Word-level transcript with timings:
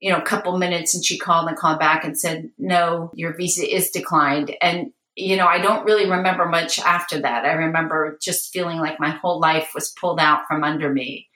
you 0.00 0.12
know, 0.12 0.18
a 0.18 0.22
couple 0.22 0.56
minutes 0.58 0.94
and 0.94 1.04
she 1.04 1.18
called 1.18 1.48
and 1.48 1.56
called 1.56 1.78
back 1.78 2.04
and 2.04 2.18
said, 2.18 2.50
no, 2.58 3.10
your 3.14 3.34
visa 3.36 3.66
is 3.66 3.90
declined. 3.90 4.54
And, 4.60 4.92
you 5.16 5.36
know, 5.36 5.46
I 5.46 5.58
don't 5.58 5.84
really 5.84 6.08
remember 6.08 6.46
much 6.46 6.78
after 6.78 7.20
that. 7.20 7.44
I 7.44 7.52
remember 7.52 8.16
just 8.22 8.52
feeling 8.52 8.78
like 8.78 9.00
my 9.00 9.10
whole 9.10 9.40
life 9.40 9.70
was 9.74 9.94
pulled 10.00 10.20
out 10.20 10.46
from 10.46 10.62
under 10.62 10.92
me. 10.92 11.28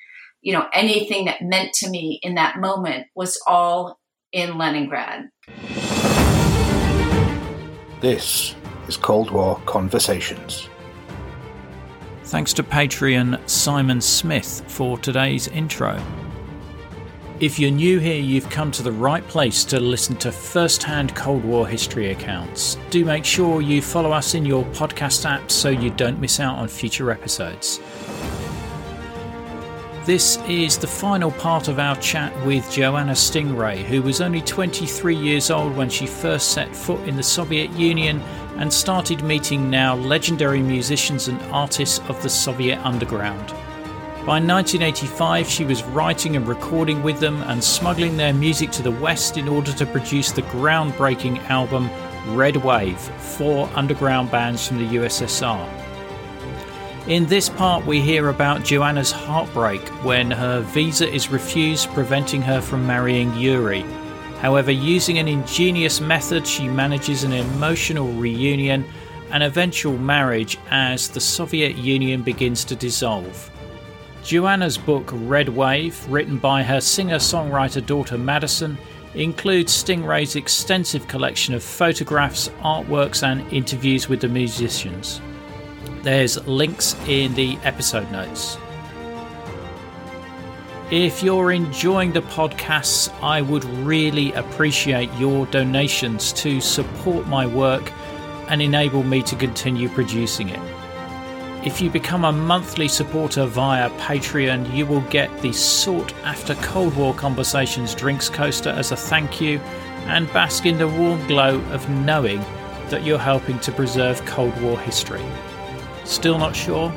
You 0.42 0.52
know, 0.52 0.66
anything 0.72 1.24
that 1.24 1.42
meant 1.42 1.72
to 1.74 1.90
me 1.90 2.20
in 2.22 2.36
that 2.36 2.58
moment 2.58 3.06
was 3.14 3.40
all 3.46 3.98
in 4.32 4.58
Leningrad. 4.58 5.28
This 8.00 8.54
is 8.88 8.96
Cold 8.96 9.30
War 9.30 9.60
Conversations. 9.66 10.68
Thanks 12.24 12.52
to 12.54 12.62
Patreon 12.62 13.48
Simon 13.48 14.00
Smith 14.00 14.64
for 14.66 14.98
today's 14.98 15.48
intro. 15.48 16.00
If 17.42 17.58
you're 17.58 17.72
new 17.72 17.98
here, 17.98 18.20
you've 18.20 18.48
come 18.50 18.70
to 18.70 18.84
the 18.84 18.92
right 18.92 19.26
place 19.26 19.64
to 19.64 19.80
listen 19.80 20.14
to 20.18 20.30
first 20.30 20.84
hand 20.84 21.16
Cold 21.16 21.44
War 21.44 21.66
history 21.66 22.12
accounts. 22.12 22.76
Do 22.90 23.04
make 23.04 23.24
sure 23.24 23.60
you 23.60 23.82
follow 23.82 24.12
us 24.12 24.34
in 24.34 24.46
your 24.46 24.62
podcast 24.66 25.28
app 25.28 25.50
so 25.50 25.68
you 25.68 25.90
don't 25.90 26.20
miss 26.20 26.38
out 26.38 26.56
on 26.56 26.68
future 26.68 27.10
episodes. 27.10 27.80
This 30.04 30.38
is 30.46 30.78
the 30.78 30.86
final 30.86 31.32
part 31.32 31.66
of 31.66 31.80
our 31.80 31.96
chat 31.96 32.32
with 32.46 32.70
Joanna 32.70 33.14
Stingray, 33.14 33.82
who 33.82 34.02
was 34.02 34.20
only 34.20 34.42
23 34.42 35.16
years 35.16 35.50
old 35.50 35.76
when 35.76 35.90
she 35.90 36.06
first 36.06 36.52
set 36.52 36.76
foot 36.76 37.00
in 37.08 37.16
the 37.16 37.24
Soviet 37.24 37.72
Union 37.72 38.20
and 38.58 38.72
started 38.72 39.24
meeting 39.24 39.68
now 39.68 39.96
legendary 39.96 40.62
musicians 40.62 41.26
and 41.26 41.42
artists 41.50 41.98
of 42.08 42.22
the 42.22 42.30
Soviet 42.30 42.78
underground. 42.86 43.52
By 44.24 44.38
1985, 44.38 45.48
she 45.48 45.64
was 45.64 45.82
writing 45.82 46.36
and 46.36 46.46
recording 46.46 47.02
with 47.02 47.18
them 47.18 47.42
and 47.48 47.62
smuggling 47.62 48.16
their 48.16 48.32
music 48.32 48.70
to 48.70 48.82
the 48.82 48.92
West 48.92 49.36
in 49.36 49.48
order 49.48 49.72
to 49.72 49.84
produce 49.84 50.30
the 50.30 50.42
groundbreaking 50.42 51.38
album 51.50 51.90
Red 52.28 52.54
Wave, 52.54 53.00
four 53.00 53.68
underground 53.74 54.30
bands 54.30 54.64
from 54.64 54.78
the 54.78 54.94
USSR. 54.94 55.68
In 57.08 57.26
this 57.26 57.48
part, 57.48 57.84
we 57.84 58.00
hear 58.00 58.28
about 58.28 58.62
Joanna's 58.62 59.10
heartbreak 59.10 59.80
when 60.04 60.30
her 60.30 60.60
visa 60.60 61.12
is 61.12 61.30
refused, 61.30 61.88
preventing 61.88 62.42
her 62.42 62.60
from 62.60 62.86
marrying 62.86 63.34
Yuri. 63.34 63.84
However, 64.38 64.70
using 64.70 65.18
an 65.18 65.26
ingenious 65.26 66.00
method, 66.00 66.46
she 66.46 66.68
manages 66.68 67.24
an 67.24 67.32
emotional 67.32 68.12
reunion 68.12 68.84
and 69.32 69.42
eventual 69.42 69.98
marriage 69.98 70.58
as 70.70 71.08
the 71.08 71.20
Soviet 71.20 71.74
Union 71.74 72.22
begins 72.22 72.64
to 72.66 72.76
dissolve. 72.76 73.51
Joanna's 74.24 74.78
book 74.78 75.10
Red 75.12 75.48
Wave, 75.48 76.08
written 76.08 76.38
by 76.38 76.62
her 76.62 76.80
singer 76.80 77.16
songwriter 77.16 77.84
daughter 77.84 78.16
Madison, 78.16 78.78
includes 79.14 79.72
Stingray's 79.72 80.36
extensive 80.36 81.08
collection 81.08 81.54
of 81.54 81.62
photographs, 81.62 82.48
artworks, 82.60 83.22
and 83.22 83.52
interviews 83.52 84.08
with 84.08 84.20
the 84.20 84.28
musicians. 84.28 85.20
There's 86.02 86.44
links 86.46 86.94
in 87.08 87.34
the 87.34 87.58
episode 87.64 88.10
notes. 88.12 88.56
If 90.92 91.22
you're 91.22 91.50
enjoying 91.50 92.12
the 92.12 92.22
podcasts, 92.22 93.12
I 93.22 93.40
would 93.42 93.64
really 93.64 94.32
appreciate 94.34 95.12
your 95.14 95.46
donations 95.46 96.32
to 96.34 96.60
support 96.60 97.26
my 97.26 97.46
work 97.46 97.92
and 98.48 98.62
enable 98.62 99.02
me 99.02 99.22
to 99.22 99.34
continue 99.34 99.88
producing 99.88 100.50
it. 100.50 100.60
If 101.64 101.80
you 101.80 101.90
become 101.90 102.24
a 102.24 102.32
monthly 102.32 102.88
supporter 102.88 103.46
via 103.46 103.88
Patreon, 103.90 104.74
you 104.74 104.84
will 104.84 105.02
get 105.02 105.30
the 105.42 105.52
sought 105.52 106.12
after 106.24 106.56
Cold 106.56 106.96
War 106.96 107.14
Conversations 107.14 107.94
drinks 107.94 108.28
coaster 108.28 108.70
as 108.70 108.90
a 108.90 108.96
thank 108.96 109.40
you 109.40 109.60
and 110.06 110.26
bask 110.32 110.66
in 110.66 110.78
the 110.78 110.88
warm 110.88 111.24
glow 111.28 111.60
of 111.70 111.88
knowing 111.88 112.40
that 112.88 113.04
you're 113.04 113.16
helping 113.16 113.60
to 113.60 113.70
preserve 113.70 114.26
Cold 114.26 114.60
War 114.60 114.76
history. 114.76 115.24
Still 116.02 116.36
not 116.36 116.56
sure? 116.56 116.90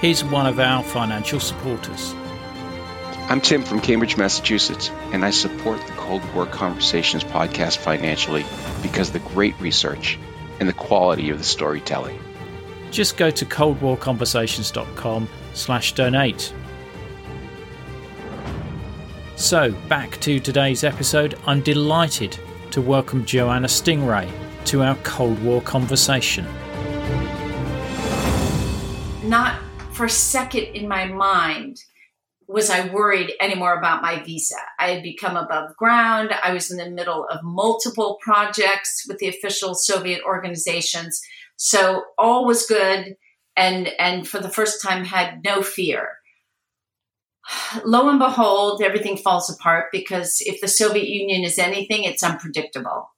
Here's 0.00 0.24
one 0.24 0.46
of 0.46 0.58
our 0.58 0.82
financial 0.82 1.38
supporters. 1.38 2.12
I'm 3.28 3.40
Tim 3.40 3.62
from 3.62 3.80
Cambridge, 3.80 4.16
Massachusetts, 4.16 4.90
and 5.12 5.24
I 5.24 5.30
support 5.30 5.86
the 5.86 5.92
Cold 5.92 6.22
War 6.34 6.46
Conversations 6.46 7.22
podcast 7.22 7.76
financially 7.76 8.44
because 8.82 9.06
of 9.06 9.12
the 9.12 9.28
great 9.28 9.54
research 9.60 10.18
and 10.58 10.68
the 10.68 10.72
quality 10.72 11.30
of 11.30 11.38
the 11.38 11.44
storytelling 11.44 12.18
just 12.90 13.16
go 13.16 13.30
to 13.30 13.44
coldwarconversations.com 13.44 15.28
slash 15.54 15.94
donate. 15.94 16.54
So, 19.36 19.72
back 19.88 20.20
to 20.20 20.38
today's 20.38 20.84
episode, 20.84 21.38
I'm 21.46 21.62
delighted 21.62 22.38
to 22.72 22.82
welcome 22.82 23.24
Joanna 23.24 23.68
Stingray 23.68 24.30
to 24.66 24.82
our 24.82 24.96
Cold 24.96 25.42
War 25.42 25.62
conversation. 25.62 26.46
Not 29.24 29.60
for 29.92 30.04
a 30.06 30.10
second 30.10 30.64
in 30.74 30.86
my 30.86 31.06
mind 31.06 31.82
was 32.46 32.68
I 32.68 32.88
worried 32.92 33.32
anymore 33.40 33.78
about 33.78 34.02
my 34.02 34.22
visa. 34.24 34.56
I 34.78 34.90
had 34.90 35.02
become 35.02 35.36
above 35.36 35.76
ground. 35.76 36.32
I 36.42 36.52
was 36.52 36.70
in 36.70 36.78
the 36.78 36.90
middle 36.90 37.26
of 37.28 37.42
multiple 37.44 38.18
projects 38.20 39.04
with 39.06 39.18
the 39.18 39.28
official 39.28 39.74
Soviet 39.74 40.20
organizations 40.24 41.22
so 41.62 42.04
all 42.16 42.46
was 42.46 42.64
good 42.64 43.16
and 43.54 43.88
and 43.98 44.26
for 44.26 44.40
the 44.40 44.48
first 44.48 44.80
time 44.80 45.04
had 45.04 45.44
no 45.44 45.62
fear. 45.62 46.08
Lo 47.84 48.08
and 48.08 48.18
behold, 48.18 48.82
everything 48.82 49.18
falls 49.18 49.50
apart 49.50 49.88
because 49.92 50.38
if 50.40 50.62
the 50.62 50.68
Soviet 50.68 51.06
Union 51.06 51.44
is 51.44 51.58
anything, 51.58 52.04
it's 52.04 52.22
unpredictable. 52.22 53.10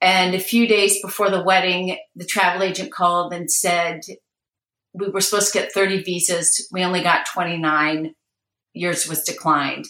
And 0.00 0.34
a 0.34 0.40
few 0.40 0.66
days 0.66 1.00
before 1.00 1.30
the 1.30 1.44
wedding, 1.44 1.96
the 2.16 2.24
travel 2.24 2.64
agent 2.64 2.90
called 2.90 3.32
and 3.32 3.48
said, 3.48 4.00
We 4.92 5.10
were 5.10 5.20
supposed 5.20 5.52
to 5.52 5.58
get 5.60 5.72
30 5.72 6.02
visas. 6.02 6.68
We 6.72 6.82
only 6.82 7.04
got 7.04 7.28
29. 7.32 8.16
Yours 8.72 9.08
was 9.08 9.22
declined. 9.22 9.84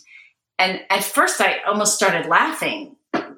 And 0.59 0.83
at 0.91 1.03
first, 1.03 1.41
I 1.41 1.61
almost 1.67 1.97
started 1.97 2.27
laughing 2.27 2.94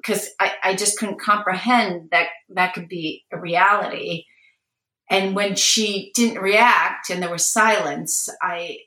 because 0.07 0.29
I, 0.39 0.53
I 0.63 0.75
just 0.75 0.97
couldn't 0.97 1.19
comprehend 1.19 2.09
that 2.11 2.27
that 2.49 2.73
could 2.73 2.87
be 2.87 3.25
a 3.31 3.37
reality. 3.37 4.23
And 5.09 5.35
when 5.35 5.55
she 5.55 6.11
didn't 6.15 6.41
react 6.41 7.09
and 7.09 7.21
there 7.21 7.31
was 7.31 7.45
silence, 7.45 8.29
I 8.41 8.77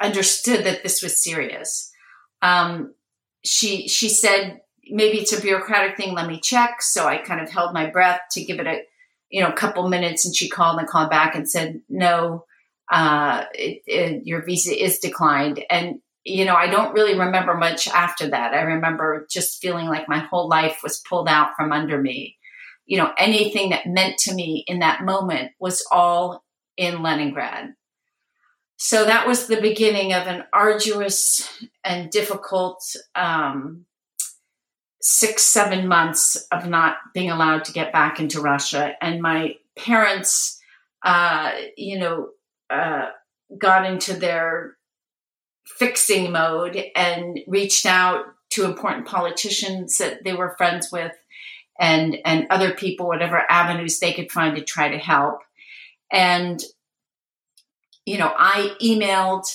understood 0.00 0.64
that 0.64 0.82
this 0.82 1.02
was 1.02 1.22
serious. 1.22 1.90
Um, 2.42 2.94
she 3.44 3.88
she 3.88 4.08
said 4.08 4.60
maybe 4.88 5.18
it's 5.18 5.32
a 5.32 5.40
bureaucratic 5.40 5.96
thing. 5.96 6.14
Let 6.14 6.28
me 6.28 6.40
check. 6.40 6.82
So 6.82 7.06
I 7.06 7.18
kind 7.18 7.40
of 7.40 7.50
held 7.50 7.72
my 7.72 7.86
breath 7.86 8.20
to 8.32 8.44
give 8.44 8.60
it 8.60 8.66
a 8.66 8.82
you 9.28 9.42
know 9.42 9.52
couple 9.52 9.88
minutes, 9.88 10.24
and 10.24 10.34
she 10.34 10.48
called 10.48 10.78
and 10.78 10.88
called 10.88 11.10
back 11.10 11.34
and 11.34 11.48
said 11.48 11.80
no, 11.88 12.44
uh, 12.90 13.44
it, 13.54 13.82
it, 13.86 14.26
your 14.26 14.44
visa 14.44 14.72
is 14.72 14.98
declined. 14.98 15.64
And 15.70 16.00
you 16.24 16.44
know, 16.44 16.54
I 16.54 16.66
don't 16.66 16.92
really 16.92 17.18
remember 17.18 17.54
much 17.54 17.88
after 17.88 18.28
that. 18.28 18.52
I 18.52 18.60
remember 18.62 19.26
just 19.30 19.60
feeling 19.60 19.86
like 19.86 20.08
my 20.08 20.18
whole 20.18 20.48
life 20.48 20.80
was 20.82 21.02
pulled 21.08 21.28
out 21.28 21.50
from 21.56 21.72
under 21.72 22.00
me. 22.00 22.36
You 22.86 22.98
know, 22.98 23.12
anything 23.16 23.70
that 23.70 23.86
meant 23.86 24.18
to 24.18 24.34
me 24.34 24.64
in 24.66 24.80
that 24.80 25.04
moment 25.04 25.52
was 25.58 25.86
all 25.90 26.44
in 26.76 27.02
Leningrad. 27.02 27.74
So 28.76 29.04
that 29.04 29.26
was 29.26 29.46
the 29.46 29.60
beginning 29.60 30.12
of 30.12 30.26
an 30.26 30.44
arduous 30.52 31.48
and 31.84 32.10
difficult 32.10 32.82
um, 33.14 33.84
six, 35.00 35.42
seven 35.42 35.86
months 35.86 36.36
of 36.50 36.66
not 36.66 36.96
being 37.14 37.30
allowed 37.30 37.64
to 37.66 37.72
get 37.72 37.92
back 37.92 38.20
into 38.20 38.40
Russia. 38.40 38.92
And 39.02 39.20
my 39.20 39.56
parents, 39.78 40.58
uh, 41.04 41.52
you 41.76 41.98
know, 41.98 42.28
uh, 42.70 43.08
got 43.58 43.84
into 43.84 44.14
their 44.14 44.76
fixing 45.78 46.32
mode 46.32 46.82
and 46.94 47.40
reached 47.46 47.86
out 47.86 48.24
to 48.50 48.64
important 48.64 49.06
politicians 49.06 49.98
that 49.98 50.24
they 50.24 50.34
were 50.34 50.54
friends 50.58 50.90
with 50.92 51.12
and 51.78 52.18
and 52.24 52.46
other 52.50 52.72
people 52.72 53.06
whatever 53.06 53.42
avenues 53.48 53.98
they 53.98 54.12
could 54.12 54.30
find 54.30 54.56
to 54.56 54.62
try 54.62 54.88
to 54.88 54.98
help. 54.98 55.40
And 56.12 56.60
you 58.04 58.18
know 58.18 58.32
i 58.36 58.74
emailed 58.82 59.46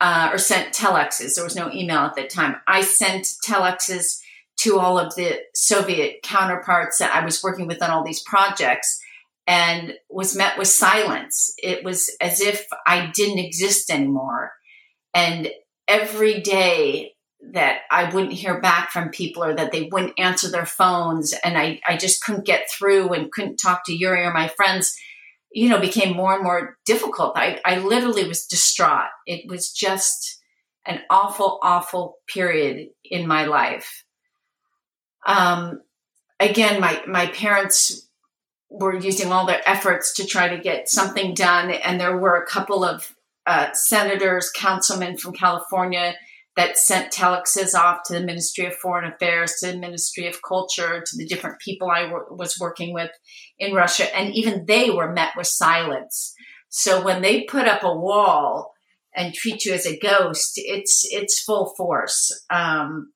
uh, 0.00 0.30
or 0.32 0.38
sent 0.38 0.74
telexes. 0.74 1.34
There 1.34 1.44
was 1.44 1.56
no 1.56 1.72
email 1.72 2.00
at 2.00 2.16
that 2.16 2.28
time. 2.28 2.56
I 2.66 2.82
sent 2.82 3.24
telexes 3.46 4.20
to 4.58 4.78
all 4.78 4.98
of 4.98 5.14
the 5.14 5.40
soviet 5.54 6.22
counterparts 6.22 6.98
that 6.98 7.14
i 7.14 7.24
was 7.24 7.42
working 7.42 7.66
with 7.66 7.82
on 7.82 7.90
all 7.90 8.04
these 8.04 8.22
projects 8.22 9.00
and 9.46 9.94
was 10.08 10.36
met 10.36 10.58
with 10.58 10.68
silence. 10.68 11.52
It 11.58 11.84
was 11.84 12.14
as 12.20 12.40
if 12.40 12.66
i 12.86 13.10
didn't 13.14 13.44
exist 13.44 13.90
anymore 13.90 14.52
and 15.16 15.48
every 15.88 16.40
day 16.40 17.14
that 17.52 17.80
I 17.90 18.12
wouldn't 18.12 18.34
hear 18.34 18.60
back 18.60 18.90
from 18.90 19.08
people 19.08 19.42
or 19.42 19.54
that 19.54 19.72
they 19.72 19.88
wouldn't 19.90 20.18
answer 20.18 20.50
their 20.50 20.66
phones 20.66 21.32
and 21.42 21.56
I, 21.56 21.80
I 21.88 21.96
just 21.96 22.22
couldn't 22.22 22.44
get 22.44 22.68
through 22.70 23.14
and 23.14 23.32
couldn't 23.32 23.56
talk 23.56 23.86
to 23.86 23.94
Yuri 23.94 24.24
or 24.24 24.34
my 24.34 24.48
friends, 24.48 24.94
you 25.50 25.70
know, 25.70 25.80
became 25.80 26.14
more 26.14 26.34
and 26.34 26.44
more 26.44 26.76
difficult. 26.84 27.38
I, 27.38 27.60
I 27.64 27.78
literally 27.78 28.28
was 28.28 28.44
distraught. 28.44 29.08
It 29.26 29.48
was 29.48 29.72
just 29.72 30.38
an 30.84 31.00
awful, 31.08 31.60
awful 31.62 32.16
period 32.28 32.88
in 33.02 33.26
my 33.26 33.46
life. 33.46 34.04
Um, 35.26 35.80
again, 36.38 36.80
my 36.80 37.02
my 37.08 37.26
parents 37.26 38.08
were 38.68 38.94
using 38.94 39.32
all 39.32 39.46
their 39.46 39.66
efforts 39.66 40.14
to 40.14 40.26
try 40.26 40.48
to 40.48 40.62
get 40.62 40.88
something 40.88 41.34
done, 41.34 41.70
and 41.70 41.98
there 41.98 42.16
were 42.16 42.36
a 42.36 42.46
couple 42.46 42.84
of 42.84 43.15
uh, 43.46 43.72
senators, 43.72 44.50
councilmen 44.54 45.16
from 45.16 45.32
California 45.32 46.14
that 46.56 46.78
sent 46.78 47.12
telexes 47.12 47.74
off 47.74 47.98
to 48.06 48.14
the 48.14 48.24
Ministry 48.24 48.64
of 48.64 48.74
Foreign 48.76 49.12
Affairs, 49.12 49.56
to 49.60 49.72
the 49.72 49.78
Ministry 49.78 50.26
of 50.26 50.40
Culture, 50.42 51.02
to 51.06 51.16
the 51.16 51.26
different 51.26 51.60
people 51.60 51.90
I 51.90 52.02
w- 52.04 52.24
was 52.30 52.58
working 52.58 52.94
with 52.94 53.10
in 53.58 53.74
Russia, 53.74 54.14
and 54.16 54.34
even 54.34 54.64
they 54.66 54.90
were 54.90 55.12
met 55.12 55.32
with 55.36 55.46
silence. 55.46 56.34
So 56.68 57.04
when 57.04 57.22
they 57.22 57.44
put 57.44 57.68
up 57.68 57.84
a 57.84 57.94
wall 57.94 58.72
and 59.14 59.34
treat 59.34 59.64
you 59.64 59.74
as 59.74 59.86
a 59.86 59.98
ghost, 59.98 60.52
it's 60.56 61.06
it's 61.10 61.42
full 61.42 61.74
force. 61.76 62.32
Um, 62.50 63.12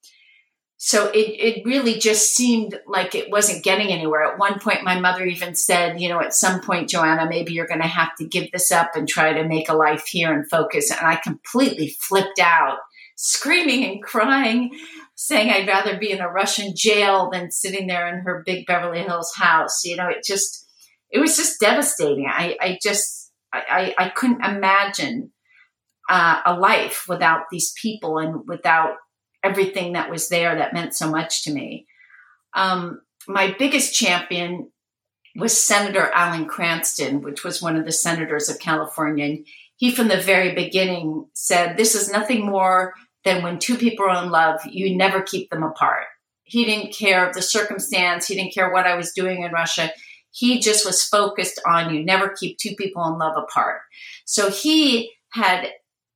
so 0.83 1.09
it, 1.09 1.19
it 1.19 1.67
really 1.67 1.99
just 1.99 2.35
seemed 2.35 2.81
like 2.87 3.15
it 3.15 3.31
wasn't 3.31 3.63
getting 3.63 3.89
anywhere. 3.89 4.25
At 4.25 4.39
one 4.39 4.59
point, 4.61 4.83
my 4.83 4.99
mother 4.99 5.27
even 5.27 5.55
said, 5.55 6.01
you 6.01 6.09
know, 6.09 6.23
at 6.23 6.33
some 6.33 6.63
point, 6.63 6.89
Joanna, 6.89 7.29
maybe 7.29 7.53
you're 7.53 7.67
going 7.67 7.83
to 7.83 7.87
have 7.87 8.17
to 8.17 8.25
give 8.25 8.51
this 8.51 8.73
up 8.73 8.93
and 8.95 9.07
try 9.07 9.35
to 9.35 9.47
make 9.47 9.69
a 9.69 9.75
life 9.75 10.07
here 10.07 10.33
and 10.33 10.49
focus. 10.49 10.91
And 10.91 11.07
I 11.07 11.17
completely 11.17 11.95
flipped 12.01 12.39
out, 12.39 12.79
screaming 13.17 13.85
and 13.85 14.03
crying, 14.03 14.71
saying 15.17 15.51
I'd 15.51 15.69
rather 15.69 15.99
be 15.99 16.13
in 16.13 16.23
a 16.23 16.33
Russian 16.33 16.73
jail 16.75 17.29
than 17.31 17.51
sitting 17.51 17.87
there 17.87 18.09
in 18.09 18.25
her 18.25 18.43
big 18.47 18.65
Beverly 18.65 19.03
Hills 19.03 19.35
house. 19.37 19.85
You 19.85 19.97
know, 19.97 20.09
it 20.09 20.25
just, 20.25 20.67
it 21.11 21.19
was 21.19 21.37
just 21.37 21.61
devastating. 21.61 22.27
I, 22.27 22.57
I 22.59 22.79
just, 22.83 23.31
I, 23.53 23.93
I, 23.99 24.07
I 24.07 24.09
couldn't 24.09 24.43
imagine 24.43 25.31
uh, 26.09 26.41
a 26.47 26.59
life 26.59 27.05
without 27.07 27.43
these 27.51 27.75
people 27.83 28.17
and 28.17 28.49
without 28.49 28.95
everything 29.43 29.95
that 29.95 30.11
was 30.11 30.29
there 30.29 30.57
that 30.57 30.75
meant 30.75 30.95
so 30.95 31.11
much 31.11 31.45
to 31.45 31.53
me. 31.53 31.87
Um, 32.55 33.01
my 33.29 33.55
biggest 33.59 33.95
champion 33.95 34.71
was 35.37 35.61
Senator 35.61 36.11
Alan 36.13 36.47
Cranston, 36.47 37.23
which 37.23 37.45
was 37.45 37.63
one 37.63 37.77
of 37.77 37.85
the 37.85 37.93
senators 37.93 38.49
of 38.49 38.59
California. 38.59 39.25
And 39.25 39.47
he, 39.77 39.91
from 39.91 40.09
the 40.09 40.21
very 40.21 40.55
beginning, 40.55 41.27
said, 41.33 41.77
This 41.77 41.95
is 41.95 42.13
nothing 42.13 42.45
more 42.45 42.95
than 43.25 43.43
when 43.43 43.59
two 43.59 43.77
people 43.77 44.07
are 44.07 44.23
in 44.23 44.31
love, 44.31 44.61
you 44.67 44.97
never 44.97 45.23
keep 45.23 45.51
them 45.51 45.63
apart. 45.63 46.07
He 46.45 46.65
didn't 46.65 46.95
care 46.95 47.27
of 47.27 47.35
the 47.35 47.43
circumstance, 47.43 48.27
he 48.27 48.35
didn't 48.35 48.55
care 48.55 48.73
what 48.73 48.87
I 48.87 48.97
was 48.97 49.13
doing 49.13 49.43
in 49.43 49.53
Russia. 49.53 49.93
He 50.33 50.61
just 50.61 50.87
was 50.87 51.05
focused 51.05 51.61
on 51.67 51.95
you 51.95 52.05
never 52.05 52.29
keep 52.29 52.59
two 52.59 52.75
people 52.77 53.05
in 53.05 53.19
love 53.19 53.37
apart. 53.37 53.81
So 54.25 54.51
he 54.51 55.13
had 55.33 55.69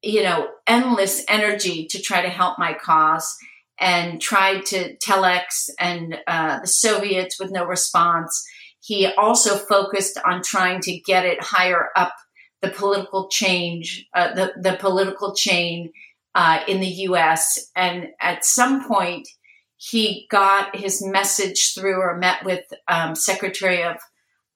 you 0.05 0.23
know, 0.23 0.49
endless 0.67 1.25
energy 1.29 1.87
to 1.87 2.01
try 2.01 2.23
to 2.23 2.29
help 2.29 2.59
my 2.59 2.75
cause 2.75 3.37
and 3.81 4.21
tried 4.21 4.65
to 4.67 4.97
telex 4.99 5.71
and 5.79 6.19
uh, 6.27 6.61
the 6.61 6.67
Soviets 6.67 7.41
with 7.41 7.51
no 7.51 7.65
response. 7.65 8.47
He 8.81 9.07
also 9.07 9.57
focused 9.57 10.19
on 10.25 10.43
trying 10.43 10.81
to 10.83 10.99
get 11.01 11.25
it 11.25 11.43
higher 11.43 11.89
up 11.97 12.13
the 12.61 12.71
political 12.71 13.29
change, 13.29 14.07
uh, 14.15 14.35
the, 14.35 14.53
the 14.61 14.77
political 14.77 15.35
chain 15.35 15.93
uh, 16.35 16.61
in 16.69 16.81
the 16.81 16.87
U.S. 16.87 17.71
And 17.75 18.09
at 18.21 18.45
some 18.45 18.87
point, 18.87 19.29
he 19.77 20.27
got 20.31 20.77
his 20.77 21.05
message 21.05 21.75
through 21.75 22.01
or 22.01 22.17
met 22.17 22.45
with 22.45 22.65
um, 22.89 23.15
Secretary 23.15 23.83
of 23.83 23.97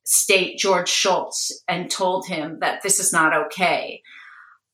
State 0.04 0.58
George 0.58 0.88
Shultz 0.88 1.52
and 1.68 1.90
told 1.90 2.26
him 2.26 2.60
that 2.60 2.82
this 2.82 2.98
is 2.98 3.12
not 3.12 3.34
okay. 3.34 4.02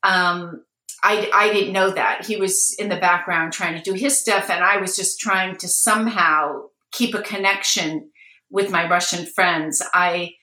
Um, 0.04 0.62
I, 1.02 1.30
I 1.34 1.52
didn't 1.52 1.72
know 1.72 1.90
that. 1.90 2.24
He 2.24 2.36
was 2.36 2.74
in 2.78 2.88
the 2.88 2.96
background 2.96 3.52
trying 3.52 3.76
to 3.76 3.82
do 3.82 3.94
his 3.94 4.18
stuff, 4.18 4.48
and 4.48 4.62
I 4.62 4.76
was 4.76 4.96
just 4.96 5.18
trying 5.18 5.56
to 5.56 5.68
somehow 5.68 6.68
keep 6.92 7.14
a 7.14 7.22
connection 7.22 8.10
with 8.50 8.70
my 8.70 8.88
Russian 8.88 9.26
friends. 9.26 9.82
I 9.92 10.34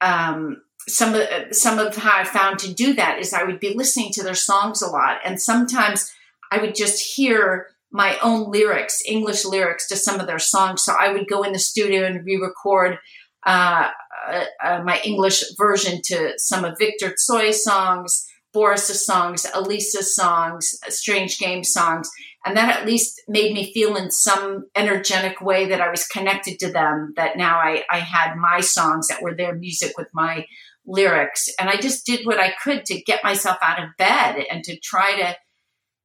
um, 0.00 0.62
some 0.88 1.14
of 1.14 1.26
some 1.52 1.78
of 1.78 1.96
how 1.96 2.18
I 2.18 2.24
found 2.24 2.58
to 2.60 2.74
do 2.74 2.94
that 2.94 3.18
is 3.18 3.32
I 3.32 3.44
would 3.44 3.60
be 3.60 3.74
listening 3.74 4.10
to 4.12 4.22
their 4.22 4.34
songs 4.34 4.82
a 4.82 4.88
lot, 4.88 5.20
and 5.24 5.40
sometimes 5.40 6.12
I 6.50 6.58
would 6.58 6.74
just 6.74 7.14
hear 7.16 7.68
my 7.90 8.18
own 8.22 8.50
lyrics, 8.50 9.00
English 9.06 9.44
lyrics 9.44 9.88
to 9.88 9.96
some 9.96 10.20
of 10.20 10.26
their 10.26 10.38
songs. 10.38 10.84
So 10.84 10.94
I 10.98 11.12
would 11.12 11.28
go 11.28 11.42
in 11.42 11.52
the 11.52 11.58
studio 11.58 12.04
and 12.04 12.24
re-record 12.24 12.98
uh, 13.46 13.88
uh, 14.28 14.44
uh, 14.62 14.82
my 14.84 15.00
English 15.04 15.42
version 15.56 16.02
to 16.04 16.34
some 16.36 16.66
of 16.66 16.76
Victor 16.78 17.14
Tsoi 17.16 17.52
songs 17.52 18.27
Boris's 18.52 19.04
songs, 19.04 19.46
Alisa's 19.54 20.14
songs, 20.14 20.78
Strange 20.88 21.38
Game 21.38 21.64
songs. 21.64 22.10
And 22.44 22.56
that 22.56 22.76
at 22.76 22.86
least 22.86 23.20
made 23.28 23.52
me 23.52 23.72
feel 23.72 23.96
in 23.96 24.10
some 24.10 24.66
energetic 24.74 25.40
way 25.40 25.66
that 25.68 25.80
I 25.80 25.90
was 25.90 26.06
connected 26.06 26.58
to 26.60 26.72
them, 26.72 27.12
that 27.16 27.36
now 27.36 27.58
I, 27.58 27.84
I 27.90 27.98
had 27.98 28.36
my 28.36 28.60
songs 28.60 29.08
that 29.08 29.22
were 29.22 29.34
their 29.34 29.54
music 29.54 29.98
with 29.98 30.08
my 30.14 30.46
lyrics. 30.86 31.48
And 31.60 31.68
I 31.68 31.76
just 31.76 32.06
did 32.06 32.24
what 32.24 32.40
I 32.40 32.54
could 32.62 32.84
to 32.86 33.02
get 33.02 33.24
myself 33.24 33.58
out 33.62 33.82
of 33.82 33.90
bed 33.98 34.44
and 34.50 34.64
to 34.64 34.78
try 34.78 35.16
to 35.16 35.36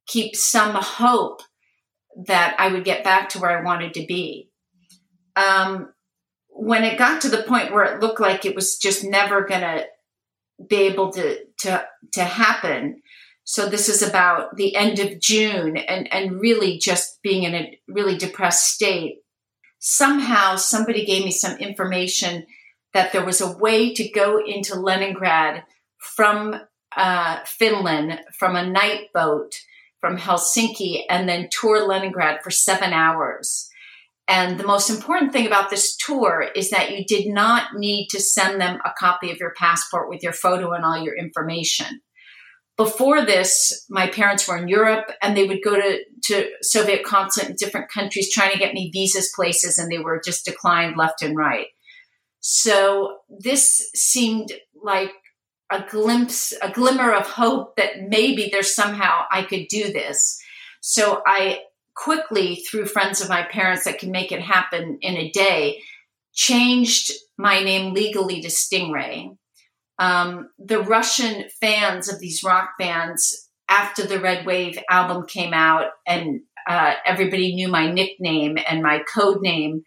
keep 0.06 0.36
some 0.36 0.74
hope 0.74 1.42
that 2.26 2.56
I 2.58 2.68
would 2.68 2.84
get 2.84 3.04
back 3.04 3.30
to 3.30 3.38
where 3.38 3.58
I 3.58 3.64
wanted 3.64 3.94
to 3.94 4.06
be. 4.06 4.50
Um, 5.36 5.92
when 6.48 6.84
it 6.84 6.98
got 6.98 7.22
to 7.22 7.28
the 7.28 7.42
point 7.42 7.72
where 7.72 7.84
it 7.84 8.00
looked 8.00 8.20
like 8.20 8.44
it 8.44 8.54
was 8.54 8.76
just 8.76 9.02
never 9.02 9.44
going 9.44 9.62
to 9.62 9.86
be 10.68 10.76
able 10.76 11.12
to 11.12 11.38
to 11.60 11.86
to 12.12 12.24
happen. 12.24 13.02
So 13.44 13.68
this 13.68 13.88
is 13.88 14.02
about 14.02 14.56
the 14.56 14.74
end 14.74 14.98
of 14.98 15.20
June 15.20 15.76
and 15.76 16.12
and 16.12 16.40
really 16.40 16.78
just 16.78 17.22
being 17.22 17.42
in 17.42 17.54
a 17.54 17.78
really 17.88 18.16
depressed 18.16 18.64
state. 18.64 19.18
Somehow 19.78 20.56
somebody 20.56 21.04
gave 21.04 21.24
me 21.24 21.30
some 21.30 21.58
information 21.58 22.46
that 22.94 23.12
there 23.12 23.24
was 23.24 23.40
a 23.40 23.56
way 23.58 23.92
to 23.92 24.08
go 24.08 24.40
into 24.42 24.80
Leningrad 24.80 25.64
from 25.98 26.58
uh, 26.96 27.40
Finland 27.44 28.20
from 28.38 28.56
a 28.56 28.66
night 28.66 29.12
boat 29.12 29.54
from 30.00 30.18
Helsinki 30.18 31.04
and 31.08 31.28
then 31.28 31.48
tour 31.50 31.86
Leningrad 31.86 32.42
for 32.42 32.50
seven 32.50 32.92
hours. 32.92 33.70
And 34.26 34.58
the 34.58 34.66
most 34.66 34.88
important 34.88 35.32
thing 35.32 35.46
about 35.46 35.68
this 35.68 35.96
tour 35.96 36.46
is 36.54 36.70
that 36.70 36.92
you 36.92 37.04
did 37.04 37.26
not 37.26 37.74
need 37.74 38.08
to 38.08 38.20
send 38.20 38.60
them 38.60 38.80
a 38.84 38.92
copy 38.98 39.30
of 39.30 39.38
your 39.38 39.52
passport 39.56 40.08
with 40.08 40.22
your 40.22 40.32
photo 40.32 40.72
and 40.72 40.84
all 40.84 41.02
your 41.02 41.16
information. 41.16 42.00
Before 42.76 43.24
this, 43.24 43.86
my 43.88 44.08
parents 44.08 44.48
were 44.48 44.56
in 44.56 44.66
Europe 44.66 45.10
and 45.22 45.36
they 45.36 45.46
would 45.46 45.60
go 45.62 45.76
to, 45.76 45.98
to 46.24 46.48
Soviet 46.62 47.04
consulate 47.04 47.50
in 47.50 47.56
different 47.56 47.90
countries 47.90 48.32
trying 48.32 48.50
to 48.52 48.58
get 48.58 48.74
me 48.74 48.90
visas 48.92 49.30
places 49.34 49.78
and 49.78 49.92
they 49.92 49.98
were 49.98 50.20
just 50.24 50.44
declined 50.44 50.96
left 50.96 51.22
and 51.22 51.36
right. 51.36 51.66
So 52.40 53.18
this 53.28 53.90
seemed 53.94 54.52
like 54.82 55.12
a 55.70 55.84
glimpse, 55.88 56.52
a 56.62 56.70
glimmer 56.70 57.12
of 57.12 57.26
hope 57.26 57.76
that 57.76 58.08
maybe 58.08 58.48
there's 58.50 58.74
somehow 58.74 59.22
I 59.30 59.42
could 59.42 59.66
do 59.68 59.92
this. 59.92 60.38
So 60.80 61.22
I 61.26 61.60
quickly 61.94 62.56
through 62.56 62.86
friends 62.86 63.20
of 63.20 63.28
my 63.28 63.42
parents 63.42 63.84
that 63.84 63.98
can 63.98 64.10
make 64.10 64.32
it 64.32 64.40
happen 64.40 64.98
in 65.00 65.16
a 65.16 65.30
day 65.30 65.80
changed 66.32 67.12
my 67.38 67.62
name 67.62 67.94
legally 67.94 68.40
to 68.40 68.48
stingray 68.48 69.36
um, 69.98 70.50
the 70.58 70.80
russian 70.80 71.44
fans 71.60 72.12
of 72.12 72.18
these 72.18 72.42
rock 72.42 72.70
bands 72.78 73.48
after 73.68 74.04
the 74.04 74.20
red 74.20 74.44
wave 74.44 74.78
album 74.90 75.24
came 75.26 75.54
out 75.54 75.86
and 76.06 76.40
uh, 76.66 76.94
everybody 77.04 77.54
knew 77.54 77.68
my 77.68 77.90
nickname 77.90 78.58
and 78.68 78.82
my 78.82 79.02
code 79.14 79.40
name 79.40 79.82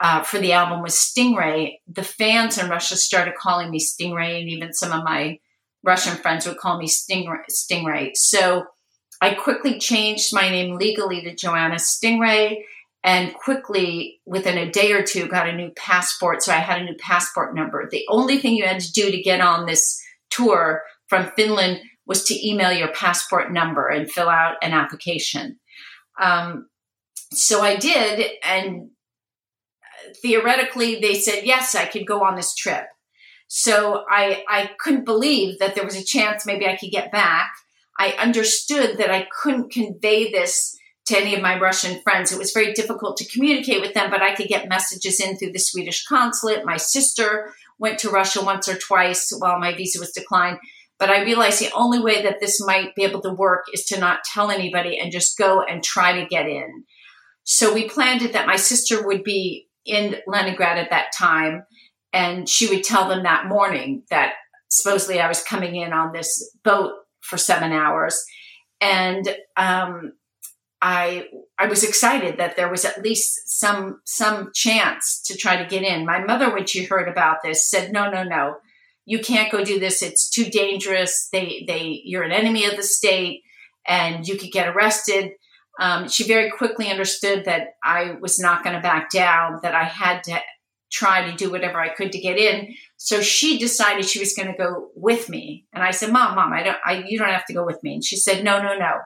uh, 0.00 0.22
for 0.22 0.38
the 0.38 0.52
album 0.52 0.82
was 0.82 0.94
stingray 0.94 1.74
the 1.86 2.02
fans 2.02 2.56
in 2.56 2.70
russia 2.70 2.96
started 2.96 3.34
calling 3.34 3.70
me 3.70 3.78
stingray 3.78 4.40
and 4.40 4.48
even 4.48 4.72
some 4.72 4.92
of 4.92 5.04
my 5.04 5.38
russian 5.82 6.16
friends 6.16 6.46
would 6.46 6.56
call 6.56 6.78
me 6.78 6.88
stingray, 6.88 7.44
stingray. 7.50 8.10
so 8.14 8.64
I 9.24 9.32
quickly 9.32 9.78
changed 9.78 10.34
my 10.34 10.50
name 10.50 10.76
legally 10.76 11.22
to 11.22 11.34
Joanna 11.34 11.76
Stingray 11.76 12.58
and 13.02 13.32
quickly, 13.32 14.20
within 14.26 14.58
a 14.58 14.70
day 14.70 14.92
or 14.92 15.02
two, 15.02 15.28
got 15.28 15.48
a 15.48 15.56
new 15.56 15.70
passport. 15.70 16.42
So 16.42 16.52
I 16.52 16.56
had 16.56 16.82
a 16.82 16.84
new 16.84 16.96
passport 16.98 17.54
number. 17.54 17.88
The 17.90 18.04
only 18.10 18.36
thing 18.38 18.54
you 18.54 18.66
had 18.66 18.80
to 18.80 18.92
do 18.92 19.10
to 19.10 19.22
get 19.22 19.40
on 19.40 19.64
this 19.64 19.98
tour 20.28 20.82
from 21.08 21.32
Finland 21.36 21.80
was 22.04 22.24
to 22.24 22.46
email 22.46 22.70
your 22.70 22.92
passport 22.92 23.50
number 23.50 23.88
and 23.88 24.10
fill 24.10 24.28
out 24.28 24.56
an 24.60 24.72
application. 24.72 25.58
Um, 26.20 26.68
so 27.32 27.62
I 27.62 27.76
did, 27.76 28.30
and 28.42 28.90
theoretically, 30.20 31.00
they 31.00 31.14
said 31.14 31.44
yes, 31.44 31.74
I 31.74 31.86
could 31.86 32.06
go 32.06 32.24
on 32.24 32.36
this 32.36 32.54
trip. 32.54 32.84
So 33.48 34.04
I 34.06 34.44
I 34.48 34.70
couldn't 34.78 35.06
believe 35.06 35.60
that 35.60 35.74
there 35.74 35.84
was 35.84 35.96
a 35.96 36.04
chance 36.04 36.44
maybe 36.44 36.66
I 36.66 36.76
could 36.76 36.90
get 36.90 37.10
back. 37.10 37.52
I 37.98 38.10
understood 38.18 38.98
that 38.98 39.10
I 39.10 39.28
couldn't 39.42 39.72
convey 39.72 40.30
this 40.30 40.76
to 41.06 41.18
any 41.18 41.34
of 41.34 41.42
my 41.42 41.58
Russian 41.58 42.00
friends. 42.02 42.32
It 42.32 42.38
was 42.38 42.52
very 42.52 42.72
difficult 42.72 43.16
to 43.18 43.28
communicate 43.28 43.80
with 43.80 43.94
them, 43.94 44.10
but 44.10 44.22
I 44.22 44.34
could 44.34 44.48
get 44.48 44.68
messages 44.68 45.20
in 45.20 45.36
through 45.36 45.52
the 45.52 45.58
Swedish 45.58 46.04
consulate. 46.06 46.64
My 46.64 46.78
sister 46.78 47.52
went 47.78 47.98
to 48.00 48.10
Russia 48.10 48.42
once 48.42 48.68
or 48.68 48.78
twice 48.78 49.32
while 49.38 49.58
my 49.58 49.74
visa 49.74 50.00
was 50.00 50.12
declined. 50.12 50.58
But 50.98 51.10
I 51.10 51.24
realized 51.24 51.60
the 51.60 51.72
only 51.74 52.00
way 52.00 52.22
that 52.22 52.40
this 52.40 52.64
might 52.64 52.94
be 52.94 53.02
able 53.02 53.20
to 53.22 53.34
work 53.34 53.64
is 53.72 53.84
to 53.86 54.00
not 54.00 54.24
tell 54.24 54.50
anybody 54.50 54.98
and 54.98 55.12
just 55.12 55.36
go 55.36 55.60
and 55.62 55.82
try 55.82 56.20
to 56.20 56.26
get 56.26 56.46
in. 56.46 56.84
So 57.42 57.74
we 57.74 57.88
planned 57.88 58.22
it 58.22 58.32
that 58.32 58.46
my 58.46 58.56
sister 58.56 59.06
would 59.06 59.22
be 59.22 59.68
in 59.84 60.16
Leningrad 60.26 60.78
at 60.78 60.90
that 60.90 61.08
time, 61.16 61.64
and 62.12 62.48
she 62.48 62.68
would 62.68 62.84
tell 62.84 63.08
them 63.08 63.24
that 63.24 63.46
morning 63.46 64.04
that 64.08 64.34
supposedly 64.68 65.20
I 65.20 65.28
was 65.28 65.42
coming 65.42 65.76
in 65.76 65.92
on 65.92 66.12
this 66.12 66.50
boat 66.64 66.92
for 67.24 67.36
seven 67.36 67.72
hours. 67.72 68.24
And 68.80 69.34
um, 69.56 70.12
I 70.84 71.28
I 71.58 71.66
was 71.66 71.82
excited 71.82 72.36
that 72.36 72.56
there 72.56 72.70
was 72.70 72.84
at 72.84 73.02
least 73.02 73.58
some 73.58 74.00
some 74.04 74.50
chance 74.54 75.22
to 75.26 75.36
try 75.36 75.56
to 75.56 75.68
get 75.68 75.82
in. 75.82 76.04
My 76.04 76.22
mother, 76.22 76.52
when 76.52 76.66
she 76.66 76.84
heard 76.84 77.08
about 77.08 77.38
this, 77.42 77.68
said, 77.68 77.92
"No, 77.92 78.10
no, 78.10 78.22
no, 78.22 78.56
you 79.06 79.20
can't 79.20 79.50
go 79.50 79.64
do 79.64 79.80
this. 79.80 80.02
It's 80.02 80.28
too 80.28 80.44
dangerous. 80.44 81.28
They 81.32 81.64
they 81.66 82.02
you're 82.04 82.22
an 82.22 82.32
enemy 82.32 82.66
of 82.66 82.76
the 82.76 82.82
state, 82.82 83.42
and 83.86 84.28
you 84.28 84.36
could 84.36 84.52
get 84.52 84.68
arrested." 84.68 85.32
Um, 85.80 86.08
she 86.08 86.24
very 86.24 86.50
quickly 86.50 86.88
understood 86.88 87.46
that 87.46 87.74
I 87.82 88.16
was 88.20 88.38
not 88.38 88.62
going 88.62 88.76
to 88.76 88.82
back 88.82 89.10
down. 89.10 89.60
That 89.62 89.74
I 89.74 89.84
had 89.84 90.22
to 90.24 90.38
try 90.94 91.30
to 91.30 91.36
do 91.36 91.50
whatever 91.50 91.80
I 91.80 91.88
could 91.88 92.12
to 92.12 92.20
get 92.20 92.38
in. 92.38 92.74
So 92.96 93.20
she 93.20 93.58
decided 93.58 94.04
she 94.04 94.20
was 94.20 94.34
going 94.34 94.48
to 94.48 94.56
go 94.56 94.90
with 94.94 95.28
me, 95.28 95.66
and 95.72 95.82
I 95.82 95.90
said, 95.90 96.12
"Mom, 96.12 96.36
mom, 96.36 96.52
I 96.52 96.62
don't. 96.62 96.78
I 96.84 97.04
you 97.06 97.18
don't 97.18 97.28
have 97.28 97.46
to 97.46 97.54
go 97.54 97.64
with 97.64 97.82
me." 97.82 97.94
And 97.94 98.04
she 98.04 98.16
said, 98.16 98.44
"No, 98.44 98.62
no, 98.62 98.76
no." 98.76 98.98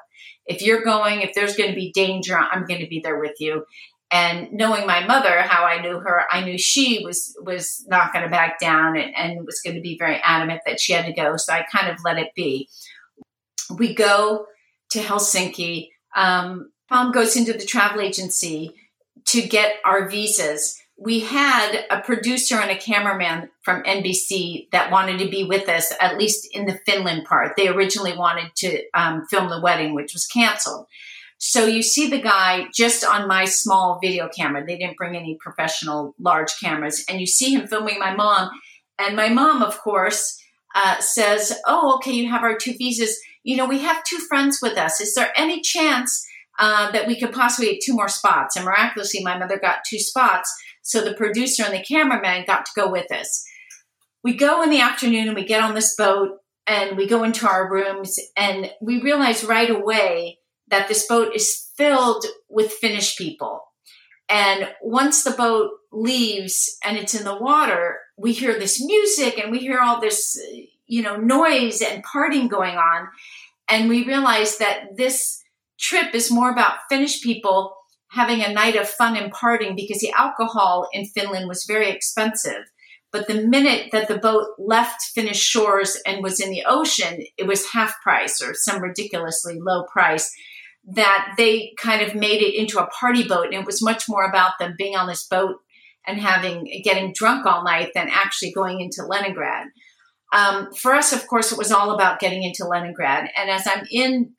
if 0.48 0.62
you're 0.62 0.82
going, 0.82 1.20
if 1.20 1.34
there's 1.34 1.56
going 1.56 1.70
to 1.70 1.76
be 1.76 1.92
danger, 1.92 2.36
I'm 2.36 2.64
going 2.64 2.80
to 2.80 2.88
be 2.88 3.00
there 3.00 3.20
with 3.20 3.36
you. 3.38 3.64
And 4.10 4.50
knowing 4.50 4.86
my 4.86 5.06
mother, 5.06 5.42
how 5.42 5.64
I 5.64 5.82
knew 5.82 6.00
her, 6.00 6.22
I 6.32 6.42
knew 6.42 6.56
she 6.56 7.04
was 7.04 7.36
was 7.42 7.84
not 7.88 8.14
going 8.14 8.24
to 8.24 8.30
back 8.30 8.58
down 8.58 8.96
and, 8.96 9.14
and 9.14 9.44
was 9.44 9.60
going 9.60 9.76
to 9.76 9.82
be 9.82 9.98
very 9.98 10.18
adamant 10.24 10.62
that 10.64 10.80
she 10.80 10.94
had 10.94 11.04
to 11.04 11.12
go. 11.12 11.36
So 11.36 11.52
I 11.52 11.66
kind 11.70 11.92
of 11.92 11.98
let 12.02 12.18
it 12.18 12.34
be. 12.34 12.70
We 13.76 13.94
go 13.94 14.46
to 14.92 14.98
Helsinki. 14.98 15.90
Um, 16.16 16.72
Mom 16.90 17.12
goes 17.12 17.36
into 17.36 17.52
the 17.52 17.66
travel 17.66 18.00
agency 18.00 18.72
to 19.26 19.42
get 19.42 19.74
our 19.84 20.08
visas 20.08 20.80
we 20.98 21.20
had 21.20 21.84
a 21.90 22.00
producer 22.00 22.56
and 22.56 22.72
a 22.72 22.76
cameraman 22.76 23.50
from 23.62 23.84
NBC 23.84 24.68
that 24.72 24.90
wanted 24.90 25.20
to 25.20 25.28
be 25.28 25.44
with 25.44 25.68
us, 25.68 25.92
at 26.00 26.18
least 26.18 26.48
in 26.52 26.66
the 26.66 26.80
Finland 26.84 27.24
part. 27.24 27.54
They 27.56 27.68
originally 27.68 28.16
wanted 28.16 28.50
to 28.56 28.82
um, 28.94 29.24
film 29.26 29.48
the 29.48 29.60
wedding, 29.60 29.94
which 29.94 30.12
was 30.12 30.26
canceled. 30.26 30.86
So 31.38 31.66
you 31.66 31.84
see 31.84 32.08
the 32.08 32.20
guy 32.20 32.66
just 32.74 33.04
on 33.04 33.28
my 33.28 33.44
small 33.44 34.00
video 34.02 34.28
camera. 34.28 34.66
They 34.66 34.76
didn't 34.76 34.96
bring 34.96 35.16
any 35.16 35.36
professional 35.40 36.16
large 36.18 36.58
cameras. 36.58 37.04
And 37.08 37.20
you 37.20 37.28
see 37.28 37.54
him 37.54 37.68
filming 37.68 38.00
my 38.00 38.12
mom. 38.16 38.50
And 38.98 39.14
my 39.14 39.28
mom, 39.28 39.62
of 39.62 39.78
course, 39.78 40.42
uh, 40.74 40.98
says, 40.98 41.56
Oh, 41.64 41.94
okay, 41.96 42.10
you 42.10 42.28
have 42.28 42.42
our 42.42 42.56
two 42.56 42.74
visas. 42.76 43.16
You 43.44 43.56
know, 43.56 43.66
we 43.66 43.78
have 43.78 44.02
two 44.02 44.18
friends 44.28 44.58
with 44.60 44.76
us. 44.76 45.00
Is 45.00 45.14
there 45.14 45.32
any 45.36 45.60
chance 45.60 46.26
uh, 46.58 46.90
that 46.90 47.06
we 47.06 47.18
could 47.18 47.32
possibly 47.32 47.72
get 47.72 47.82
two 47.84 47.94
more 47.94 48.08
spots? 48.08 48.56
And 48.56 48.64
miraculously, 48.64 49.22
my 49.22 49.38
mother 49.38 49.58
got 49.58 49.84
two 49.88 49.98
spots. 49.98 50.52
So 50.82 51.02
the 51.02 51.14
producer 51.14 51.64
and 51.64 51.74
the 51.74 51.84
cameraman 51.84 52.44
got 52.46 52.66
to 52.66 52.72
go 52.74 52.90
with 52.90 53.12
us. 53.12 53.44
We 54.24 54.34
go 54.34 54.62
in 54.62 54.70
the 54.70 54.80
afternoon 54.80 55.28
and 55.28 55.36
we 55.36 55.44
get 55.44 55.62
on 55.62 55.74
this 55.74 55.94
boat 55.96 56.38
and 56.66 56.96
we 56.96 57.06
go 57.06 57.24
into 57.24 57.46
our 57.48 57.70
rooms 57.70 58.18
and 58.36 58.70
we 58.80 59.00
realize 59.00 59.44
right 59.44 59.70
away 59.70 60.38
that 60.68 60.88
this 60.88 61.06
boat 61.06 61.34
is 61.34 61.70
filled 61.76 62.26
with 62.48 62.72
Finnish 62.72 63.16
people. 63.16 63.62
And 64.28 64.68
once 64.82 65.24
the 65.24 65.30
boat 65.30 65.70
leaves 65.90 66.76
and 66.84 66.98
it's 66.98 67.14
in 67.14 67.24
the 67.24 67.36
water, 67.36 68.00
we 68.16 68.32
hear 68.32 68.58
this 68.58 68.84
music 68.84 69.38
and 69.38 69.50
we 69.50 69.58
hear 69.58 69.78
all 69.80 70.00
this, 70.00 70.38
you 70.86 71.02
know, 71.02 71.16
noise 71.16 71.80
and 71.80 72.04
partying 72.04 72.48
going 72.48 72.76
on. 72.76 73.08
And 73.68 73.88
we 73.88 74.04
realize 74.04 74.58
that 74.58 74.96
this 74.96 75.37
trip 75.78 76.14
is 76.14 76.30
more 76.30 76.50
about 76.50 76.78
Finnish 76.88 77.22
people 77.22 77.74
having 78.10 78.42
a 78.42 78.52
night 78.52 78.76
of 78.76 78.88
fun 78.88 79.16
and 79.16 79.32
partying 79.32 79.76
because 79.76 80.00
the 80.00 80.12
alcohol 80.16 80.88
in 80.92 81.04
Finland 81.06 81.48
was 81.48 81.64
very 81.64 81.90
expensive. 81.90 82.64
But 83.10 83.26
the 83.26 83.46
minute 83.46 83.90
that 83.92 84.08
the 84.08 84.18
boat 84.18 84.48
left 84.58 85.02
Finnish 85.14 85.38
shores 85.38 85.96
and 86.06 86.22
was 86.22 86.40
in 86.40 86.50
the 86.50 86.64
ocean, 86.66 87.24
it 87.38 87.46
was 87.46 87.70
half 87.70 87.94
price 88.02 88.42
or 88.42 88.54
some 88.54 88.82
ridiculously 88.82 89.58
low 89.60 89.84
price. 89.84 90.30
That 90.90 91.34
they 91.36 91.74
kind 91.78 92.00
of 92.02 92.14
made 92.14 92.40
it 92.40 92.54
into 92.54 92.78
a 92.78 92.86
party 92.86 93.26
boat, 93.26 93.46
and 93.46 93.54
it 93.54 93.66
was 93.66 93.82
much 93.82 94.08
more 94.08 94.24
about 94.24 94.52
them 94.58 94.74
being 94.78 94.96
on 94.96 95.06
this 95.06 95.26
boat 95.26 95.56
and 96.06 96.18
having 96.18 96.66
getting 96.82 97.12
drunk 97.14 97.44
all 97.44 97.62
night 97.62 97.90
than 97.94 98.08
actually 98.10 98.52
going 98.52 98.80
into 98.80 99.06
Leningrad. 99.06 99.66
Um, 100.32 100.72
for 100.72 100.94
us, 100.94 101.12
of 101.12 101.26
course, 101.26 101.52
it 101.52 101.58
was 101.58 101.72
all 101.72 101.90
about 101.90 102.20
getting 102.20 102.42
into 102.42 102.66
Leningrad. 102.66 103.28
And 103.36 103.50
as 103.50 103.66
I'm 103.66 103.86
in 103.90 104.34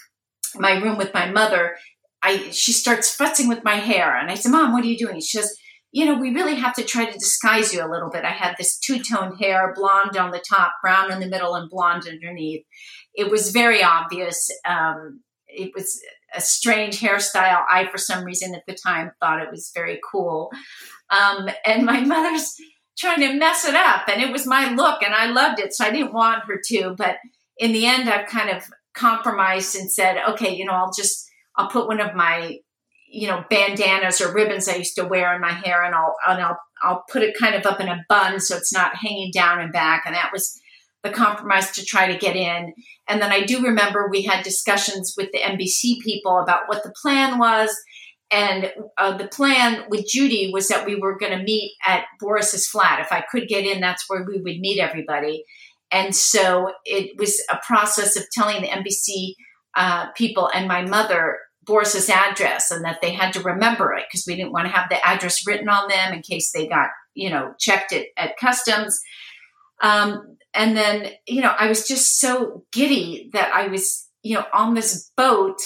my 0.56 0.74
room 0.82 0.98
with 0.98 1.14
my 1.14 1.30
mother, 1.30 1.76
I 2.22 2.50
she 2.52 2.74
starts 2.74 3.16
futzing 3.16 3.48
with 3.48 3.64
my 3.64 3.76
hair, 3.76 4.16
and 4.16 4.30
I 4.30 4.36
said, 4.36 4.52
"Mom, 4.52 4.74
what 4.74 4.84
are 4.84 4.88
you 4.88 4.98
doing?" 4.98 5.22
She 5.22 5.38
says, 5.38 5.56
"You 5.92 6.06
know, 6.06 6.16
we 6.16 6.34
really 6.34 6.56
have 6.56 6.74
to 6.76 6.84
try 6.84 7.06
to 7.06 7.12
disguise 7.12 7.74
you 7.74 7.84
a 7.84 7.92
little 7.92 8.10
bit." 8.10 8.26
I 8.26 8.32
had 8.32 8.56
this 8.58 8.78
two-toned 8.78 9.38
hair, 9.40 9.74
blonde 9.76 10.18
on 10.18 10.32
the 10.32 10.44
top, 10.48 10.74
brown 10.82 11.12
in 11.12 11.20
the 11.20 11.28
middle, 11.28 11.56
and 11.56 11.70
blonde 11.70 12.08
underneath. 12.08 12.66
It 13.14 13.30
was 13.32 13.52
very 13.52 13.84
obvious. 13.84 14.50
Um, 14.66 15.22
it 15.48 15.72
was 15.76 16.00
a 16.36 16.42
strange 16.42 17.00
hairstyle. 17.00 17.64
I, 17.70 17.88
for 17.90 17.98
some 17.98 18.24
reason, 18.24 18.54
at 18.54 18.64
the 18.68 18.76
time, 18.76 19.12
thought 19.20 19.42
it 19.42 19.52
was 19.52 19.72
very 19.74 20.00
cool. 20.12 20.52
Um, 21.10 21.50
and 21.66 21.86
my 21.86 22.02
mother's 22.06 22.56
trying 22.98 23.22
to 23.22 23.34
mess 23.34 23.66
it 23.66 23.76
up, 23.76 24.08
and 24.10 24.22
it 24.22 24.32
was 24.32 24.46
my 24.46 24.74
look, 24.74 25.02
and 25.02 25.16
I 25.16 25.28
loved 25.28 25.60
it, 25.60 25.74
so 25.74 25.86
I 25.86 25.92
didn't 25.92 26.14
want 26.14 26.44
her 26.46 26.60
to. 26.66 26.96
But 26.98 27.18
in 27.58 27.72
the 27.72 27.86
end, 27.86 28.10
I've 28.10 28.28
kind 28.28 28.50
of 28.50 28.64
compromised 28.94 29.76
and 29.76 29.92
said, 29.92 30.18
"Okay, 30.30 30.56
you 30.56 30.66
know, 30.66 30.74
I'll 30.74 30.94
just." 30.96 31.30
I'll 31.60 31.70
put 31.70 31.88
one 31.88 32.00
of 32.00 32.16
my, 32.16 32.58
you 33.10 33.28
know, 33.28 33.44
bandanas 33.50 34.22
or 34.22 34.34
ribbons 34.34 34.70
I 34.70 34.76
used 34.76 34.96
to 34.96 35.06
wear 35.06 35.36
in 35.36 35.42
my 35.42 35.52
hair 35.52 35.84
and 35.84 35.94
I'll, 35.94 36.16
and 36.26 36.42
I'll, 36.42 36.58
I'll 36.82 37.04
put 37.12 37.22
it 37.22 37.38
kind 37.38 37.54
of 37.54 37.66
up 37.66 37.82
in 37.82 37.90
a 37.90 38.06
bun 38.08 38.40
so 38.40 38.56
it's 38.56 38.74
not 38.74 38.96
hanging 38.96 39.32
down 39.34 39.60
and 39.60 39.74
back. 39.74 40.04
And 40.06 40.16
that 40.16 40.32
was 40.32 40.58
the 41.04 41.10
compromise 41.10 41.72
to 41.72 41.84
try 41.84 42.10
to 42.10 42.18
get 42.18 42.38
in. 42.38 42.74
And 43.10 43.22
then 43.22 43.32
I 43.32 43.44
do 43.44 43.62
remember 43.62 44.08
we 44.08 44.24
had 44.24 44.44
discussions 44.44 45.16
with 45.18 45.32
the 45.34 45.40
NBC 45.40 46.00
people 46.02 46.40
about 46.40 46.68
what 46.68 46.84
the 46.84 46.94
plan 47.02 47.40
was. 47.40 47.76
And 48.32 48.72
uh, 48.98 49.18
the 49.18 49.28
plan 49.28 49.84
with 49.90 50.08
Judy 50.08 50.52
was 50.54 50.70
that 50.70 50.86
we 50.86 50.96
were 50.96 51.18
going 51.18 51.38
to 51.38 51.44
meet 51.44 51.74
at 51.86 52.06
Boris's 52.22 52.68
flat. 52.68 53.02
If 53.02 53.12
I 53.12 53.26
could 53.30 53.50
get 53.50 53.66
in, 53.66 53.82
that's 53.82 54.06
where 54.08 54.24
we 54.24 54.38
would 54.38 54.60
meet 54.60 54.80
everybody. 54.80 55.44
And 55.92 56.16
so 56.16 56.72
it 56.86 57.18
was 57.18 57.42
a 57.52 57.58
process 57.66 58.16
of 58.16 58.26
telling 58.32 58.62
the 58.62 58.68
NBC 58.68 59.34
uh, 59.76 60.12
people 60.12 60.50
and 60.54 60.68
my 60.68 60.86
mother 60.86 61.38
Boris's 61.66 62.10
address 62.10 62.72
and 62.72 62.84
that 62.84 63.00
they 63.02 63.12
had 63.12 63.34
to 63.34 63.42
remember 63.42 63.94
it 63.94 64.06
because 64.10 64.26
we 64.28 64.36
didn't 64.36 64.52
want 64.52 64.68
to 64.68 64.74
have 64.74 64.90
the 64.90 65.08
address 65.08 65.46
written 65.46 65.70
on 65.70 65.88
them 65.88 66.14
in 66.14 66.22
case 66.22 66.52
they 66.52 66.68
got, 66.68 66.90
you 67.14 67.30
know, 67.30 67.54
checked 67.60 67.92
it 67.92 68.08
at 68.18 68.38
customs. 68.38 69.00
Um, 69.82 70.38
and 70.54 70.76
then, 70.76 71.12
you 71.28 71.42
know, 71.42 71.54
I 71.58 71.68
was 71.68 71.88
just 71.88 72.20
so 72.20 72.64
giddy 72.72 73.30
that 73.34 73.54
I 73.54 73.68
was, 73.68 74.08
you 74.24 74.36
know, 74.36 74.46
on 74.52 74.74
this 74.74 75.12
boat, 75.16 75.58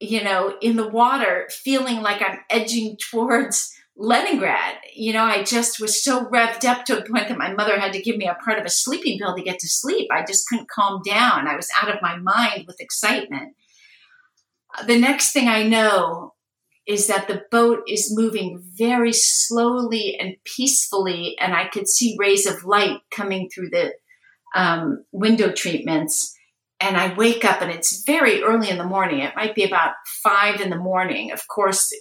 you 0.00 0.24
know, 0.24 0.54
in 0.62 0.76
the 0.76 0.88
water, 0.88 1.48
feeling 1.50 2.00
like 2.00 2.22
I'm 2.22 2.38
edging 2.48 2.96
towards 3.10 3.70
Leningrad. 3.98 4.76
You 4.94 5.12
know, 5.12 5.24
I 5.24 5.42
just 5.42 5.80
was 5.80 6.02
so 6.02 6.24
revved 6.26 6.64
up 6.64 6.84
to 6.84 6.98
a 6.98 7.04
point 7.04 7.28
that 7.28 7.36
my 7.36 7.52
mother 7.52 7.78
had 7.78 7.92
to 7.92 8.02
give 8.02 8.16
me 8.16 8.26
a 8.26 8.38
part 8.44 8.58
of 8.58 8.64
a 8.64 8.70
sleeping 8.70 9.18
pill 9.18 9.34
to 9.34 9.42
get 9.42 9.58
to 9.58 9.68
sleep. 9.68 10.08
I 10.12 10.24
just 10.24 10.48
couldn't 10.48 10.70
calm 10.70 11.02
down. 11.04 11.48
I 11.48 11.56
was 11.56 11.68
out 11.82 11.94
of 11.94 12.00
my 12.00 12.16
mind 12.16 12.64
with 12.66 12.80
excitement 12.80 13.54
the 14.86 14.98
next 14.98 15.32
thing 15.32 15.48
I 15.48 15.62
know 15.64 16.34
is 16.86 17.06
that 17.08 17.28
the 17.28 17.42
boat 17.50 17.80
is 17.86 18.14
moving 18.14 18.62
very 18.74 19.12
slowly 19.12 20.16
and 20.18 20.36
peacefully, 20.44 21.36
and 21.38 21.54
I 21.54 21.68
could 21.68 21.88
see 21.88 22.16
rays 22.18 22.46
of 22.46 22.64
light 22.64 22.98
coming 23.10 23.50
through 23.50 23.70
the 23.70 23.92
um, 24.54 25.04
window 25.12 25.52
treatments. 25.52 26.34
And 26.80 26.96
I 26.96 27.12
wake 27.14 27.44
up, 27.44 27.60
and 27.60 27.70
it's 27.70 28.04
very 28.06 28.42
early 28.42 28.70
in 28.70 28.78
the 28.78 28.84
morning. 28.84 29.20
It 29.20 29.36
might 29.36 29.54
be 29.54 29.64
about 29.64 29.94
five 30.22 30.60
in 30.60 30.70
the 30.70 30.76
morning. 30.76 31.32
Of 31.32 31.46
course, 31.48 31.92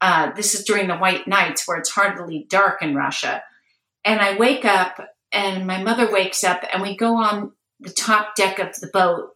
uh, 0.00 0.32
this 0.34 0.54
is 0.54 0.64
during 0.64 0.88
the 0.88 0.96
white 0.96 1.26
nights 1.26 1.66
where 1.66 1.78
it's 1.78 1.90
hardly 1.90 2.46
dark 2.48 2.82
in 2.82 2.94
Russia. 2.94 3.42
And 4.04 4.20
I 4.20 4.36
wake 4.36 4.64
up, 4.64 4.98
and 5.32 5.66
my 5.66 5.82
mother 5.82 6.10
wakes 6.10 6.44
up, 6.44 6.62
and 6.72 6.82
we 6.82 6.96
go 6.96 7.16
on 7.16 7.52
the 7.80 7.90
top 7.90 8.36
deck 8.36 8.58
of 8.58 8.74
the 8.80 8.90
boat. 8.92 9.30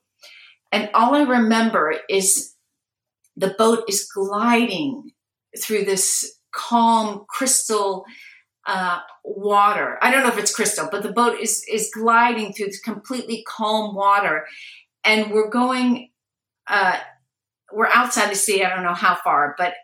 And 0.72 0.90
all 0.94 1.14
I 1.14 1.22
remember 1.22 1.94
is 2.08 2.54
the 3.36 3.54
boat 3.58 3.84
is 3.88 4.08
gliding 4.14 5.10
through 5.60 5.84
this 5.84 6.38
calm 6.52 7.24
crystal 7.28 8.04
uh, 8.66 9.00
water. 9.24 9.98
I 10.02 10.10
don't 10.10 10.22
know 10.22 10.28
if 10.28 10.38
it's 10.38 10.54
crystal, 10.54 10.88
but 10.90 11.02
the 11.02 11.12
boat 11.12 11.40
is 11.40 11.64
is 11.68 11.90
gliding 11.92 12.52
through 12.52 12.66
this 12.66 12.80
completely 12.80 13.44
calm 13.48 13.94
water, 13.94 14.46
and 15.04 15.30
we're 15.32 15.50
going. 15.50 16.10
Uh, 16.66 16.98
we're 17.72 17.88
outside 17.88 18.30
the 18.30 18.36
sea. 18.36 18.62
I 18.62 18.68
don't 18.68 18.84
know 18.84 18.94
how 18.94 19.16
far, 19.16 19.54
but 19.56 19.74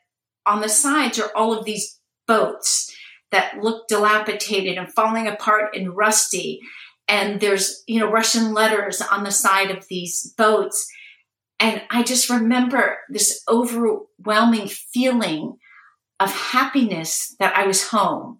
on 0.47 0.61
the 0.61 0.69
sides 0.69 1.19
are 1.19 1.31
all 1.35 1.53
of 1.53 1.65
these 1.65 1.99
boats 2.26 2.95
that 3.31 3.59
look 3.61 3.88
dilapidated 3.88 4.79
and 4.79 4.93
falling 4.93 5.26
apart 5.26 5.76
and 5.76 5.97
rusty. 5.97 6.61
And 7.09 7.41
there's 7.41 7.83
you 7.87 8.00
know 8.00 8.11
Russian 8.11 8.55
letters 8.55 9.00
on 9.00 9.25
the 9.25 9.31
side 9.31 9.71
of 9.71 9.87
these 9.88 10.33
boats, 10.37 10.87
And 11.59 11.83
I 11.91 12.03
just 12.03 12.31
remember 12.31 12.99
this 13.09 13.43
overwhelming 13.49 14.69
feeling 14.69 15.57
of 16.19 16.33
happiness 16.33 17.35
that 17.38 17.57
I 17.57 17.67
was 17.67 17.88
home. 17.88 18.38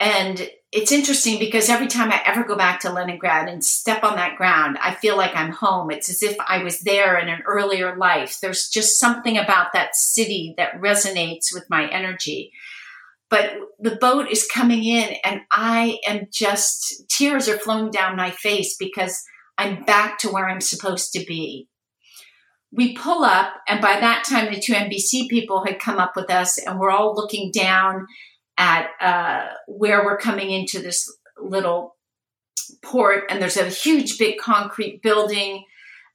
And 0.00 0.48
it's 0.72 0.90
interesting 0.90 1.38
because 1.38 1.68
every 1.68 1.86
time 1.86 2.10
I 2.10 2.22
ever 2.24 2.44
go 2.44 2.56
back 2.56 2.80
to 2.80 2.92
Leningrad 2.92 3.46
and 3.46 3.62
step 3.62 4.02
on 4.02 4.16
that 4.16 4.36
ground, 4.36 4.78
I 4.80 4.94
feel 4.94 5.18
like 5.18 5.36
I'm 5.36 5.52
home. 5.52 5.90
It's 5.90 6.08
as 6.08 6.22
if 6.22 6.34
I 6.48 6.64
was 6.64 6.80
there 6.80 7.18
in 7.18 7.28
an 7.28 7.42
earlier 7.46 7.94
life. 7.94 8.40
There's 8.40 8.68
just 8.68 8.98
something 8.98 9.36
about 9.36 9.74
that 9.74 9.94
city 9.94 10.54
that 10.56 10.80
resonates 10.80 11.52
with 11.52 11.64
my 11.68 11.90
energy. 11.90 12.52
But 13.28 13.52
the 13.80 13.96
boat 13.96 14.30
is 14.30 14.48
coming 14.52 14.84
in, 14.84 15.14
and 15.24 15.42
I 15.50 15.98
am 16.06 16.28
just, 16.32 17.04
tears 17.10 17.48
are 17.48 17.58
flowing 17.58 17.90
down 17.90 18.16
my 18.16 18.30
face 18.30 18.76
because 18.78 19.22
I'm 19.58 19.84
back 19.84 20.18
to 20.20 20.28
where 20.30 20.48
I'm 20.48 20.60
supposed 20.62 21.12
to 21.12 21.24
be. 21.24 21.68
We 22.72 22.96
pull 22.96 23.24
up, 23.24 23.52
and 23.68 23.82
by 23.82 24.00
that 24.00 24.24
time, 24.24 24.52
the 24.52 24.60
two 24.60 24.72
NBC 24.72 25.28
people 25.28 25.64
had 25.66 25.78
come 25.78 25.98
up 25.98 26.12
with 26.16 26.30
us, 26.30 26.56
and 26.56 26.78
we're 26.78 26.90
all 26.90 27.14
looking 27.14 27.50
down 27.52 28.06
at 28.58 28.90
uh, 29.00 29.48
where 29.66 30.04
we're 30.04 30.18
coming 30.18 30.50
into 30.50 30.80
this 30.80 31.10
little 31.40 31.96
port, 32.82 33.24
and 33.28 33.40
there's 33.40 33.56
a 33.56 33.68
huge, 33.68 34.18
big 34.18 34.38
concrete 34.38 35.02
building 35.02 35.64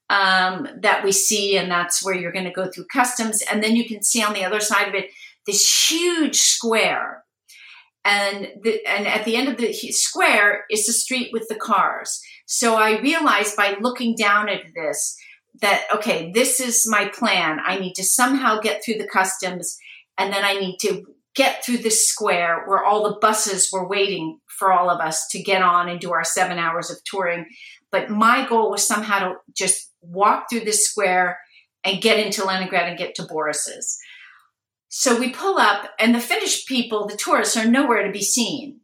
um, 0.09 0.67
that 0.81 1.03
we 1.03 1.11
see, 1.11 1.57
and 1.57 1.69
that's 1.69 2.03
where 2.03 2.15
you're 2.15 2.31
going 2.31 2.45
to 2.45 2.51
go 2.51 2.69
through 2.69 2.85
customs. 2.85 3.43
And 3.51 3.63
then 3.63 3.75
you 3.75 3.87
can 3.87 4.03
see 4.03 4.23
on 4.23 4.33
the 4.33 4.45
other 4.45 4.59
side 4.59 4.87
of 4.87 4.95
it 4.95 5.11
this 5.45 5.89
huge 5.89 6.37
square, 6.37 7.23
and 8.05 8.47
the, 8.63 8.85
and 8.85 9.07
at 9.07 9.25
the 9.25 9.35
end 9.35 9.49
of 9.49 9.57
the 9.57 9.73
square 9.73 10.63
is 10.69 10.85
the 10.85 10.93
street 10.93 11.29
with 11.33 11.47
the 11.49 11.55
cars. 11.55 12.21
So 12.45 12.75
I 12.75 13.01
realized 13.01 13.57
by 13.57 13.75
looking 13.81 14.15
down 14.15 14.47
at 14.47 14.63
this 14.73 15.17
that 15.61 15.83
okay, 15.93 16.31
this 16.31 16.59
is 16.59 16.87
my 16.87 17.09
plan. 17.09 17.59
I 17.63 17.79
need 17.79 17.95
to 17.95 18.03
somehow 18.03 18.59
get 18.59 18.83
through 18.83 18.99
the 18.99 19.07
customs, 19.07 19.77
and 20.17 20.31
then 20.31 20.43
I 20.43 20.53
need 20.53 20.77
to 20.81 21.05
get 21.37 21.63
through 21.63 21.77
this 21.77 22.09
square 22.09 22.63
where 22.65 22.83
all 22.83 23.03
the 23.03 23.19
buses 23.21 23.69
were 23.71 23.87
waiting 23.87 24.39
for 24.47 24.73
all 24.73 24.89
of 24.89 24.99
us 24.99 25.27
to 25.29 25.41
get 25.41 25.61
on 25.61 25.87
and 25.87 25.99
do 25.99 26.11
our 26.11 26.23
seven 26.23 26.57
hours 26.57 26.89
of 26.89 26.97
touring. 27.05 27.45
But 27.91 28.09
my 28.09 28.47
goal 28.49 28.71
was 28.71 28.85
somehow 28.85 29.19
to 29.19 29.35
just 29.55 29.93
walk 30.01 30.47
through 30.49 30.61
this 30.61 30.85
square 30.85 31.37
and 31.83 32.01
get 32.01 32.19
into 32.19 32.43
Leningrad 32.43 32.89
and 32.89 32.97
get 32.97 33.13
to 33.15 33.23
Boris's. 33.23 33.97
So 34.89 35.19
we 35.19 35.29
pull 35.29 35.57
up, 35.57 35.91
and 35.99 36.15
the 36.15 36.19
Finnish 36.19 36.65
people, 36.65 37.07
the 37.07 37.17
tourists, 37.17 37.55
are 37.55 37.67
nowhere 37.67 38.05
to 38.05 38.11
be 38.11 38.23
seen. 38.23 38.79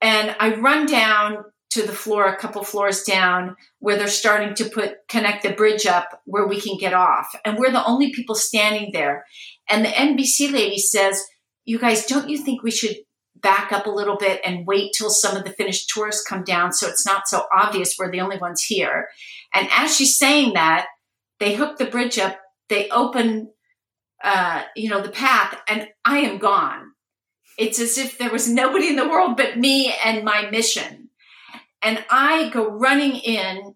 And 0.00 0.36
I 0.38 0.54
run 0.54 0.86
down 0.86 1.44
to 1.70 1.82
the 1.82 1.92
floor, 1.92 2.26
a 2.26 2.36
couple 2.36 2.62
floors 2.62 3.02
down, 3.02 3.56
where 3.78 3.96
they're 3.96 4.06
starting 4.06 4.54
to 4.54 4.68
put 4.68 4.96
connect 5.08 5.42
the 5.42 5.52
bridge 5.52 5.86
up 5.86 6.20
where 6.26 6.46
we 6.46 6.60
can 6.60 6.76
get 6.78 6.92
off. 6.92 7.26
And 7.44 7.58
we're 7.58 7.72
the 7.72 7.84
only 7.84 8.12
people 8.12 8.34
standing 8.34 8.90
there. 8.92 9.24
And 9.68 9.84
the 9.84 9.88
NBC 9.88 10.52
lady 10.52 10.78
says, 10.78 11.22
you 11.64 11.78
guys, 11.78 12.06
don't 12.06 12.28
you 12.28 12.38
think 12.38 12.62
we 12.62 12.70
should 12.70 12.96
back 13.36 13.72
up 13.72 13.86
a 13.86 13.90
little 13.90 14.16
bit 14.16 14.40
and 14.44 14.66
wait 14.66 14.92
till 14.96 15.10
some 15.10 15.36
of 15.36 15.44
the 15.44 15.50
Finnish 15.50 15.86
tourists 15.86 16.26
come 16.26 16.44
down 16.44 16.72
so 16.72 16.88
it's 16.88 17.06
not 17.06 17.26
so 17.26 17.44
obvious 17.52 17.96
we're 17.98 18.10
the 18.10 18.20
only 18.20 18.38
ones 18.38 18.62
here? 18.62 19.08
And 19.54 19.68
as 19.72 19.94
she's 19.94 20.18
saying 20.18 20.54
that, 20.54 20.86
they 21.40 21.54
hook 21.54 21.78
the 21.78 21.86
bridge 21.86 22.18
up, 22.18 22.38
they 22.68 22.88
open, 22.90 23.50
uh, 24.22 24.62
you 24.76 24.88
know, 24.88 25.02
the 25.02 25.10
path, 25.10 25.58
and 25.68 25.88
I 26.04 26.18
am 26.18 26.38
gone. 26.38 26.92
It's 27.58 27.80
as 27.80 27.98
if 27.98 28.18
there 28.18 28.30
was 28.30 28.48
nobody 28.48 28.88
in 28.88 28.96
the 28.96 29.08
world 29.08 29.36
but 29.36 29.58
me 29.58 29.94
and 30.04 30.24
my 30.24 30.48
mission. 30.50 31.10
And 31.82 32.04
I 32.10 32.48
go 32.50 32.70
running 32.70 33.16
in. 33.16 33.74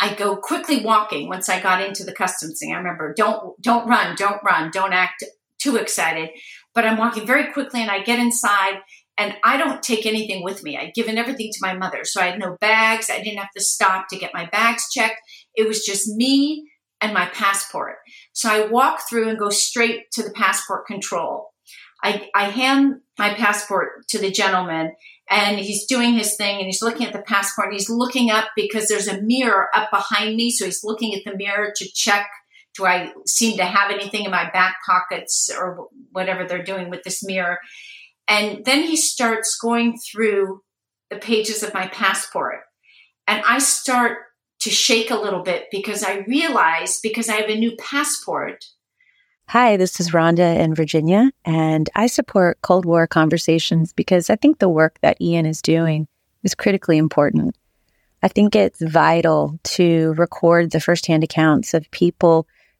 I 0.00 0.14
go 0.14 0.36
quickly 0.36 0.84
walking 0.84 1.28
once 1.28 1.48
I 1.48 1.60
got 1.60 1.80
into 1.80 2.02
the 2.04 2.12
customs 2.12 2.58
thing. 2.58 2.74
I 2.74 2.78
remember, 2.78 3.14
don't 3.16 3.60
don't 3.62 3.88
run, 3.88 4.16
don't 4.16 4.42
run, 4.42 4.70
don't 4.72 4.92
act 4.92 5.22
too 5.58 5.76
excited 5.76 6.30
but 6.76 6.84
I'm 6.84 6.98
walking 6.98 7.26
very 7.26 7.52
quickly 7.52 7.80
and 7.80 7.90
I 7.90 8.02
get 8.02 8.20
inside 8.20 8.80
and 9.18 9.34
I 9.42 9.56
don't 9.56 9.82
take 9.82 10.04
anything 10.04 10.44
with 10.44 10.62
me. 10.62 10.76
I'd 10.76 10.92
given 10.94 11.16
everything 11.16 11.50
to 11.50 11.58
my 11.62 11.72
mother. 11.72 12.04
So 12.04 12.20
I 12.20 12.26
had 12.26 12.38
no 12.38 12.58
bags. 12.60 13.08
I 13.10 13.22
didn't 13.22 13.38
have 13.38 13.50
to 13.56 13.62
stop 13.62 14.08
to 14.10 14.18
get 14.18 14.34
my 14.34 14.44
bags 14.52 14.84
checked. 14.92 15.18
It 15.54 15.66
was 15.66 15.86
just 15.86 16.06
me 16.06 16.68
and 17.00 17.14
my 17.14 17.26
passport. 17.26 17.96
So 18.34 18.50
I 18.50 18.66
walk 18.66 19.00
through 19.08 19.30
and 19.30 19.38
go 19.38 19.48
straight 19.48 20.10
to 20.12 20.22
the 20.22 20.32
passport 20.32 20.86
control. 20.86 21.48
I, 22.04 22.28
I 22.34 22.50
hand 22.50 22.96
my 23.18 23.32
passport 23.32 24.06
to 24.10 24.18
the 24.18 24.30
gentleman 24.30 24.92
and 25.30 25.58
he's 25.58 25.86
doing 25.86 26.12
his 26.12 26.36
thing 26.36 26.58
and 26.58 26.66
he's 26.66 26.82
looking 26.82 27.06
at 27.06 27.14
the 27.14 27.22
passport. 27.22 27.72
He's 27.72 27.88
looking 27.88 28.30
up 28.30 28.48
because 28.54 28.86
there's 28.88 29.08
a 29.08 29.22
mirror 29.22 29.68
up 29.74 29.90
behind 29.90 30.36
me. 30.36 30.50
So 30.50 30.66
he's 30.66 30.84
looking 30.84 31.14
at 31.14 31.22
the 31.24 31.38
mirror 31.38 31.72
to 31.74 31.88
check 31.94 32.28
do 32.76 32.84
I 32.84 33.12
seem 33.26 33.56
to 33.58 33.64
have 33.64 33.90
anything 33.90 34.24
in 34.24 34.30
my 34.30 34.50
back 34.50 34.76
pockets 34.84 35.50
or 35.56 35.88
whatever 36.12 36.44
they're 36.44 36.62
doing 36.62 36.90
with 36.90 37.02
this 37.02 37.24
mirror? 37.24 37.58
And 38.28 38.64
then 38.64 38.82
he 38.82 38.96
starts 38.96 39.58
going 39.60 39.98
through 39.98 40.60
the 41.10 41.16
pages 41.16 41.62
of 41.62 41.74
my 41.74 41.86
passport. 41.88 42.60
And 43.26 43.42
I 43.46 43.58
start 43.58 44.18
to 44.60 44.70
shake 44.70 45.10
a 45.10 45.16
little 45.16 45.42
bit 45.42 45.66
because 45.70 46.02
I 46.02 46.24
realize 46.26 46.98
because 47.02 47.28
I 47.28 47.34
have 47.34 47.50
a 47.50 47.58
new 47.58 47.76
passport. 47.76 48.64
Hi, 49.48 49.76
this 49.76 50.00
is 50.00 50.10
Rhonda 50.10 50.58
in 50.58 50.74
Virginia, 50.74 51.30
and 51.44 51.88
I 51.94 52.08
support 52.08 52.58
Cold 52.62 52.84
War 52.84 53.06
conversations 53.06 53.92
because 53.92 54.28
I 54.28 54.34
think 54.34 54.58
the 54.58 54.68
work 54.68 54.98
that 55.02 55.20
Ian 55.20 55.46
is 55.46 55.62
doing 55.62 56.08
is 56.42 56.56
critically 56.56 56.98
important. 56.98 57.56
I 58.24 58.28
think 58.28 58.56
it's 58.56 58.82
vital 58.82 59.56
to 59.62 60.14
record 60.14 60.72
the 60.72 60.80
firsthand 60.80 61.22
accounts 61.22 61.74
of 61.74 61.88
people 61.92 62.48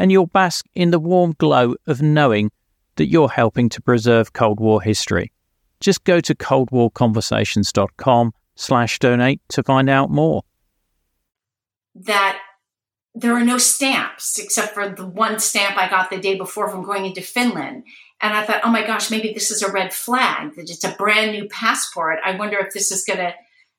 and 0.00 0.10
you'll 0.10 0.26
bask 0.26 0.64
in 0.74 0.90
the 0.90 0.98
warm 0.98 1.34
glow 1.36 1.74
of 1.86 2.00
knowing 2.00 2.50
that 2.96 3.08
you're 3.08 3.28
helping 3.28 3.68
to 3.68 3.82
preserve 3.82 4.32
Cold 4.32 4.58
War 4.58 4.80
history. 4.80 5.30
Just 5.78 6.04
go 6.04 6.20
to 6.20 6.34
coldwarconversations.com 6.34 8.32
slash 8.56 8.98
donate 8.98 9.42
to 9.50 9.62
find 9.62 9.90
out 9.90 10.10
more. 10.10 10.42
That 11.94 12.38
there 13.14 13.34
are 13.34 13.44
no 13.44 13.58
stamps 13.58 14.38
except 14.38 14.72
for 14.72 14.88
the 14.88 15.06
one 15.06 15.38
stamp 15.38 15.76
I 15.76 15.90
got 15.90 16.08
the 16.08 16.18
day 16.18 16.34
before 16.34 16.70
from 16.70 16.82
going 16.82 17.04
into 17.04 17.20
Finland. 17.20 17.84
And 18.22 18.34
I 18.34 18.42
thought, 18.42 18.62
oh 18.64 18.70
my 18.70 18.86
gosh, 18.86 19.10
maybe 19.10 19.34
this 19.34 19.50
is 19.50 19.62
a 19.62 19.70
red 19.70 19.92
flag, 19.92 20.54
that 20.56 20.70
it's 20.70 20.84
a 20.84 20.96
brand 20.96 21.32
new 21.32 21.46
passport. 21.48 22.20
I 22.24 22.36
wonder 22.36 22.58
if 22.58 22.72
this 22.72 22.90
is 22.90 23.04
going 23.04 23.18
to, 23.18 23.34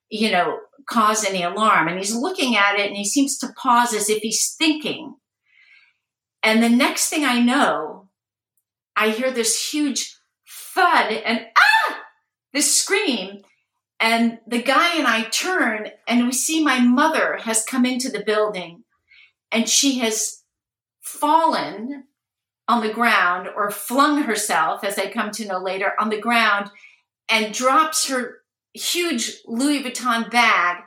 you 0.10 0.30
know, 0.30 0.60
cause 0.88 1.26
any 1.26 1.42
alarm. 1.42 1.88
And 1.88 1.98
he's 1.98 2.14
looking 2.14 2.56
at 2.56 2.80
it 2.80 2.88
and 2.88 2.96
he 2.96 3.06
seems 3.06 3.40
to 3.40 3.54
pause 3.58 3.96
as 3.96 4.08
if 4.08 4.22
he's 4.22 4.54
thinking. 4.60 5.16
And 6.44 6.62
the 6.62 6.70
next 6.70 7.10
thing 7.10 7.26
I 7.26 7.40
know, 7.40 8.10
I 8.96 9.10
hear 9.10 9.32
this 9.32 9.72
huge 9.72 10.18
thud 10.74 11.12
and 11.12 11.46
ah, 11.58 12.00
this 12.54 12.76
scream. 12.76 13.42
And 14.00 14.40
the 14.48 14.62
guy 14.62 14.96
and 14.98 15.08
I 15.08 15.24
turn 15.24 15.90
and 16.08 16.26
we 16.26 16.32
see 16.32 16.64
my 16.64 16.80
mother 16.80 17.38
has 17.42 17.64
come 17.64 17.86
into 17.86 18.10
the 18.10 18.24
building 18.24 18.84
and 19.52 19.70
she 19.70 20.00
has 20.00 20.42
fallen 21.02 22.06
on 22.68 22.82
the 22.82 22.94
ground 22.94 23.48
or 23.56 23.70
flung 23.70 24.24
herself, 24.24 24.84
as 24.84 24.98
I 24.98 25.12
come 25.12 25.32
to 25.32 25.46
know 25.46 25.60
later, 25.60 25.94
on 26.00 26.10
the 26.10 26.20
ground 26.20 26.72
and 27.30 27.54
drops 27.54 28.08
her 28.08 28.40
huge 28.74 29.42
Louis 29.46 29.84
Vuitton 29.84 30.32
bag 30.32 30.84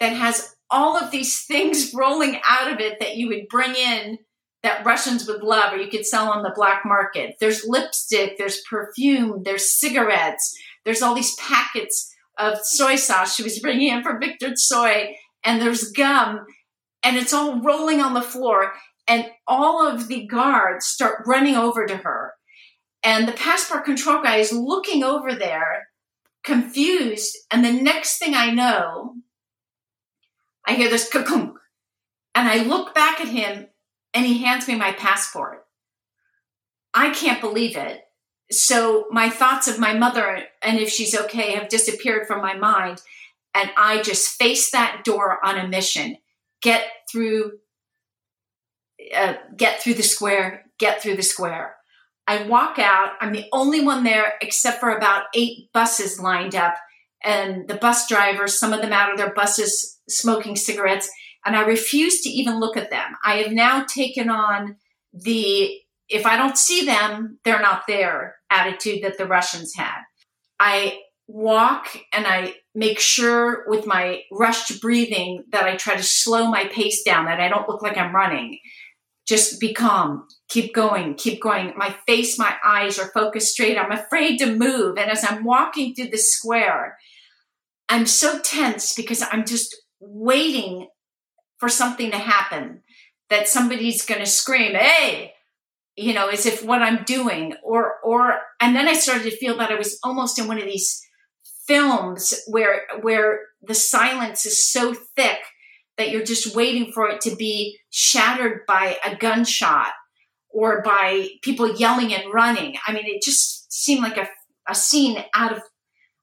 that 0.00 0.14
has 0.14 0.56
all 0.70 0.96
of 0.96 1.10
these 1.10 1.44
things 1.44 1.92
rolling 1.94 2.40
out 2.44 2.72
of 2.72 2.80
it 2.80 2.98
that 3.00 3.16
you 3.16 3.28
would 3.28 3.48
bring 3.48 3.74
in 3.74 4.18
that 4.62 4.84
Russians 4.84 5.26
would 5.26 5.42
love 5.42 5.72
or 5.72 5.76
you 5.76 5.88
could 5.88 6.06
sell 6.06 6.28
on 6.28 6.42
the 6.42 6.52
black 6.54 6.82
market. 6.84 7.36
There's 7.40 7.64
lipstick, 7.66 8.36
there's 8.38 8.62
perfume, 8.68 9.42
there's 9.44 9.70
cigarettes, 9.70 10.56
there's 10.84 11.02
all 11.02 11.14
these 11.14 11.36
packets 11.36 12.14
of 12.38 12.58
soy 12.62 12.96
sauce 12.96 13.34
she 13.34 13.42
was 13.42 13.58
bringing 13.58 13.88
in 13.88 14.02
for 14.02 14.18
Victor 14.18 14.50
Tsoi, 14.50 15.16
and 15.44 15.60
there's 15.60 15.92
gum, 15.92 16.46
and 17.02 17.16
it's 17.16 17.32
all 17.32 17.60
rolling 17.60 18.00
on 18.00 18.14
the 18.14 18.22
floor. 18.22 18.72
And 19.06 19.26
all 19.46 19.86
of 19.86 20.08
the 20.08 20.26
guards 20.26 20.86
start 20.86 21.24
running 21.26 21.54
over 21.54 21.86
to 21.86 21.96
her. 21.96 22.34
And 23.02 23.26
the 23.26 23.32
passport 23.32 23.84
control 23.84 24.22
guy 24.22 24.36
is 24.36 24.52
looking 24.52 25.02
over 25.02 25.34
there, 25.34 25.88
confused. 26.44 27.36
And 27.50 27.64
the 27.64 27.72
next 27.72 28.18
thing 28.18 28.34
I 28.34 28.50
know, 28.50 29.14
I 30.66 30.74
hear 30.74 30.90
this 30.90 31.08
kakunk 31.08 31.54
And 32.34 32.48
I 32.48 32.64
look 32.64 32.94
back 32.94 33.20
at 33.20 33.28
him 33.28 33.68
and 34.14 34.26
he 34.26 34.42
hands 34.42 34.66
me 34.68 34.74
my 34.74 34.92
passport. 34.92 35.64
I 36.94 37.10
can't 37.10 37.40
believe 37.40 37.76
it. 37.76 38.02
So 38.50 39.06
my 39.10 39.28
thoughts 39.28 39.68
of 39.68 39.78
my 39.78 39.92
mother 39.92 40.44
and 40.62 40.78
if 40.78 40.88
she's 40.88 41.18
okay 41.18 41.52
have 41.52 41.68
disappeared 41.68 42.26
from 42.26 42.40
my 42.40 42.54
mind. 42.54 43.02
And 43.54 43.70
I 43.76 44.02
just 44.02 44.38
face 44.38 44.70
that 44.70 45.02
door 45.04 45.44
on 45.44 45.58
a 45.58 45.68
mission. 45.68 46.16
Get 46.62 46.84
through, 47.10 47.52
uh, 49.14 49.34
get 49.56 49.82
through 49.82 49.94
the 49.94 50.02
square, 50.02 50.64
get 50.78 51.02
through 51.02 51.16
the 51.16 51.22
square. 51.22 51.76
I 52.26 52.42
walk 52.42 52.78
out. 52.78 53.12
I'm 53.20 53.32
the 53.32 53.46
only 53.52 53.84
one 53.84 54.04
there 54.04 54.34
except 54.42 54.80
for 54.80 54.90
about 54.90 55.24
eight 55.34 55.72
buses 55.72 56.20
lined 56.20 56.54
up. 56.54 56.74
And 57.24 57.66
the 57.68 57.74
bus 57.74 58.06
drivers, 58.08 58.58
some 58.58 58.72
of 58.72 58.80
them 58.80 58.92
out 58.92 59.10
of 59.10 59.18
their 59.18 59.32
buses 59.32 59.98
smoking 60.08 60.54
cigarettes. 60.54 61.10
And 61.44 61.56
I 61.56 61.62
refuse 61.62 62.20
to 62.22 62.28
even 62.28 62.60
look 62.60 62.76
at 62.76 62.90
them. 62.90 63.16
I 63.24 63.36
have 63.36 63.52
now 63.52 63.84
taken 63.84 64.28
on 64.28 64.76
the 65.12 65.78
if 66.08 66.24
I 66.24 66.36
don't 66.36 66.56
see 66.56 66.86
them, 66.86 67.38
they're 67.44 67.60
not 67.60 67.82
there 67.86 68.36
attitude 68.50 69.02
that 69.02 69.18
the 69.18 69.26
Russians 69.26 69.74
had. 69.76 70.00
I 70.58 71.00
walk 71.26 71.86
and 72.12 72.26
I 72.26 72.54
make 72.74 72.98
sure 72.98 73.64
with 73.68 73.86
my 73.86 74.22
rushed 74.32 74.80
breathing 74.80 75.44
that 75.52 75.64
I 75.64 75.76
try 75.76 75.96
to 75.96 76.02
slow 76.02 76.50
my 76.50 76.64
pace 76.64 77.02
down, 77.02 77.26
that 77.26 77.40
I 77.40 77.48
don't 77.48 77.68
look 77.68 77.82
like 77.82 77.98
I'm 77.98 78.14
running. 78.14 78.58
Just 79.26 79.60
be 79.60 79.74
calm, 79.74 80.26
keep 80.48 80.74
going, 80.74 81.14
keep 81.14 81.42
going. 81.42 81.74
My 81.76 81.94
face, 82.06 82.38
my 82.38 82.56
eyes 82.64 82.98
are 82.98 83.10
focused 83.12 83.52
straight. 83.52 83.76
I'm 83.76 83.92
afraid 83.92 84.38
to 84.38 84.56
move. 84.56 84.96
And 84.96 85.10
as 85.10 85.22
I'm 85.22 85.44
walking 85.44 85.94
through 85.94 86.08
the 86.08 86.16
square, 86.16 86.96
I'm 87.90 88.06
so 88.06 88.38
tense 88.40 88.94
because 88.94 89.22
I'm 89.30 89.44
just 89.44 89.76
waiting 90.00 90.88
for 91.58 91.68
something 91.68 92.10
to 92.10 92.18
happen 92.18 92.82
that 93.30 93.48
somebody's 93.48 94.04
going 94.04 94.20
to 94.20 94.26
scream, 94.26 94.74
Hey, 94.74 95.34
you 95.96 96.14
know, 96.14 96.28
as 96.28 96.46
if 96.46 96.64
what 96.64 96.82
I'm 96.82 97.04
doing 97.04 97.54
or, 97.62 97.94
or, 98.04 98.38
and 98.60 98.74
then 98.74 98.88
I 98.88 98.94
started 98.94 99.24
to 99.24 99.36
feel 99.36 99.56
that 99.58 99.70
I 99.70 99.74
was 99.74 99.98
almost 100.04 100.38
in 100.38 100.46
one 100.46 100.58
of 100.58 100.64
these 100.64 101.02
films 101.66 102.34
where, 102.46 102.82
where 103.00 103.40
the 103.62 103.74
silence 103.74 104.46
is 104.46 104.64
so 104.64 104.94
thick 104.94 105.38
that 105.98 106.10
you're 106.10 106.24
just 106.24 106.54
waiting 106.54 106.92
for 106.92 107.08
it 107.08 107.20
to 107.22 107.34
be 107.34 107.78
shattered 107.90 108.60
by 108.66 108.96
a 109.04 109.16
gunshot 109.16 109.92
or 110.50 110.80
by 110.82 111.28
people 111.42 111.76
yelling 111.76 112.14
and 112.14 112.32
running. 112.32 112.76
I 112.86 112.92
mean, 112.92 113.04
it 113.06 113.22
just 113.22 113.70
seemed 113.72 114.02
like 114.02 114.16
a, 114.16 114.28
a 114.68 114.74
scene 114.74 115.22
out 115.34 115.52
of 115.52 115.62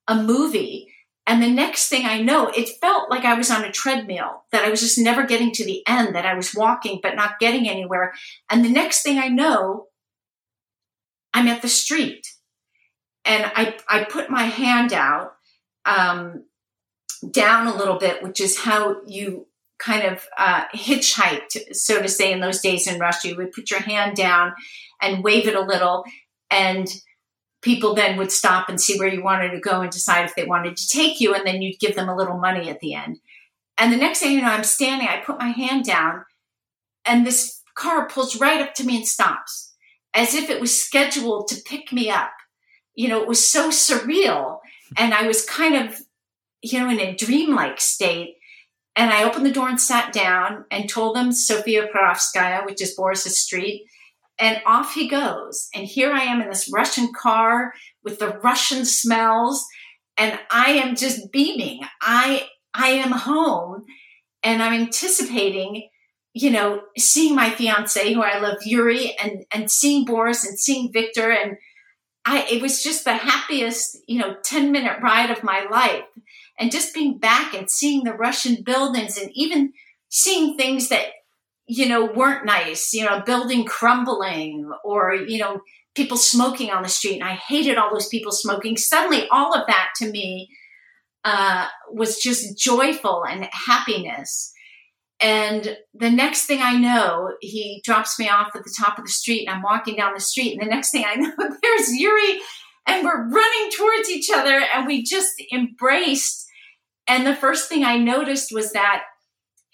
a 0.08 0.16
movie. 0.16 0.92
And 1.28 1.42
the 1.42 1.50
next 1.50 1.88
thing 1.88 2.06
I 2.06 2.22
know, 2.22 2.50
it 2.50 2.70
felt 2.80 3.10
like 3.10 3.26
I 3.26 3.34
was 3.34 3.50
on 3.50 3.64
a 3.64 3.72
treadmill, 3.72 4.44
that 4.52 4.64
I 4.64 4.70
was 4.70 4.82
just 4.82 5.00
never 5.00 5.26
getting 5.26 5.52
to 5.54 5.66
the 5.66 5.82
end, 5.88 6.16
that 6.16 6.26
I 6.26 6.36
was 6.36 6.54
walking 6.54 7.00
but 7.02 7.16
not 7.16 7.40
getting 7.40 7.68
anywhere. 7.68 8.14
And 8.50 8.64
the 8.64 8.70
next 8.70 9.02
thing 9.02 9.18
I 9.18 9.28
know, 9.28 9.88
I'm 11.34 11.48
at 11.48 11.62
the 11.62 11.68
street. 11.68 12.28
And 13.26 13.52
I, 13.56 13.76
I 13.90 14.04
put 14.04 14.30
my 14.30 14.44
hand 14.44 14.94
out 14.94 15.34
um, 15.86 16.46
down 17.32 17.68
a 17.68 17.76
little 17.76 17.98
bit, 17.98 18.22
which 18.22 18.40
is 18.40 18.60
how 18.60 18.98
you 19.08 19.48
kind 19.80 20.04
of 20.04 20.26
uh, 20.38 20.66
hitchhiked, 20.74 21.76
so 21.76 22.02
to 22.02 22.08
say, 22.08 22.32
in 22.32 22.40
those 22.40 22.62
days 22.62 22.88
in 22.88 23.00
Russia. 23.00 23.30
You 23.30 23.38
would 23.38 23.52
put 23.52 23.72
your 23.72 23.82
hand 23.82 24.16
down 24.16 24.54
and 25.02 25.24
wave 25.24 25.48
it 25.48 25.56
a 25.56 25.62
little. 25.62 26.04
And 26.50 26.88
people 27.66 27.96
then 27.96 28.16
would 28.16 28.32
stop 28.32 28.70
and 28.70 28.80
see 28.80 28.98
where 28.98 29.12
you 29.12 29.24
wanted 29.24 29.50
to 29.50 29.60
go 29.60 29.82
and 29.82 29.92
decide 29.92 30.24
if 30.24 30.36
they 30.36 30.46
wanted 30.46 30.78
to 30.78 30.88
take 30.88 31.20
you, 31.20 31.34
and 31.34 31.46
then 31.46 31.64
you'd 31.64 31.80
give 31.80 31.96
them 31.96 32.08
a 32.08 32.16
little 32.16 32.38
money 32.38 32.70
at 32.70 32.80
the 32.80 32.94
end. 32.94 33.20
And 33.78 33.92
the 33.92 33.98
next 33.98 34.20
thing 34.20 34.34
you 34.34 34.42
know, 34.42 34.48
I'm 34.48 34.64
standing, 34.64 35.08
I 35.08 35.18
put 35.18 35.40
my 35.40 35.50
hand 35.50 35.84
down, 35.84 36.24
and 37.06 37.26
this 37.26 37.62
car 37.74 38.08
pulls 38.08 38.40
right 38.40 38.62
up 38.62 38.76
to 38.76 38.86
me 38.86 38.98
and 38.98 39.08
stops 39.08 39.74
as 40.14 40.34
if 40.34 40.50
it 40.50 40.62
was 40.62 40.80
scheduled 40.80 41.48
to 41.50 41.62
pick 41.66 41.92
me 41.92 42.10
up. 42.10 42.32
You 42.94 43.10
know, 43.10 43.22
it 43.22 43.28
was 43.28 43.46
so 43.46 43.70
surreal. 43.70 44.60
Hmm. 44.90 45.04
And 45.04 45.14
I 45.14 45.28
was 45.28 45.44
kind 45.44 45.76
of, 45.76 46.00
you 46.62 46.80
know, 46.80 46.90
in 46.90 47.00
a 47.00 47.16
dreamlike 47.16 47.82
state. 47.82 48.38
And 48.96 49.12
I 49.12 49.26
opened 49.26 49.46
the 49.46 49.52
door 49.52 49.68
and 49.68 49.82
sat 49.82 50.14
down 50.14 50.64
and 50.72 50.88
told 50.88 51.18
them 51.18 51.34
Sofia 51.34 51.88
Perovskaya, 51.88 52.66
which 52.66 52.82
is 52.82 52.96
Boris's 52.96 53.38
street, 53.38 53.88
and 54.40 54.62
off 54.66 54.94
he 54.94 55.08
goes. 55.08 55.70
And 55.74 55.86
here 55.86 56.12
I 56.12 56.24
am 56.24 56.42
in 56.42 56.50
this 56.50 56.72
Russian 56.72 57.12
car 57.14 57.74
with 58.04 58.20
the 58.20 58.38
Russian 58.44 58.86
smells, 58.86 59.66
and 60.18 60.38
I 60.52 60.72
am 60.74 60.96
just 60.96 61.32
beaming. 61.32 61.82
I 62.02 62.48
I 62.74 62.90
am 62.90 63.12
home, 63.12 63.86
and 64.44 64.62
I'm 64.62 64.74
anticipating, 64.74 65.90
you 66.34 66.52
know, 66.52 66.82
seeing 66.98 67.36
my 67.36 67.50
fiance, 67.50 68.14
who 68.14 68.22
I 68.22 68.40
love, 68.40 68.58
Yuri, 68.64 69.16
and 69.22 69.46
and 69.54 69.72
seeing 69.72 70.06
Boris 70.06 70.46
and 70.46 70.60
seeing 70.60 70.92
Victor, 70.92 71.32
and 71.32 71.58
I 72.26 72.46
it 72.52 72.62
was 72.62 72.84
just 72.84 73.06
the 73.06 73.14
happiest, 73.14 73.98
you 74.08 74.20
know, 74.20 74.36
ten 74.44 74.72
minute 74.72 74.98
ride 75.02 75.32
of 75.32 75.44
my 75.44 75.66
life, 75.72 76.04
and 76.60 76.72
just 76.72 76.94
being 76.94 77.18
back 77.18 77.54
and 77.54 77.70
seeing 77.70 78.04
the 78.04 78.14
Russian 78.14 78.64
buildings, 78.64 79.18
and 79.18 79.32
even 79.34 79.74
seeing 80.10 80.58
things 80.58 80.90
that 80.90 81.08
you 81.68 81.88
know, 81.88 82.06
weren't 82.06 82.46
nice, 82.46 82.94
you 82.94 83.04
know, 83.04 83.22
building 83.26 83.66
crumbling 83.66 84.72
or, 84.84 85.14
you 85.14 85.40
know, 85.40 85.62
people 85.96 86.18
smoking 86.18 86.70
on 86.70 86.84
the 86.84 86.90
street. 86.90 87.16
And 87.16 87.24
I 87.24 87.34
hated 87.34 87.78
all 87.78 87.92
those 87.92 88.08
people 88.08 88.32
smoking. 88.32 88.78
Suddenly, 88.78 89.28
all 89.30 89.54
of 89.54 89.66
that 89.68 89.90
to 89.98 90.12
me 90.12 90.50
uh, 91.24 91.68
was 91.92 92.18
just 92.18 92.58
joyful 92.58 93.26
and 93.26 93.50
happiness. 93.52 94.52
And 95.20 95.78
the 95.94 96.12
next 96.12 96.46
thing 96.46 96.60
I 96.62 96.74
know, 96.74 97.32
he 97.40 97.82
drops 97.84 98.20
me 98.20 98.30
off 98.30 98.56
at 98.56 98.64
the 98.64 98.76
top 98.78 99.00
of 99.00 99.06
the 99.06 99.12
street 99.12 99.48
and 99.48 99.56
I'm 99.56 99.64
walking 99.64 99.96
down 99.96 100.14
the 100.14 100.20
street. 100.20 100.54
And 100.54 100.62
the 100.62 100.74
next 100.74 100.92
thing 100.92 101.06
I 101.08 101.16
know, 101.16 101.32
there's 101.38 101.94
Yuri 101.94 102.40
and 102.86 103.04
we're 103.04 103.30
running 103.30 103.72
towards 103.76 104.10
each 104.10 104.30
other 104.32 104.62
and 104.74 104.86
we 104.86 105.04
just 105.04 105.32
embraced. 105.52 106.46
And 107.08 107.26
the 107.26 107.36
first 107.36 107.70
thing 107.70 107.84
I 107.84 107.98
noticed 107.98 108.52
was 108.52 108.74
that 108.74 109.04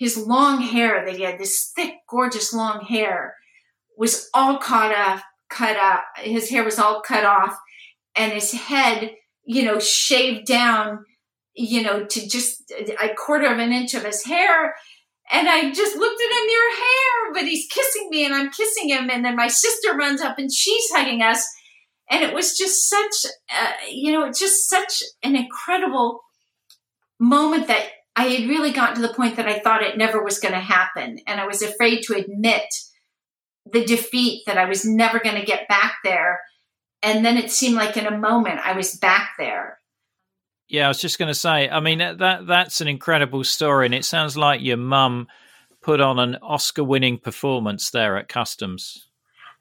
his 0.02 0.18
long 0.18 0.60
hair 0.60 1.06
that 1.06 1.16
he 1.16 1.22
had, 1.22 1.38
this 1.38 1.72
thick, 1.76 1.94
gorgeous 2.10 2.52
long 2.56 2.84
hair, 2.84 3.36
was 3.96 4.32
all 4.34 4.58
cut 4.58 4.98
off, 4.98 5.22
cut 5.48 5.78
off. 5.78 6.02
His 6.18 6.50
hair 6.50 6.64
was 6.64 6.80
all 6.80 7.04
cut 7.04 7.24
off, 7.24 7.56
and 8.16 8.32
his 8.32 8.52
head, 8.52 9.12
you 9.46 9.64
know, 9.64 9.78
shaved 9.78 10.48
down, 10.48 11.06
you 11.54 11.84
know, 11.84 12.04
to 12.04 12.28
just 12.28 12.74
a 13.00 13.14
quarter 13.14 13.46
of 13.46 13.60
an 13.60 13.72
inch 13.72 13.94
of 13.94 14.04
his 14.04 14.26
hair. 14.26 14.74
And 15.32 15.48
I 15.48 15.72
just 15.72 15.96
looked 15.96 16.20
at 16.20 16.42
him, 16.42 16.50
your 16.50 16.76
hair, 16.78 17.34
but 17.34 17.44
he's 17.44 17.68
kissing 17.72 18.10
me 18.10 18.26
and 18.26 18.34
I'm 18.34 18.50
kissing 18.50 18.90
him. 18.90 19.08
And 19.12 19.24
then 19.24 19.36
my 19.36 19.50
sister 19.50 19.96
runs 19.96 20.20
up 20.20 20.40
and 20.40 20.52
she's 20.52 20.90
hugging 20.90 21.22
us. 21.22 21.46
And 22.10 22.24
it 22.24 22.34
was 22.34 22.58
just 22.58 22.90
such, 22.90 23.32
you 23.88 24.12
know, 24.12 24.26
just 24.32 24.68
such 24.68 25.04
an 25.22 25.36
incredible 25.36 26.22
moment 27.20 27.68
that 27.68 27.86
I 28.16 28.26
had 28.26 28.50
really 28.50 28.72
gotten 28.72 28.96
to 28.96 29.08
the 29.08 29.14
point 29.14 29.38
that 29.38 29.48
I 29.48 29.60
thought 29.60 29.84
it 29.84 29.98
never 29.98 30.24
was 30.24 30.40
going 30.40 30.54
to 30.54 30.60
happen. 30.60 31.20
And 31.28 31.40
I 31.40 31.48
was 31.48 31.62
afraid 31.62 32.02
to 32.04 32.16
admit 32.16 32.66
the 33.72 33.86
defeat 33.86 34.44
that 34.48 34.58
I 34.58 34.66
was 34.66 34.86
never 34.86 35.20
going 35.20 35.40
to 35.40 35.46
get 35.46 35.68
back 35.68 35.96
there. 36.04 36.42
And 37.02 37.26
then 37.26 37.38
it 37.38 37.52
seemed 37.52 37.76
like 37.76 37.98
in 37.98 38.06
a 38.06 38.18
moment 38.18 38.60
I 38.64 38.74
was 38.74 38.96
back 38.98 39.32
there. 39.38 39.80
Yeah, 40.68 40.86
I 40.86 40.88
was 40.88 41.02
just 41.02 41.20
going 41.20 41.28
to 41.28 41.36
say, 41.36 41.70
I 41.70 41.80
mean, 41.80 42.00
that 42.00 42.48
that's 42.48 42.82
an 42.82 42.88
incredible 42.88 43.44
story. 43.44 43.86
And 43.86 43.96
it 43.96 44.06
sounds 44.06 44.38
like 44.38 44.62
your 44.62 44.78
mum 44.78 45.28
put 45.82 46.00
on 46.00 46.20
an 46.20 46.38
Oscar 46.42 46.84
winning 46.84 47.18
performance 47.18 47.90
there 47.90 48.18
at 48.18 48.30
Customs. 48.30 49.08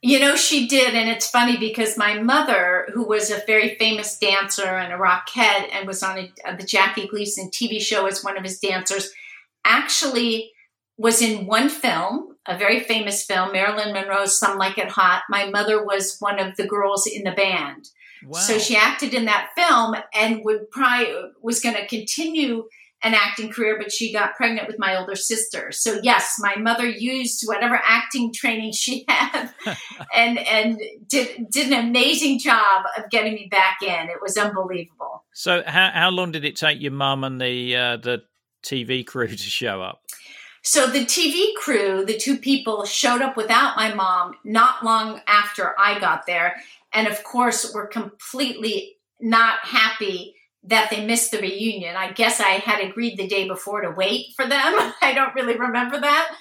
You 0.02 0.18
know, 0.18 0.34
she 0.34 0.66
did. 0.66 0.94
And 0.94 1.10
it's 1.10 1.28
funny 1.28 1.58
because 1.58 1.98
my 1.98 2.18
mother, 2.20 2.88
who 2.94 3.06
was 3.06 3.30
a 3.30 3.42
very 3.46 3.76
famous 3.76 4.18
dancer 4.18 4.64
and 4.64 4.92
a 4.92 4.96
rockette 4.96 5.68
and 5.72 5.86
was 5.86 6.02
on 6.02 6.18
a, 6.18 6.32
uh, 6.46 6.56
the 6.56 6.64
Jackie 6.64 7.06
Gleason 7.06 7.50
TV 7.50 7.80
show 7.80 8.06
as 8.06 8.24
one 8.24 8.38
of 8.38 8.44
his 8.44 8.58
dancers, 8.58 9.12
actually 9.64 10.52
was 10.96 11.20
in 11.20 11.46
one 11.46 11.68
film, 11.68 12.36
a 12.46 12.56
very 12.56 12.80
famous 12.80 13.24
film, 13.24 13.52
Marilyn 13.52 13.92
Monroe's 13.92 14.38
Some 14.38 14.58
Like 14.58 14.78
It 14.78 14.88
Hot. 14.88 15.22
My 15.28 15.48
mother 15.48 15.84
was 15.84 16.16
one 16.18 16.38
of 16.38 16.56
the 16.56 16.66
girls 16.66 17.06
in 17.06 17.24
the 17.24 17.32
band. 17.32 17.88
Wow. 18.26 18.38
So 18.40 18.58
she 18.58 18.76
acted 18.76 19.14
in 19.14 19.26
that 19.26 19.50
film 19.56 19.96
and 20.14 20.44
would 20.44 20.70
probably 20.70 21.14
was 21.42 21.60
going 21.60 21.76
to 21.76 21.86
continue 21.86 22.64
an 23.02 23.14
acting 23.14 23.50
career, 23.50 23.78
but 23.78 23.90
she 23.90 24.12
got 24.12 24.34
pregnant 24.34 24.66
with 24.66 24.78
my 24.78 24.96
older 24.96 25.16
sister. 25.16 25.72
So 25.72 26.00
yes, 26.02 26.36
my 26.38 26.56
mother 26.56 26.86
used 26.86 27.42
whatever 27.46 27.80
acting 27.82 28.32
training 28.32 28.72
she 28.72 29.04
had 29.08 29.50
and 30.14 30.38
and 30.38 30.80
did 31.06 31.50
did 31.50 31.72
an 31.72 31.88
amazing 31.88 32.38
job 32.38 32.84
of 32.98 33.08
getting 33.10 33.34
me 33.34 33.48
back 33.50 33.78
in. 33.82 34.08
It 34.08 34.20
was 34.20 34.36
unbelievable. 34.36 35.24
So 35.32 35.62
how 35.66 35.90
how 35.92 36.10
long 36.10 36.32
did 36.32 36.44
it 36.44 36.56
take 36.56 36.80
your 36.80 36.92
mum 36.92 37.24
and 37.24 37.40
the 37.40 37.76
uh, 37.76 37.96
the 37.96 38.22
TV 38.62 39.06
crew 39.06 39.28
to 39.28 39.36
show 39.36 39.82
up? 39.82 40.02
So 40.62 40.86
the 40.86 41.06
TV 41.06 41.54
crew, 41.54 42.04
the 42.04 42.18
two 42.18 42.36
people 42.36 42.84
showed 42.84 43.22
up 43.22 43.34
without 43.34 43.76
my 43.76 43.94
mom 43.94 44.34
not 44.44 44.84
long 44.84 45.22
after 45.26 45.74
I 45.78 45.98
got 45.98 46.26
there 46.26 46.56
and 46.92 47.06
of 47.06 47.24
course 47.24 47.72
were 47.72 47.86
completely 47.86 48.96
not 49.20 49.60
happy 49.62 50.34
that 50.64 50.90
they 50.90 51.04
missed 51.04 51.30
the 51.30 51.38
reunion. 51.38 51.96
I 51.96 52.12
guess 52.12 52.40
I 52.40 52.50
had 52.50 52.80
agreed 52.80 53.16
the 53.16 53.26
day 53.26 53.48
before 53.48 53.80
to 53.80 53.90
wait 53.90 54.26
for 54.36 54.46
them. 54.46 54.92
I 55.02 55.12
don't 55.14 55.34
really 55.34 55.56
remember 55.56 56.00
that. 56.00 56.34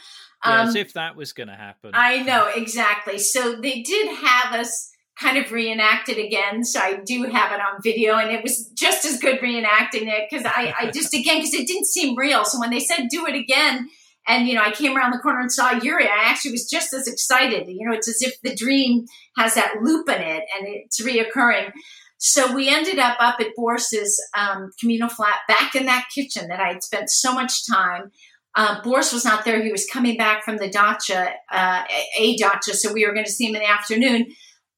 Um, 0.43 0.67
as 0.69 0.75
if 0.75 0.93
that 0.93 1.15
was 1.15 1.33
going 1.33 1.49
to 1.49 1.55
happen. 1.55 1.91
I 1.93 2.21
know 2.23 2.49
exactly. 2.53 3.17
So 3.17 3.55
they 3.55 3.81
did 3.81 4.09
have 4.09 4.53
us 4.53 4.91
kind 5.19 5.37
of 5.37 5.51
reenacted 5.51 6.17
again. 6.17 6.63
So 6.63 6.79
I 6.79 7.01
do 7.05 7.23
have 7.23 7.51
it 7.51 7.59
on 7.59 7.81
video, 7.83 8.15
and 8.17 8.31
it 8.31 8.41
was 8.41 8.69
just 8.69 9.05
as 9.05 9.19
good 9.19 9.39
reenacting 9.39 10.07
it 10.07 10.29
because 10.29 10.45
I, 10.45 10.73
I 10.79 10.91
just 10.93 11.13
again 11.13 11.37
because 11.37 11.53
it 11.53 11.67
didn't 11.67 11.87
seem 11.87 12.17
real. 12.17 12.45
So 12.45 12.59
when 12.59 12.69
they 12.69 12.79
said 12.79 13.07
do 13.09 13.25
it 13.25 13.35
again, 13.35 13.89
and 14.27 14.47
you 14.47 14.55
know 14.55 14.61
I 14.61 14.71
came 14.71 14.95
around 14.95 15.11
the 15.11 15.19
corner 15.19 15.41
and 15.41 15.51
saw 15.51 15.71
Yuri, 15.71 16.05
I 16.05 16.29
actually 16.29 16.51
was 16.51 16.69
just 16.69 16.93
as 16.93 17.07
excited. 17.07 17.67
You 17.67 17.87
know, 17.87 17.93
it's 17.93 18.07
as 18.07 18.21
if 18.21 18.41
the 18.41 18.55
dream 18.55 19.05
has 19.35 19.55
that 19.55 19.81
loop 19.81 20.07
in 20.09 20.21
it 20.21 20.43
and 20.57 20.67
it's 20.67 21.01
reoccurring. 21.01 21.71
So 22.19 22.53
we 22.53 22.69
ended 22.69 22.99
up 22.99 23.17
up 23.19 23.39
at 23.39 23.55
Boris's 23.55 24.21
um, 24.37 24.71
communal 24.79 25.07
flat, 25.07 25.37
back 25.47 25.73
in 25.73 25.85
that 25.85 26.07
kitchen 26.13 26.49
that 26.49 26.59
I 26.59 26.73
had 26.73 26.83
spent 26.83 27.09
so 27.09 27.33
much 27.33 27.65
time. 27.65 28.11
Uh, 28.55 28.81
Boris 28.83 29.13
was 29.13 29.23
not 29.23 29.45
there; 29.45 29.63
he 29.63 29.71
was 29.71 29.85
coming 29.85 30.17
back 30.17 30.43
from 30.43 30.57
the 30.57 30.69
dacha, 30.69 31.29
uh, 31.49 31.83
a 32.17 32.35
dacha, 32.35 32.73
so 32.73 32.91
we 32.91 33.05
were 33.05 33.13
going 33.13 33.25
to 33.25 33.31
see 33.31 33.45
him 33.45 33.55
in 33.55 33.61
the 33.61 33.69
afternoon. 33.69 34.27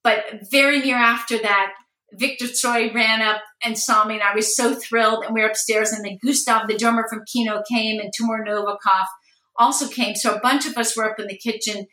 But 0.04 0.24
very 0.52 0.82
near 0.82 0.98
after 0.98 1.40
that, 1.40 1.74
Victor 2.14 2.46
Tsoi 2.46 2.94
ran 2.94 3.24
up 3.24 3.42
and 3.64 3.78
saw 3.78 4.06
me, 4.06 4.16
and 4.16 4.24
I 4.24 4.36
was 4.36 4.56
so 4.56 4.76
thrilled. 4.76 5.24
And 5.24 5.34
we 5.34 5.42
were 5.42 5.48
upstairs, 5.48 5.92
and 5.92 6.06
then 6.06 6.20
Gustav, 6.24 6.68
the 6.68 6.78
drummer 6.78 7.08
from 7.10 7.24
Kino, 7.32 7.64
came, 7.68 8.00
and 8.00 8.14
Timur 8.14 8.46
Novikov 8.46 9.06
also 9.58 9.88
came. 9.88 10.14
So 10.14 10.36
a 10.36 10.40
bunch 10.40 10.68
of 10.68 10.78
us 10.78 10.96
were 10.96 11.10
up 11.10 11.20
in 11.20 11.26
the 11.26 11.38
kitchen, 11.38 11.88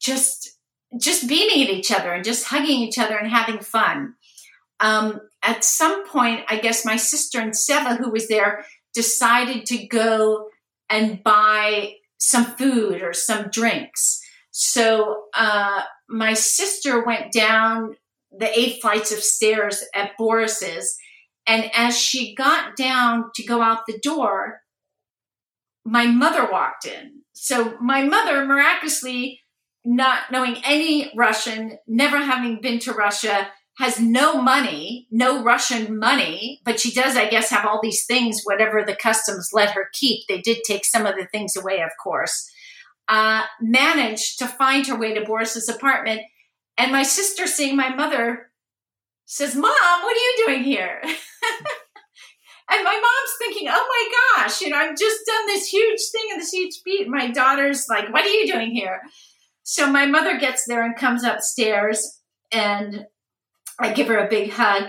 just 0.00 0.52
just 0.98 1.28
beaming 1.28 1.62
at 1.62 1.74
each 1.74 1.92
other 1.92 2.12
and 2.12 2.24
just 2.24 2.46
hugging 2.46 2.80
each 2.80 2.98
other 2.98 3.16
and 3.16 3.30
having 3.30 3.58
fun. 3.58 4.14
Um, 4.80 5.20
at 5.42 5.64
some 5.64 6.06
point, 6.08 6.44
I 6.48 6.58
guess 6.58 6.84
my 6.84 6.96
sister 6.96 7.40
and 7.40 7.52
Seva, 7.52 7.96
who 7.98 8.10
was 8.10 8.28
there, 8.28 8.64
decided 8.94 9.66
to 9.66 9.86
go 9.86 10.48
and 10.88 11.22
buy 11.22 11.94
some 12.18 12.44
food 12.44 13.02
or 13.02 13.12
some 13.12 13.48
drinks. 13.50 14.20
So 14.50 15.24
uh, 15.34 15.82
my 16.08 16.34
sister 16.34 17.04
went 17.04 17.32
down 17.32 17.96
the 18.36 18.58
eight 18.58 18.80
flights 18.80 19.12
of 19.12 19.18
stairs 19.18 19.84
at 19.94 20.16
Boris's. 20.18 20.96
And 21.46 21.70
as 21.74 21.98
she 21.98 22.34
got 22.34 22.76
down 22.76 23.30
to 23.34 23.44
go 23.44 23.62
out 23.62 23.86
the 23.86 23.98
door, 23.98 24.62
my 25.84 26.06
mother 26.06 26.48
walked 26.50 26.86
in. 26.86 27.22
So 27.34 27.76
my 27.80 28.02
mother 28.02 28.44
miraculously, 28.44 29.40
not 29.84 30.32
knowing 30.32 30.56
any 30.64 31.12
Russian, 31.14 31.78
never 31.86 32.18
having 32.18 32.60
been 32.60 32.78
to 32.80 32.92
Russia, 32.92 33.48
has 33.78 34.00
no 34.00 34.40
money, 34.40 35.06
no 35.10 35.42
Russian 35.42 35.98
money, 35.98 36.60
but 36.64 36.80
she 36.80 36.92
does, 36.92 37.14
I 37.14 37.28
guess, 37.28 37.50
have 37.50 37.66
all 37.66 37.78
these 37.82 38.06
things, 38.06 38.40
whatever 38.44 38.82
the 38.82 38.96
customs 38.96 39.50
let 39.52 39.72
her 39.72 39.90
keep. 39.92 40.26
They 40.28 40.40
did 40.40 40.64
take 40.64 40.86
some 40.86 41.04
of 41.04 41.14
the 41.16 41.26
things 41.26 41.56
away, 41.56 41.82
of 41.82 41.90
course. 42.02 42.50
Uh, 43.06 43.42
managed 43.60 44.38
to 44.38 44.46
find 44.46 44.86
her 44.86 44.98
way 44.98 45.12
to 45.12 45.24
Boris's 45.24 45.68
apartment. 45.68 46.22
And 46.78 46.90
my 46.90 47.02
sister, 47.02 47.46
seeing 47.46 47.76
my 47.76 47.94
mother, 47.94 48.50
says, 49.26 49.54
Mom, 49.54 49.62
what 49.62 50.16
are 50.16 50.20
you 50.20 50.44
doing 50.46 50.62
here? 50.62 51.00
and 51.04 52.82
my 52.82 52.94
mom's 52.94 53.34
thinking, 53.38 53.68
oh 53.70 53.86
my 53.88 54.42
gosh, 54.42 54.62
you 54.62 54.70
know, 54.70 54.78
I've 54.78 54.96
just 54.96 55.26
done 55.26 55.46
this 55.46 55.68
huge 55.68 56.00
thing 56.12 56.28
and 56.32 56.40
this 56.40 56.52
huge 56.52 56.80
beat. 56.82 57.08
My 57.08 57.30
daughter's 57.30 57.86
like, 57.90 58.10
what 58.10 58.24
are 58.24 58.30
you 58.30 58.50
doing 58.50 58.74
here? 58.74 59.02
So 59.64 59.90
my 59.90 60.06
mother 60.06 60.38
gets 60.38 60.64
there 60.66 60.82
and 60.82 60.96
comes 60.96 61.24
upstairs 61.24 62.20
and 62.50 63.04
I 63.78 63.92
give 63.92 64.08
her 64.08 64.18
a 64.18 64.28
big 64.28 64.50
hug, 64.52 64.84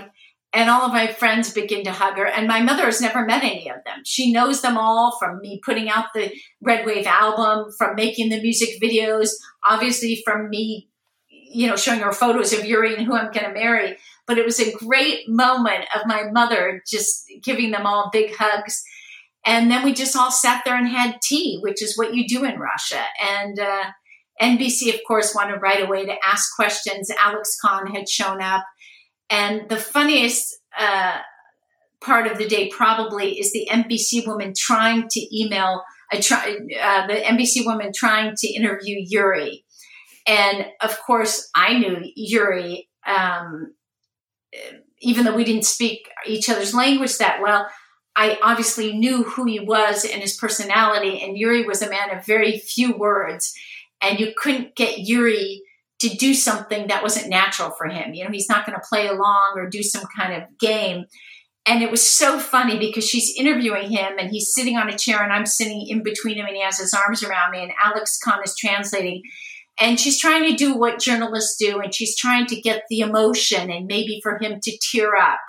and 0.53 0.69
all 0.69 0.83
of 0.83 0.93
my 0.93 1.07
friends 1.07 1.53
begin 1.53 1.83
to 1.83 1.91
hug 1.91 2.17
her. 2.17 2.25
And 2.25 2.47
my 2.47 2.61
mother 2.61 2.85
has 2.85 3.01
never 3.01 3.25
met 3.25 3.43
any 3.43 3.69
of 3.69 3.83
them. 3.85 4.01
She 4.05 4.31
knows 4.31 4.61
them 4.61 4.77
all 4.77 5.17
from 5.19 5.39
me 5.39 5.61
putting 5.63 5.89
out 5.89 6.13
the 6.13 6.31
Red 6.61 6.85
Wave 6.85 7.05
album, 7.05 7.71
from 7.77 7.95
making 7.95 8.29
the 8.29 8.41
music 8.41 8.81
videos, 8.81 9.31
obviously 9.63 10.21
from 10.25 10.49
me, 10.49 10.89
you 11.29 11.67
know, 11.67 11.75
showing 11.75 11.99
her 11.99 12.13
photos 12.13 12.53
of 12.53 12.65
Yuri 12.65 12.95
and 12.95 13.05
who 13.05 13.15
I'm 13.15 13.31
going 13.31 13.45
to 13.45 13.53
marry. 13.53 13.97
But 14.25 14.37
it 14.37 14.45
was 14.45 14.59
a 14.59 14.73
great 14.73 15.27
moment 15.27 15.85
of 15.95 16.01
my 16.05 16.23
mother 16.31 16.81
just 16.87 17.29
giving 17.43 17.71
them 17.71 17.85
all 17.85 18.09
big 18.11 18.33
hugs. 18.35 18.83
And 19.45 19.69
then 19.71 19.83
we 19.83 19.93
just 19.93 20.15
all 20.15 20.31
sat 20.31 20.63
there 20.65 20.77
and 20.77 20.87
had 20.87 21.21
tea, 21.21 21.59
which 21.61 21.81
is 21.81 21.97
what 21.97 22.13
you 22.13 22.27
do 22.27 22.43
in 22.43 22.59
Russia. 22.59 23.03
And, 23.21 23.59
uh, 23.59 23.83
NBC, 24.41 24.93
of 24.93 24.99
course, 25.07 25.33
wanted 25.33 25.61
right 25.61 25.81
away 25.81 26.05
to 26.05 26.15
ask 26.23 26.55
questions. 26.55 27.09
Alex 27.19 27.57
Kahn 27.59 27.87
had 27.87 28.07
shown 28.07 28.41
up. 28.41 28.63
And 29.29 29.69
the 29.69 29.77
funniest 29.77 30.57
uh, 30.77 31.19
part 32.01 32.27
of 32.27 32.37
the 32.37 32.47
day 32.47 32.69
probably 32.69 33.39
is 33.39 33.51
the 33.51 33.67
NBC 33.69 34.25
woman 34.25 34.53
trying 34.55 35.07
to 35.09 35.37
email, 35.37 35.83
uh, 36.11 36.21
try, 36.21 36.57
uh, 36.81 37.07
the 37.07 37.15
NBC 37.15 37.65
woman 37.65 37.91
trying 37.93 38.35
to 38.37 38.47
interview 38.47 38.95
Yuri. 38.99 39.65
And 40.25 40.65
of 40.81 40.99
course, 41.01 41.49
I 41.55 41.77
knew 41.77 41.97
Yuri, 42.15 42.89
um, 43.05 43.73
even 44.99 45.25
though 45.25 45.35
we 45.35 45.45
didn't 45.45 45.65
speak 45.65 46.09
each 46.25 46.49
other's 46.49 46.73
language 46.73 47.17
that 47.17 47.41
well. 47.41 47.67
I 48.15 48.39
obviously 48.41 48.97
knew 48.97 49.23
who 49.23 49.45
he 49.45 49.59
was 49.59 50.03
and 50.03 50.21
his 50.21 50.35
personality, 50.35 51.21
and 51.21 51.37
Yuri 51.37 51.65
was 51.65 51.83
a 51.83 51.89
man 51.89 52.17
of 52.17 52.25
very 52.25 52.57
few 52.57 52.97
words. 52.97 53.53
And 54.01 54.19
you 54.19 54.33
couldn't 54.35 54.75
get 54.75 54.99
Yuri 54.99 55.61
to 55.99 56.09
do 56.09 56.33
something 56.33 56.87
that 56.87 57.01
wasn't 57.01 57.29
natural 57.29 57.71
for 57.71 57.87
him. 57.87 58.13
You 58.13 58.23
know, 58.23 58.31
he's 58.31 58.49
not 58.49 58.65
going 58.65 58.77
to 58.77 58.87
play 58.87 59.07
along 59.07 59.53
or 59.55 59.67
do 59.69 59.81
some 59.81 60.05
kind 60.15 60.33
of 60.33 60.43
game. 60.59 61.05
And 61.65 61.83
it 61.83 61.91
was 61.91 62.09
so 62.09 62.39
funny 62.39 62.79
because 62.79 63.07
she's 63.07 63.35
interviewing 63.37 63.89
him 63.89 64.13
and 64.17 64.29
he's 64.29 64.53
sitting 64.53 64.77
on 64.77 64.89
a 64.89 64.97
chair 64.97 65.21
and 65.21 65.33
I'm 65.33 65.45
sitting 65.45 65.85
in 65.87 66.01
between 66.01 66.37
him 66.37 66.45
and 66.45 66.55
he 66.55 66.61
has 66.61 66.79
his 66.79 66.93
arms 66.93 67.23
around 67.23 67.51
me 67.51 67.61
and 67.61 67.73
Alex 67.83 68.17
Kahn 68.23 68.41
is 68.43 68.55
translating. 68.55 69.21
And 69.79 69.99
she's 69.99 70.19
trying 70.19 70.49
to 70.49 70.55
do 70.55 70.77
what 70.77 70.99
journalists 70.99 71.57
do 71.59 71.79
and 71.79 71.93
she's 71.93 72.15
trying 72.15 72.45
to 72.47 72.61
get 72.61 72.83
the 72.89 72.99
emotion 72.99 73.69
and 73.69 73.85
maybe 73.85 74.19
for 74.23 74.39
him 74.39 74.59
to 74.61 74.79
tear 74.91 75.15
up. 75.15 75.39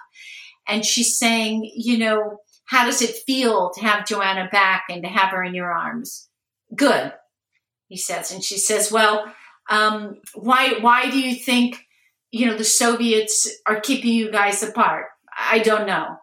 And 0.67 0.85
she's 0.85 1.19
saying, 1.19 1.71
you 1.75 1.99
know, 1.99 2.39
how 2.67 2.85
does 2.85 3.01
it 3.01 3.17
feel 3.27 3.71
to 3.75 3.81
have 3.81 4.07
Joanna 4.07 4.49
back 4.51 4.85
and 4.91 5.03
to 5.03 5.09
have 5.09 5.31
her 5.31 5.43
in 5.43 5.55
your 5.55 5.73
arms? 5.73 6.29
Good, 6.75 7.13
he 7.87 7.97
says. 7.97 8.31
And 8.31 8.45
she 8.45 8.59
says, 8.59 8.93
well, 8.93 9.33
um, 9.69 10.17
why 10.35 10.75
why 10.81 11.11
do 11.11 11.19
you 11.19 11.35
think 11.35 11.79
you 12.31 12.47
know 12.47 12.57
the 12.57 12.65
Soviets 12.65 13.49
are 13.67 13.81
keeping 13.81 14.13
you 14.13 14.31
guys 14.31 14.63
apart? 14.63 15.07
I 15.37 15.61
don't 15.61 15.87
know. 15.87 16.17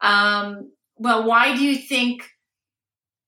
Um, 0.00 0.72
well, 0.96 1.24
why 1.26 1.56
do 1.56 1.64
you 1.64 1.76
think 1.76 2.22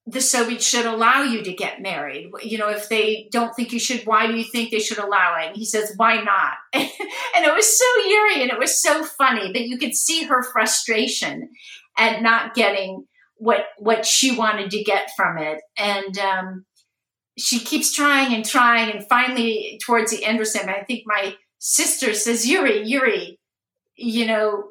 the 0.06 0.20
Soviets 0.20 0.66
should 0.66 0.86
allow 0.86 1.22
you 1.22 1.42
to 1.42 1.52
get 1.52 1.82
married? 1.82 2.30
You 2.42 2.58
know, 2.58 2.68
if 2.68 2.88
they 2.88 3.28
don't 3.30 3.54
think 3.54 3.72
you 3.72 3.78
should, 3.78 4.06
why 4.06 4.26
do 4.26 4.34
you 4.34 4.44
think 4.44 4.70
they 4.70 4.78
should 4.78 4.98
allow 4.98 5.36
it? 5.38 5.48
And 5.48 5.56
he 5.56 5.66
says, 5.66 5.92
why 5.96 6.22
not? 6.22 6.54
and 6.72 7.44
it 7.44 7.54
was 7.54 7.78
so 7.78 7.84
eerie 8.08 8.42
and 8.42 8.50
it 8.50 8.58
was 8.58 8.80
so 8.80 9.04
funny 9.04 9.52
that 9.52 9.66
you 9.66 9.76
could 9.76 9.94
see 9.94 10.24
her 10.24 10.42
frustration 10.42 11.50
at 11.98 12.22
not 12.22 12.54
getting 12.54 13.04
what 13.36 13.66
what 13.76 14.04
she 14.04 14.34
wanted 14.34 14.70
to 14.70 14.82
get 14.82 15.10
from 15.16 15.38
it. 15.38 15.60
And 15.76 16.18
um, 16.18 16.64
she 17.38 17.60
keeps 17.60 17.92
trying 17.92 18.34
and 18.34 18.44
trying, 18.44 18.90
and 18.90 19.06
finally, 19.08 19.78
towards 19.84 20.10
the 20.10 20.24
end 20.24 20.40
of 20.40 20.52
the 20.52 20.70
I 20.70 20.84
think 20.84 21.04
my 21.06 21.36
sister 21.58 22.14
says, 22.14 22.48
"Yuri, 22.48 22.82
Yuri, 22.84 23.38
you 23.96 24.26
know, 24.26 24.70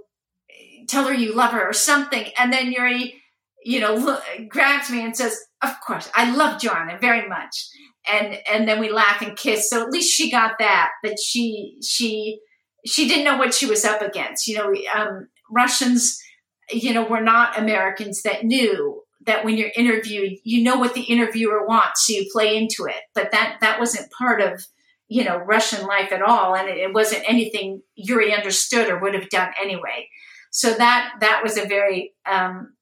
tell 0.87 1.05
her 1.05 1.13
you 1.13 1.33
love 1.33 1.51
her 1.51 1.67
or 1.67 1.73
something," 1.73 2.31
and 2.37 2.51
then 2.51 2.71
Yuri, 2.71 3.21
you 3.63 3.79
know, 3.79 3.95
look, 3.95 4.23
grabs 4.49 4.89
me 4.89 5.03
and 5.03 5.15
says, 5.15 5.39
"Of 5.61 5.79
course, 5.85 6.09
I 6.15 6.35
love 6.35 6.61
Joanna 6.61 6.97
very 6.99 7.27
much," 7.27 7.67
and 8.07 8.39
and 8.49 8.67
then 8.67 8.79
we 8.79 8.89
laugh 8.89 9.21
and 9.21 9.37
kiss. 9.37 9.69
So 9.69 9.81
at 9.81 9.91
least 9.91 10.13
she 10.13 10.29
got 10.29 10.59
that, 10.59 10.91
but 11.03 11.19
she 11.19 11.77
she 11.81 12.39
she 12.85 13.07
didn't 13.07 13.25
know 13.25 13.37
what 13.37 13.53
she 13.53 13.65
was 13.65 13.85
up 13.85 14.01
against. 14.01 14.47
You 14.47 14.57
know, 14.57 14.73
um, 14.95 15.29
Russians, 15.49 16.21
you 16.69 16.93
know, 16.93 17.05
were 17.05 17.21
not 17.21 17.57
Americans 17.57 18.21
that 18.23 18.43
knew 18.43 19.03
that 19.27 19.45
when 19.45 19.57
you're 19.57 19.71
interviewed, 19.75 20.39
you 20.43 20.63
know 20.63 20.77
what 20.77 20.93
the 20.93 21.01
interviewer 21.01 21.67
wants, 21.67 22.07
so 22.07 22.13
you 22.13 22.27
play 22.31 22.57
into 22.57 22.85
it. 22.85 23.01
But 23.13 23.31
that 23.31 23.57
that 23.61 23.79
wasn't 23.79 24.11
part 24.11 24.41
of 24.41 24.65
you 25.07 25.23
know 25.23 25.37
Russian 25.37 25.85
life 25.85 26.11
at 26.11 26.21
all, 26.21 26.55
and 26.55 26.67
it, 26.67 26.77
it 26.77 26.93
wasn't 26.93 27.29
anything 27.29 27.81
Yuri 27.95 28.33
understood 28.33 28.89
or 28.89 28.99
would 28.99 29.13
have 29.13 29.29
done 29.29 29.51
anyway. 29.61 30.09
So 30.49 30.73
that 30.73 31.13
that 31.19 31.43
was 31.43 31.57
a 31.57 31.67
very 31.67 32.13
um, 32.25 32.73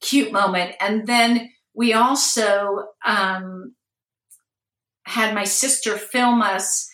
cute 0.00 0.32
moment. 0.32 0.74
And 0.80 1.06
then 1.06 1.50
we 1.74 1.92
also 1.92 2.86
um, 3.04 3.74
had 5.04 5.34
my 5.34 5.44
sister 5.44 5.96
film 5.96 6.42
us 6.42 6.90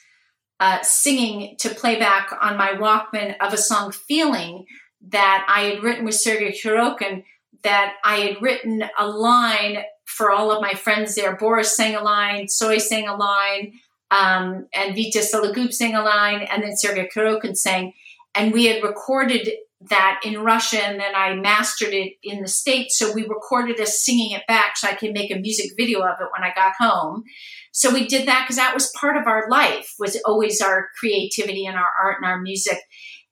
uh, 0.58 0.82
singing 0.82 1.56
to 1.60 1.70
playback 1.70 2.30
on 2.40 2.58
my 2.58 2.72
Walkman 2.72 3.36
of 3.40 3.54
a 3.54 3.58
song 3.58 3.92
"Feeling" 3.92 4.66
that 5.08 5.46
I 5.48 5.62
had 5.62 5.82
written 5.82 6.04
with 6.04 6.16
Sergei 6.16 6.52
Kuryokhin 6.52 7.24
that 7.62 7.94
I 8.04 8.16
had 8.16 8.42
written 8.42 8.84
a 8.98 9.06
line 9.06 9.82
for 10.06 10.30
all 10.30 10.50
of 10.50 10.62
my 10.62 10.74
friends 10.74 11.14
there. 11.14 11.36
Boris 11.36 11.76
sang 11.76 11.94
a 11.94 12.02
line, 12.02 12.46
Tsoi 12.46 12.78
sang 12.78 13.08
a 13.08 13.16
line, 13.16 13.72
um, 14.10 14.66
and 14.74 14.94
Vita 14.96 15.20
Sologub 15.20 15.72
sang 15.72 15.94
a 15.94 16.02
line, 16.02 16.42
and 16.42 16.62
then 16.62 16.76
Sergei 16.76 17.08
Kuryokhin 17.14 17.56
sang. 17.56 17.92
And 18.34 18.52
we 18.52 18.66
had 18.66 18.82
recorded 18.82 19.50
that 19.88 20.20
in 20.24 20.38
Russia 20.40 20.78
and 20.78 21.00
then 21.00 21.14
I 21.14 21.34
mastered 21.34 21.94
it 21.94 22.12
in 22.22 22.42
the 22.42 22.48
States. 22.48 22.98
So 22.98 23.12
we 23.12 23.22
recorded 23.22 23.80
us 23.80 24.02
singing 24.02 24.32
it 24.32 24.46
back 24.46 24.76
so 24.76 24.88
I 24.88 24.94
could 24.94 25.12
make 25.12 25.30
a 25.30 25.38
music 25.38 25.72
video 25.76 26.00
of 26.00 26.20
it 26.20 26.28
when 26.32 26.44
I 26.44 26.52
got 26.54 26.74
home. 26.78 27.24
So 27.72 27.92
we 27.92 28.06
did 28.06 28.28
that 28.28 28.44
because 28.44 28.56
that 28.56 28.74
was 28.74 28.92
part 29.00 29.16
of 29.16 29.26
our 29.26 29.48
life, 29.48 29.94
was 29.98 30.20
always 30.26 30.60
our 30.60 30.88
creativity 30.98 31.64
and 31.64 31.76
our 31.76 31.88
art 32.02 32.16
and 32.20 32.30
our 32.30 32.40
music. 32.40 32.78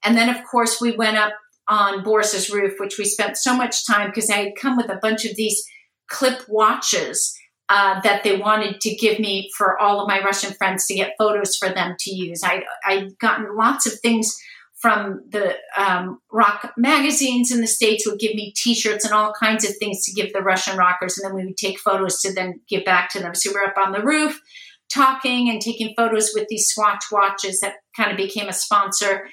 And 0.03 0.17
then, 0.17 0.35
of 0.35 0.43
course, 0.47 0.81
we 0.81 0.97
went 0.97 1.19
up 1.19 1.33
on 1.69 2.03
Boris's 2.03 2.51
roof, 2.51 2.75
which 2.79 2.99
we 2.99 3.05
spent 3.05 3.37
so 3.37 3.55
much 3.55 3.87
time 3.87 4.09
because 4.09 4.31
I 4.31 4.37
had 4.37 4.57
come 4.61 4.77
with 4.77 4.91
a 4.91 4.99
bunch 5.01 5.25
of 5.25 5.37
these 5.37 5.63
clip 6.09 6.41
watches 6.49 7.37
uh, 7.69 8.01
that 8.01 8.25
they 8.25 8.37
wanted 8.37 8.81
to 8.81 8.95
give 8.95 9.19
me 9.19 9.51
for 9.57 9.79
all 9.79 10.01
of 10.01 10.09
my 10.09 10.21
Russian 10.21 10.55
friends 10.55 10.87
to 10.87 10.95
get 10.95 11.15
photos 11.19 11.57
for 11.57 11.69
them 11.69 11.97
to 11.99 12.11
use. 12.11 12.43
I, 12.43 12.63
I'd 12.85 13.19
gotten 13.19 13.55
lots 13.57 13.87
of 13.87 14.01
things 14.01 14.35
from 14.79 15.23
the 15.29 15.57
um, 15.77 16.21
rock 16.33 16.73
magazines 16.77 17.53
in 17.53 17.61
the 17.61 17.67
States 17.67 18.07
would 18.07 18.21
give 18.21 18.35
me 18.35 18.53
t-shirts 18.57 19.05
and 19.05 19.13
all 19.13 19.33
kinds 19.39 19.69
of 19.69 19.77
things 19.77 20.05
to 20.05 20.13
give 20.13 20.33
the 20.33 20.41
Russian 20.41 20.79
rockers. 20.79 21.19
And 21.19 21.27
then 21.27 21.35
we 21.35 21.45
would 21.45 21.57
take 21.57 21.81
photos 21.81 22.21
to 22.21 22.33
then 22.33 22.61
give 22.69 22.85
back 22.85 23.11
to 23.11 23.19
them. 23.19 23.35
So 23.35 23.51
we 23.51 23.55
were 23.55 23.67
up 23.67 23.77
on 23.77 23.93
the 23.93 24.03
roof 24.03 24.41
talking 24.89 25.51
and 25.51 25.61
taking 25.61 25.95
photos 25.97 26.31
with 26.33 26.47
these 26.49 26.69
Swatch 26.69 27.05
watches 27.11 27.61
that 27.61 27.75
kind 27.97 28.11
of 28.11 28.17
became 28.17 28.49
a 28.49 28.53
sponsor. 28.53 29.29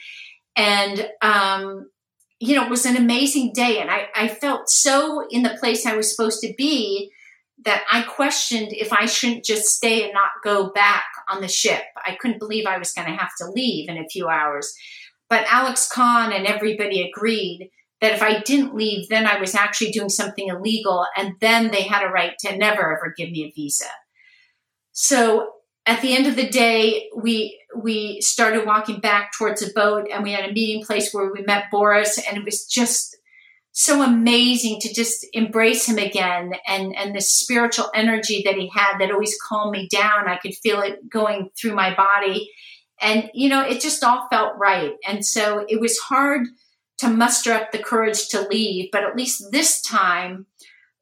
And, 0.58 1.10
um, 1.22 1.90
you 2.46 2.56
know, 2.56 2.66
it 2.66 2.70
was 2.70 2.86
an 2.86 2.96
amazing 2.96 3.54
day. 3.54 3.80
And 3.80 3.90
I, 3.90 4.08
I 4.16 4.28
felt 4.28 4.70
so 4.70 5.26
in 5.30 5.44
the 5.44 5.58
place 5.60 5.86
I 5.86 5.96
was 5.96 6.10
supposed 6.10 6.42
to 6.42 6.54
be 6.58 7.12
that 7.64 7.84
I 7.92 8.04
questioned 8.04 8.70
if 8.72 8.94
I 8.94 9.06
shouldn't 9.06 9.46
just 9.46 9.66
stay 9.66 10.04
and 10.04 10.14
not 10.14 10.30
go 10.44 10.72
back 10.72 11.06
on 11.30 11.42
the 11.42 11.48
ship. 11.48 11.82
I 12.06 12.16
couldn't 12.16 12.40
believe 12.40 12.66
I 12.66 12.78
was 12.78 12.92
going 12.92 13.08
to 13.08 13.16
have 13.16 13.32
to 13.40 13.50
leave 13.50 13.90
in 13.90 13.98
a 13.98 14.08
few 14.08 14.28
hours. 14.28 14.74
But 15.30 15.46
Alex 15.50 15.90
Kahn 15.92 16.32
and 16.32 16.46
everybody 16.46 17.02
agreed 17.02 17.72
that 18.02 18.14
if 18.14 18.22
I 18.22 18.42
didn't 18.42 18.76
leave, 18.76 19.10
then 19.10 19.26
I 19.26 19.40
was 19.40 19.56
actually 19.56 19.92
doing 19.92 20.10
something 20.10 20.50
illegal, 20.50 21.08
and 21.18 21.34
then 21.40 21.72
they 21.72 21.84
had 21.84 22.04
a 22.04 22.12
right 22.12 22.34
to 22.42 22.58
never 22.58 22.96
ever 22.96 23.14
give 23.18 23.32
me 23.32 23.46
a 23.46 23.52
visa. 23.56 23.86
So 24.92 25.50
at 25.86 26.02
the 26.02 26.16
end 26.16 26.28
of 26.28 26.36
the 26.36 26.50
day, 26.50 27.10
we 27.16 27.60
we 27.76 28.22
started 28.22 28.66
walking 28.66 29.00
back 29.00 29.34
towards 29.38 29.62
a 29.62 29.74
boat, 29.74 30.08
and 30.12 30.24
we 30.24 30.32
had 30.32 30.50
a 30.50 30.54
meeting 30.54 30.84
place 30.84 31.14
where 31.14 31.32
we 31.32 31.42
met 31.44 31.72
Boris, 31.72 32.18
and 32.28 32.38
it 32.38 32.46
was 32.46 32.66
just 32.66 33.18
so 33.72 34.02
amazing 34.02 34.80
to 34.80 34.94
just 34.94 35.28
embrace 35.34 35.86
him 35.86 35.98
again 35.98 36.54
and 36.66 36.96
and 36.96 37.14
the 37.14 37.20
spiritual 37.20 37.90
energy 37.94 38.42
that 38.46 38.56
he 38.56 38.72
had 38.74 38.98
that 39.00 39.12
always 39.12 39.38
calmed 39.50 39.74
me 39.74 39.86
down 39.92 40.30
i 40.30 40.38
could 40.38 40.56
feel 40.56 40.82
it 40.82 41.10
going 41.10 41.50
through 41.60 41.76
my 41.76 41.94
body 41.94 42.50
and, 43.02 43.30
you 43.34 43.50
know, 43.50 43.62
it 43.62 43.82
just 43.82 44.04
all 44.04 44.28
felt 44.30 44.58
right. 44.58 44.94
And 45.08 45.26
so 45.26 45.66
it 45.68 45.80
was 45.80 45.98
hard 45.98 46.48
to 47.00 47.10
muster 47.10 47.52
up 47.52 47.72
the 47.72 47.80
courage 47.80 48.30
to 48.30 48.48
leave. 48.48 48.90
But 48.92 49.04
at 49.04 49.16
least 49.16 49.52
this 49.52 49.82
time, 49.82 50.46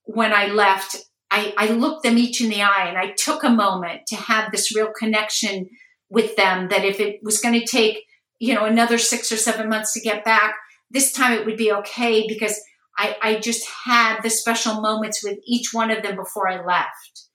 when 0.04 0.34
I 0.34 0.48
left, 0.48 0.98
I, 1.34 1.52
I 1.58 1.68
looked 1.70 2.04
them 2.04 2.20
each 2.20 2.42
in 2.42 2.50
the 2.50 2.62
eye 2.62 2.86
and 2.88 2.96
I 2.98 3.12
took 3.18 3.44
a 3.44 3.50
moment 3.50 4.02
to 4.08 4.16
have 4.16 4.52
this 4.52 4.76
real 4.76 4.92
connection 4.96 5.68
with 6.12 6.36
them 6.36 6.68
that 6.70 6.86
if 6.86 7.00
it 7.00 7.22
was 7.24 7.42
going 7.42 7.60
to 7.60 7.66
take, 7.66 8.04
you 8.38 8.54
know, 8.54 8.66
another 8.66 9.00
six 9.00 9.32
or 9.32 9.38
seven 9.38 9.68
months 9.68 9.94
to 9.94 10.00
get 10.00 10.24
back, 10.24 10.54
this 10.92 11.12
time 11.12 11.34
it 11.34 11.44
would 11.48 11.58
be 11.58 11.72
okay 11.72 12.28
because 12.28 12.62
I, 13.00 13.18
I 13.20 13.40
just 13.40 13.68
had 13.86 14.22
the 14.22 14.30
special 14.30 14.80
moments 14.80 15.24
with 15.24 15.40
each 15.48 15.74
one 15.74 15.90
of 15.90 16.04
them 16.04 16.16
before 16.16 16.48
I 16.48 16.64
left. 16.64 17.30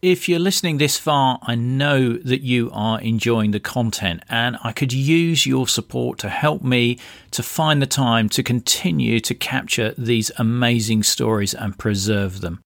If 0.00 0.28
you're 0.28 0.38
listening 0.38 0.78
this 0.78 0.96
far, 0.96 1.40
I 1.42 1.56
know 1.56 2.12
that 2.18 2.42
you 2.42 2.70
are 2.72 3.00
enjoying 3.00 3.50
the 3.50 3.58
content, 3.58 4.22
and 4.28 4.56
I 4.62 4.70
could 4.70 4.92
use 4.92 5.44
your 5.44 5.66
support 5.66 6.20
to 6.20 6.28
help 6.28 6.62
me 6.62 7.00
to 7.32 7.42
find 7.42 7.82
the 7.82 7.86
time 7.86 8.28
to 8.28 8.44
continue 8.44 9.18
to 9.18 9.34
capture 9.34 9.94
these 9.98 10.30
amazing 10.38 11.02
stories 11.02 11.52
and 11.52 11.76
preserve 11.76 12.42
them. 12.42 12.60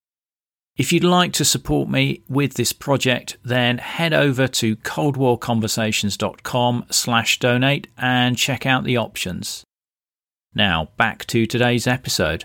If 0.76 0.92
you'd 0.92 1.04
like 1.04 1.32
to 1.34 1.44
support 1.46 1.88
me 1.88 2.22
with 2.28 2.54
this 2.54 2.74
project, 2.74 3.38
then 3.42 3.78
head 3.78 4.12
over 4.12 4.46
to 4.48 4.76
coldwarconversations.com 4.76 6.84
slash 6.90 7.38
donate 7.38 7.86
and 7.96 8.36
check 8.36 8.66
out 8.66 8.84
the 8.84 8.98
options. 8.98 9.64
Now, 10.54 10.90
back 10.98 11.26
to 11.28 11.46
today's 11.46 11.86
episode. 11.86 12.44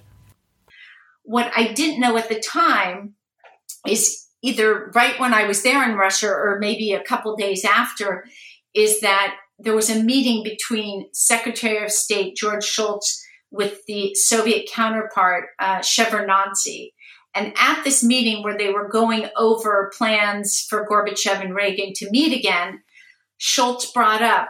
What 1.23 1.52
I 1.58 1.73
didn't 1.73 2.00
know 2.00 2.15
at 2.15 2.30
the 2.30 2.39
time 2.39 3.15
is 3.86 4.26
either 4.43 4.91
right 4.93 5.19
when 5.19 5.34
I 5.34 5.45
was 5.45 5.63
there 5.63 5.89
in 5.89 5.97
Russia 5.97 6.30
or 6.30 6.58
maybe 6.60 6.93
a 6.93 7.04
couple 7.04 7.36
days 7.36 7.65
after, 7.65 8.26
is 8.73 9.02
that 9.02 9.36
there 9.60 9.76
was 9.76 9.89
a 9.89 10.04
meeting 10.04 10.43
between 10.43 11.08
Secretary 11.13 11.84
of 11.84 11.91
State 11.91 12.36
George 12.36 12.63
Shultz 12.63 13.23
with 13.50 13.82
the 13.88 14.13
Soviet 14.13 14.69
counterpart, 14.71 15.45
uh, 15.60 15.80
Shevardnadze. 15.80 16.91
And 17.34 17.54
at 17.58 17.84
this 17.84 18.04
meeting 18.04 18.43
where 18.43 18.58
they 18.58 18.71
were 18.71 18.88
going 18.88 19.30
over 19.36 19.91
plans 19.97 20.65
for 20.69 20.88
Gorbachev 20.88 21.41
and 21.41 21.56
Reagan 21.56 21.93
to 21.95 22.10
meet 22.10 22.38
again, 22.38 22.82
Shultz 23.38 23.91
brought 23.91 24.21
up 24.21 24.50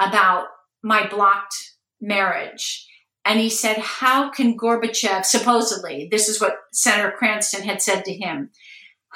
about 0.00 0.46
my 0.82 1.06
blocked 1.08 1.54
marriage. 2.00 2.86
And 3.24 3.40
he 3.40 3.50
said, 3.50 3.78
How 3.78 4.30
can 4.30 4.56
Gorbachev, 4.56 5.24
supposedly, 5.24 6.06
this 6.10 6.28
is 6.28 6.40
what 6.40 6.58
Senator 6.72 7.12
Cranston 7.16 7.62
had 7.62 7.82
said 7.82 8.04
to 8.04 8.12
him, 8.12 8.50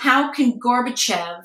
how 0.00 0.32
can 0.32 0.58
Gorbachev 0.58 1.44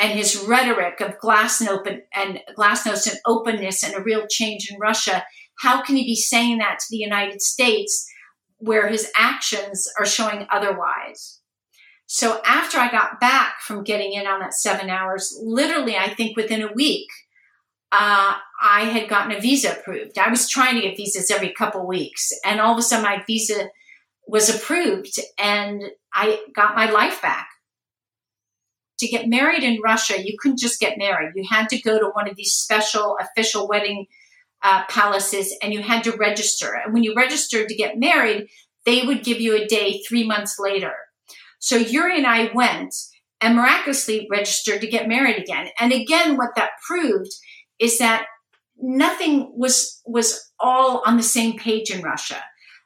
and 0.00 0.18
his 0.18 0.44
rhetoric 0.48 1.00
of 1.00 1.16
glasnost 1.18 2.00
and 2.12 2.40
glasnost 2.58 3.08
and 3.08 3.20
openness 3.24 3.84
and 3.84 3.94
a 3.94 4.02
real 4.02 4.26
change 4.28 4.68
in 4.68 4.80
Russia, 4.80 5.24
how 5.60 5.80
can 5.80 5.94
he 5.94 6.04
be 6.04 6.16
saying 6.16 6.58
that 6.58 6.80
to 6.80 6.86
the 6.90 6.96
United 6.96 7.40
States 7.40 8.04
where 8.58 8.88
his 8.88 9.08
actions 9.16 9.88
are 9.96 10.04
showing 10.04 10.44
otherwise? 10.50 11.38
So 12.06 12.40
after 12.44 12.78
I 12.78 12.90
got 12.90 13.20
back 13.20 13.60
from 13.60 13.84
getting 13.84 14.12
in 14.12 14.26
on 14.26 14.40
that 14.40 14.54
seven 14.54 14.90
hours, 14.90 15.32
literally, 15.40 15.96
I 15.96 16.12
think 16.12 16.36
within 16.36 16.62
a 16.62 16.72
week, 16.72 17.06
uh, 17.92 18.34
I 18.60 18.80
had 18.86 19.08
gotten 19.08 19.36
a 19.36 19.40
visa 19.40 19.70
approved. 19.78 20.18
I 20.18 20.30
was 20.30 20.48
trying 20.48 20.74
to 20.74 20.80
get 20.80 20.96
visas 20.96 21.30
every 21.30 21.52
couple 21.52 21.86
weeks, 21.86 22.32
and 22.44 22.60
all 22.60 22.72
of 22.72 22.78
a 22.78 22.82
sudden, 22.82 23.04
my 23.04 23.22
visa 23.24 23.68
was 24.26 24.52
approved, 24.52 25.20
and 25.38 25.84
I 26.12 26.40
got 26.54 26.74
my 26.74 26.90
life 26.90 27.22
back 27.22 27.46
to 29.02 29.08
get 29.08 29.28
married 29.28 29.62
in 29.62 29.80
Russia, 29.82 30.22
you 30.22 30.36
couldn't 30.38 30.58
just 30.58 30.80
get 30.80 30.96
married. 30.96 31.32
You 31.34 31.44
had 31.48 31.68
to 31.70 31.80
go 31.80 31.98
to 31.98 32.10
one 32.14 32.28
of 32.28 32.36
these 32.36 32.52
special 32.52 33.18
official 33.20 33.68
wedding 33.68 34.06
uh, 34.62 34.84
palaces 34.88 35.54
and 35.62 35.72
you 35.72 35.82
had 35.82 36.04
to 36.04 36.16
register. 36.16 36.74
And 36.74 36.94
when 36.94 37.02
you 37.02 37.14
registered 37.14 37.68
to 37.68 37.74
get 37.74 37.98
married, 37.98 38.48
they 38.86 39.04
would 39.04 39.24
give 39.24 39.40
you 39.40 39.56
a 39.56 39.66
day 39.66 40.00
three 40.08 40.26
months 40.26 40.58
later. 40.58 40.92
So 41.58 41.76
Yuri 41.76 42.16
and 42.16 42.26
I 42.26 42.50
went 42.54 42.94
and 43.40 43.56
miraculously 43.56 44.28
registered 44.30 44.80
to 44.80 44.86
get 44.86 45.08
married 45.08 45.38
again. 45.38 45.68
And 45.78 45.92
again, 45.92 46.36
what 46.36 46.54
that 46.56 46.70
proved 46.86 47.30
is 47.78 47.98
that 47.98 48.26
nothing 48.80 49.52
was 49.56 50.00
was 50.06 50.52
all 50.58 51.02
on 51.06 51.16
the 51.16 51.22
same 51.22 51.58
page 51.58 51.90
in 51.90 52.02
Russia 52.02 52.42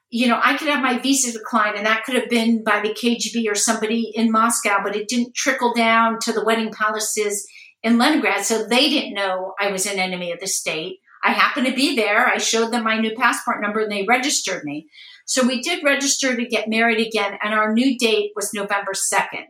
you 0.09 0.27
know, 0.27 0.39
I 0.41 0.55
could 0.55 0.69
have 0.69 0.81
my 0.81 0.97
visa 0.99 1.37
declined, 1.37 1.75
and 1.75 1.85
that 1.85 2.03
could 2.05 2.15
have 2.15 2.29
been 2.29 2.63
by 2.63 2.81
the 2.81 2.93
KGB 2.93 3.49
or 3.49 3.55
somebody 3.55 4.11
in 4.15 4.31
Moscow, 4.31 4.77
but 4.83 4.95
it 4.95 5.07
didn't 5.07 5.35
trickle 5.35 5.73
down 5.73 6.19
to 6.21 6.31
the 6.31 6.45
wedding 6.45 6.71
palaces 6.71 7.47
in 7.83 7.97
Leningrad. 7.97 8.45
So 8.45 8.67
they 8.67 8.89
didn't 8.89 9.13
know 9.13 9.53
I 9.59 9.71
was 9.71 9.85
an 9.85 9.99
enemy 9.99 10.31
of 10.31 10.39
the 10.39 10.47
state. 10.47 10.99
I 11.23 11.31
happened 11.31 11.67
to 11.67 11.73
be 11.73 11.95
there. 11.95 12.25
I 12.25 12.37
showed 12.37 12.71
them 12.71 12.83
my 12.83 12.99
new 12.99 13.15
passport 13.15 13.61
number 13.61 13.81
and 13.81 13.91
they 13.91 14.05
registered 14.07 14.63
me. 14.63 14.87
So 15.25 15.45
we 15.45 15.61
did 15.61 15.83
register 15.83 16.37
to 16.37 16.45
get 16.45 16.69
married 16.69 17.05
again, 17.05 17.37
and 17.43 17.53
our 17.53 17.73
new 17.73 17.97
date 17.97 18.31
was 18.35 18.53
November 18.53 18.93
2nd. 18.93 19.47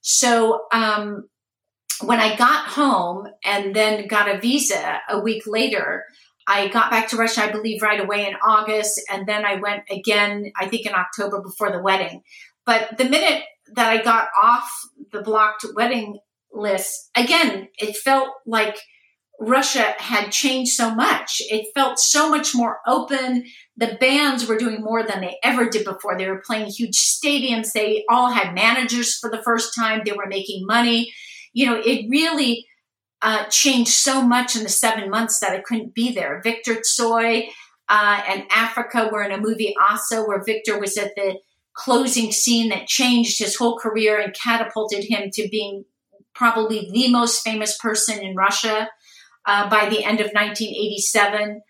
So 0.00 0.64
um, 0.72 1.28
when 2.00 2.18
I 2.18 2.36
got 2.36 2.66
home 2.66 3.28
and 3.44 3.74
then 3.74 4.08
got 4.08 4.28
a 4.28 4.40
visa 4.40 5.00
a 5.08 5.20
week 5.20 5.44
later, 5.46 6.04
I 6.46 6.68
got 6.68 6.90
back 6.90 7.08
to 7.08 7.16
Russia, 7.16 7.42
I 7.42 7.50
believe, 7.50 7.82
right 7.82 8.00
away 8.00 8.26
in 8.26 8.34
August. 8.34 9.00
And 9.10 9.26
then 9.26 9.44
I 9.44 9.56
went 9.56 9.82
again, 9.90 10.52
I 10.58 10.68
think 10.68 10.86
in 10.86 10.94
October 10.94 11.40
before 11.42 11.72
the 11.72 11.82
wedding. 11.82 12.22
But 12.64 12.98
the 12.98 13.04
minute 13.04 13.42
that 13.74 13.88
I 13.88 14.02
got 14.02 14.28
off 14.42 14.70
the 15.12 15.22
blocked 15.22 15.66
wedding 15.74 16.18
list, 16.52 17.10
again, 17.16 17.68
it 17.78 17.96
felt 17.96 18.28
like 18.46 18.78
Russia 19.38 19.94
had 19.98 20.30
changed 20.30 20.72
so 20.72 20.94
much. 20.94 21.42
It 21.50 21.66
felt 21.74 21.98
so 21.98 22.30
much 22.30 22.54
more 22.54 22.78
open. 22.86 23.44
The 23.76 23.96
bands 24.00 24.46
were 24.46 24.56
doing 24.56 24.82
more 24.82 25.02
than 25.02 25.20
they 25.20 25.36
ever 25.42 25.68
did 25.68 25.84
before. 25.84 26.16
They 26.16 26.28
were 26.28 26.42
playing 26.44 26.66
huge 26.66 26.96
stadiums. 26.96 27.72
They 27.72 28.04
all 28.08 28.30
had 28.30 28.54
managers 28.54 29.18
for 29.18 29.30
the 29.30 29.42
first 29.42 29.74
time. 29.74 30.02
They 30.04 30.12
were 30.12 30.26
making 30.26 30.64
money. 30.64 31.12
You 31.52 31.66
know, 31.66 31.80
it 31.84 32.06
really 32.08 32.66
uh, 33.22 33.44
changed 33.46 33.92
so 33.92 34.22
much 34.22 34.56
in 34.56 34.62
the 34.62 34.68
seven 34.68 35.10
months 35.10 35.40
that 35.40 35.52
I 35.52 35.60
couldn't 35.60 35.94
be 35.94 36.12
there. 36.12 36.40
Victor 36.42 36.76
Tsoi 36.76 37.48
uh, 37.88 38.22
and 38.28 38.48
Afrika 38.50 39.10
were 39.10 39.22
in 39.22 39.32
a 39.32 39.40
movie 39.40 39.74
also 39.90 40.26
where 40.26 40.42
Victor 40.42 40.78
was 40.78 40.96
at 40.96 41.14
the 41.16 41.38
closing 41.74 42.32
scene 42.32 42.70
that 42.70 42.86
changed 42.86 43.38
his 43.38 43.56
whole 43.56 43.78
career 43.78 44.18
and 44.18 44.34
catapulted 44.34 45.04
him 45.04 45.30
to 45.32 45.48
being 45.50 45.84
probably 46.34 46.90
the 46.92 47.10
most 47.10 47.42
famous 47.42 47.76
person 47.78 48.22
in 48.22 48.34
Russia 48.34 48.88
uh, 49.46 49.68
by 49.68 49.88
the 49.88 50.04
end 50.04 50.20
of 50.20 50.30
1987. 50.32 51.62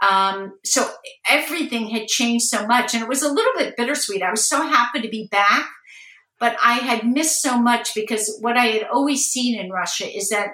Um, 0.00 0.58
so 0.64 0.88
everything 1.28 1.88
had 1.88 2.06
changed 2.06 2.46
so 2.46 2.66
much, 2.66 2.94
and 2.94 3.02
it 3.02 3.08
was 3.08 3.22
a 3.22 3.32
little 3.32 3.52
bit 3.56 3.76
bittersweet. 3.76 4.22
I 4.22 4.30
was 4.30 4.48
so 4.48 4.62
happy 4.62 5.00
to 5.00 5.08
be 5.08 5.28
back, 5.30 5.68
but 6.38 6.56
I 6.62 6.74
had 6.74 7.06
missed 7.06 7.42
so 7.42 7.60
much 7.60 7.94
because 7.94 8.38
what 8.40 8.56
I 8.56 8.66
had 8.66 8.84
always 8.84 9.26
seen 9.26 9.58
in 9.58 9.70
Russia 9.70 10.06
is 10.06 10.28
that, 10.30 10.50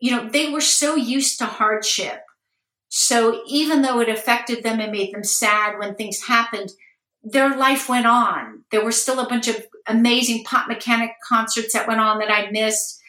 you 0.00 0.10
know, 0.10 0.28
they 0.28 0.50
were 0.50 0.60
so 0.60 0.96
used 0.96 1.38
to 1.38 1.46
hardship. 1.46 2.20
So 2.88 3.42
even 3.48 3.82
though 3.82 4.00
it 4.00 4.08
affected 4.08 4.62
them 4.62 4.80
and 4.80 4.92
made 4.92 5.12
them 5.12 5.24
sad 5.24 5.78
when 5.78 5.94
things 5.94 6.22
happened, 6.22 6.70
their 7.24 7.56
life 7.56 7.88
went 7.88 8.06
on. 8.06 8.64
There 8.70 8.84
were 8.84 8.92
still 8.92 9.18
a 9.18 9.28
bunch 9.28 9.48
of 9.48 9.66
amazing 9.86 10.44
pop 10.44 10.68
mechanic 10.68 11.10
concerts 11.26 11.72
that 11.72 11.88
went 11.88 12.00
on 12.00 12.18
that 12.18 12.30
I 12.30 12.50
missed. 12.50 13.00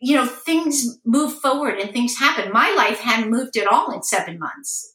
You 0.00 0.16
know, 0.16 0.26
things 0.26 0.98
move 1.04 1.38
forward 1.40 1.78
and 1.78 1.92
things 1.92 2.18
happen. 2.18 2.52
My 2.52 2.74
life 2.76 2.98
hadn't 2.98 3.30
moved 3.30 3.56
at 3.56 3.68
all 3.68 3.92
in 3.92 4.02
seven 4.02 4.38
months. 4.38 4.94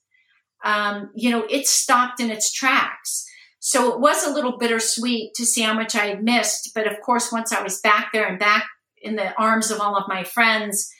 Um, 0.64 1.10
you 1.16 1.32
know, 1.32 1.46
it 1.50 1.66
stopped 1.66 2.20
in 2.20 2.30
its 2.30 2.52
tracks. 2.52 3.26
So 3.60 3.94
it 3.94 4.00
was 4.00 4.26
a 4.26 4.34
little 4.34 4.58
bittersweet 4.58 5.34
to 5.36 5.46
see 5.46 5.62
how 5.62 5.74
much 5.74 5.96
I 5.96 6.06
had 6.08 6.24
missed. 6.24 6.72
But 6.76 6.88
of 6.88 7.00
course, 7.02 7.32
once 7.32 7.52
I 7.52 7.64
was 7.64 7.80
back 7.80 8.12
there 8.12 8.28
and 8.28 8.38
back 8.38 8.66
in 9.02 9.16
the 9.16 9.34
arms 9.36 9.72
of 9.72 9.80
all 9.80 9.96
of 9.96 10.08
my 10.08 10.24
friends, 10.24 10.92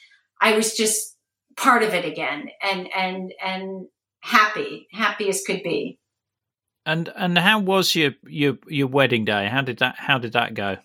I 0.42 0.56
was 0.56 0.76
just 0.76 1.16
part 1.56 1.82
of 1.82 1.94
it 1.94 2.04
again 2.04 2.50
and, 2.62 2.88
and, 2.94 3.32
and 3.42 3.86
happy, 4.20 4.88
happy 4.92 5.28
as 5.28 5.42
could 5.46 5.62
be. 5.62 5.98
And 6.84 7.12
and 7.14 7.38
how 7.38 7.60
was 7.60 7.94
your 7.94 8.12
your 8.26 8.58
your 8.66 8.88
wedding 8.88 9.24
day? 9.24 9.46
How 9.46 9.62
did 9.62 9.78
that 9.78 9.94
how 9.98 10.18
did 10.18 10.32
that 10.32 10.54
go? 10.54 10.78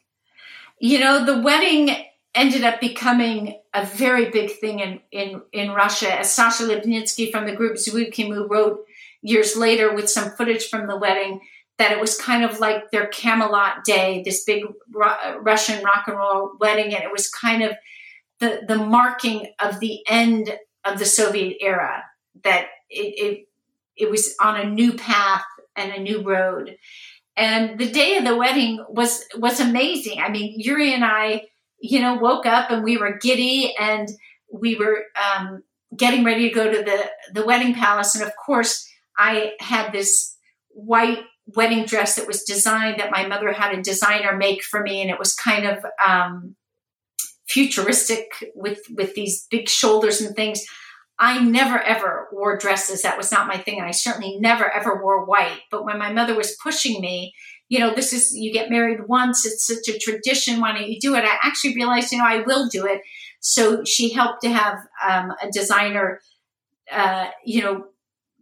You 0.80 1.00
know, 1.00 1.26
the 1.26 1.42
wedding 1.42 1.90
ended 2.36 2.64
up 2.64 2.80
becoming 2.80 3.60
a 3.74 3.84
very 3.84 4.30
big 4.30 4.52
thing 4.52 4.80
in 4.80 5.00
in 5.12 5.42
in 5.52 5.72
Russia. 5.72 6.20
As 6.20 6.32
Sasha 6.32 6.64
Lipnitsky 6.66 7.32
from 7.32 7.48
the 7.48 7.56
group 7.56 7.78
Zvuki 7.78 8.48
wrote 8.48 8.86
years 9.24 9.58
later 9.58 9.94
with 9.94 10.08
some 10.08 10.30
footage 10.32 10.70
from 10.70 10.86
the 10.86 10.98
wedding 10.98 11.42
that 11.80 11.92
it 11.92 12.00
was 12.00 12.16
kind 12.18 12.44
of 12.44 12.60
like 12.60 12.92
their 12.92 13.08
Camelot 13.08 13.84
day, 13.84 14.22
this 14.24 14.44
big 14.44 14.64
Ru- 14.92 15.40
Russian 15.42 15.84
rock 15.84 16.08
and 16.08 16.18
roll 16.18 16.52
wedding, 16.60 16.94
and 16.94 17.04
it 17.04 17.12
was 17.12 17.30
kind 17.30 17.64
of 17.64 17.76
the 18.40 18.62
the 18.68 18.78
marking 18.78 19.54
of 19.60 19.80
the 19.80 20.00
end 20.08 20.58
of 20.86 21.00
the 21.00 21.06
Soviet 21.06 21.58
era. 21.62 22.04
That 22.44 22.68
it, 22.90 23.14
it 23.18 23.48
it 23.96 24.10
was 24.10 24.36
on 24.42 24.60
a 24.60 24.70
new 24.70 24.94
path 24.94 25.46
and 25.76 25.92
a 25.92 26.02
new 26.02 26.22
road. 26.22 26.78
And 27.36 27.80
the 27.80 27.92
day 27.92 28.18
of 28.18 28.26
the 28.26 28.36
wedding 28.36 28.84
was 28.90 29.24
was 29.36 29.60
amazing. 29.60 30.20
I 30.20 30.30
mean, 30.30 30.54
Yuri 30.58 30.94
and 30.94 31.06
I, 31.06 31.44
you 31.80 32.02
know, 32.02 32.16
woke 32.16 32.46
up 32.46 32.72
and 32.72 32.84
we 32.84 32.98
were 32.98 33.20
giddy 33.20 33.76
and 33.80 34.10
we 34.52 34.76
were 34.76 35.04
um, 35.16 35.64
getting 35.96 36.24
ready 36.24 36.50
to 36.50 36.56
go 36.56 36.72
to 36.72 36.84
the 36.84 37.10
the 37.34 37.46
wedding 37.46 37.76
palace. 37.76 38.16
And 38.16 38.24
of 38.24 38.32
course, 38.44 38.88
I 39.18 39.54
had 39.60 39.92
this 39.92 40.36
white 40.70 41.20
wedding 41.56 41.86
dress 41.86 42.16
that 42.16 42.28
was 42.28 42.44
designed 42.44 43.00
that 43.00 43.12
my 43.12 43.26
mother 43.26 43.52
had 43.52 43.78
a 43.78 43.82
designer 43.82 44.36
make 44.36 44.64
for 44.64 44.82
me, 44.82 45.02
and 45.02 45.12
it 45.12 45.20
was 45.20 45.34
kind 45.36 45.66
of 45.66 45.86
um, 46.06 46.56
futuristic 47.48 48.52
with 48.56 48.82
with 48.96 49.16
these 49.16 49.48
big 49.50 49.70
shoulders 49.70 50.22
and 50.22 50.36
things. 50.36 50.66
I 51.20 51.44
never 51.44 51.80
ever 51.80 52.28
wore 52.32 52.58
dresses. 52.58 53.02
That 53.02 53.18
was 53.18 53.32
not 53.32 53.48
my 53.48 53.58
thing. 53.58 53.80
And 53.80 53.88
I 53.88 53.92
certainly 53.92 54.38
never 54.40 54.70
ever 54.70 55.02
wore 55.02 55.26
white. 55.26 55.62
But 55.72 55.84
when 55.84 55.98
my 55.98 56.14
mother 56.14 56.36
was 56.36 56.56
pushing 56.62 57.02
me, 57.02 57.34
you 57.70 57.80
know, 57.80 57.94
this 57.94 58.14
is, 58.14 58.34
you 58.36 58.54
get 58.54 58.70
married 58.70 59.08
once. 59.08 59.46
It's 59.46 59.66
such 59.66 59.94
a 59.94 59.98
tradition. 59.98 60.60
Why 60.60 60.74
don't 60.74 60.90
you 60.90 61.00
do 61.00 61.16
it? 61.16 61.26
I 61.26 61.38
actually 61.44 61.76
realized, 61.76 62.12
you 62.12 62.20
know, 62.20 62.26
I 62.26 62.42
will 62.42 62.68
do 62.70 62.86
it. 62.86 63.02
So 63.40 63.84
she 63.84 64.14
helped 64.14 64.42
to 64.44 64.50
have 64.50 64.78
um, 65.08 65.34
a 65.42 65.50
designer, 65.52 66.22
uh, 66.92 67.30
you 67.44 67.62
know, 67.62 67.86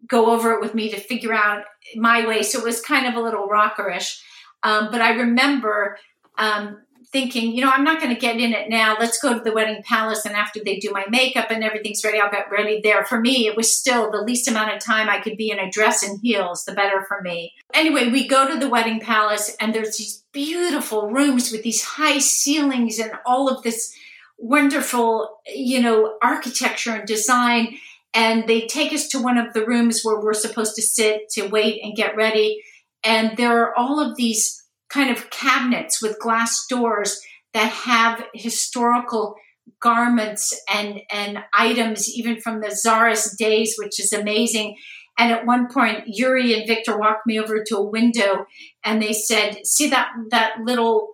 go 0.08 0.32
over 0.32 0.51
it 0.51 0.62
with 0.62 0.76
me 0.76 0.89
to 0.89 0.99
figure 0.99 1.34
out 1.34 1.64
my 1.95 2.28
way. 2.28 2.43
So 2.43 2.60
it 2.60 2.66
was 2.66 2.82
kind 2.82 3.08
of 3.08 3.16
a 3.16 3.22
little 3.22 3.47
rockerish. 3.47 4.20
Um, 4.64 4.89
but 4.91 5.01
I 5.01 5.12
remember 5.12 5.97
um, 6.38 6.82
thinking, 7.12 7.56
you 7.56 7.62
know, 7.64 7.72
I'm 7.72 7.84
not 7.84 8.01
going 8.01 8.14
to 8.14 8.20
get 8.20 8.39
in 8.39 8.53
it 8.53 8.70
now. 8.70 8.95
Let's 8.99 9.20
go 9.20 9.34
to 9.34 9.43
the 9.43 9.51
wedding 9.51 9.84
palace. 9.84 10.26
And 10.26 10.36
after 10.36 10.60
they 10.64 10.78
do 10.78 10.91
my 10.91 11.06
makeup 11.10 11.49
and 11.49 11.64
everything's 11.64 12.03
ready, 12.03 12.20
I'll 12.20 12.32
get 12.32 12.51
ready 12.51 12.82
there. 12.84 13.06
For 13.06 13.20
me, 13.20 13.47
it 13.47 13.56
was 13.56 13.76
still 13.76 14.12
the 14.12 14.22
least 14.22 14.47
amount 14.47 14.74
of 14.74 14.84
time 14.84 15.10
I 15.10 15.20
could 15.20 15.38
be 15.38 15.49
in 15.49 15.60
a 15.60 15.70
dress 15.70 16.03
and 16.03 16.20
heels, 16.22 16.66
the 16.66 16.74
better 16.74 17.06
for 17.08 17.22
me. 17.22 17.53
Anyway, 17.74 18.10
we 18.10 18.28
go 18.28 18.47
to 18.47 18.60
the 18.60 18.70
wedding 18.70 18.99
palace 18.99 19.56
and 19.60 19.74
there's 19.74 19.97
these 19.97 20.24
beautiful 20.32 21.10
rooms 21.10 21.51
with 21.51 21.64
these 21.64 21.84
high 21.84 22.20
ceilings 22.20 22.99
and 22.99 23.12
all 23.26 23.49
of 23.49 23.64
this 23.64 23.95
wonderful, 24.38 25.39
you 25.47 25.82
know, 25.82 26.18
architecture 26.22 26.91
and 26.91 27.08
design. 27.08 27.78
And 28.14 28.47
they 28.47 28.62
take 28.62 28.93
us 28.93 29.10
to 29.10 29.22
one 29.22 29.38
of 29.38 29.53
the 29.53 29.66
rooms 29.66 30.01
where 30.03 30.20
we're 30.20 30.34
supposed 30.34 30.76
to 30.76 30.82
sit 30.82 31.30
to 31.32 31.47
wait 31.47 31.82
and 31.84 31.95
get 31.95 32.16
ready. 32.16 32.64
And 33.03 33.38
there 33.38 33.62
are 33.62 33.78
all 33.78 33.99
of 33.99 34.16
these 34.16 34.64
kind 34.89 35.09
of 35.09 35.29
cabinets 35.29 36.01
with 36.01 36.19
glass 36.19 36.65
doors 36.67 37.19
that 37.53 37.71
have 37.71 38.23
historical 38.33 39.36
garments 39.81 40.53
and 40.71 41.01
and 41.11 41.39
items 41.53 42.07
even 42.09 42.39
from 42.39 42.61
the 42.61 42.69
czarist 42.69 43.38
days 43.38 43.75
which 43.77 43.99
is 43.99 44.13
amazing. 44.13 44.75
And 45.17 45.31
at 45.31 45.45
one 45.45 45.69
point 45.69 46.03
yuri 46.07 46.53
and 46.53 46.67
victor 46.67 46.97
walked 46.97 47.25
me 47.25 47.39
over 47.39 47.63
to 47.63 47.77
a 47.77 47.89
window 47.89 48.45
and 48.83 49.01
they 49.01 49.13
said 49.13 49.65
see 49.65 49.89
that 49.89 50.11
that 50.29 50.57
little 50.63 51.13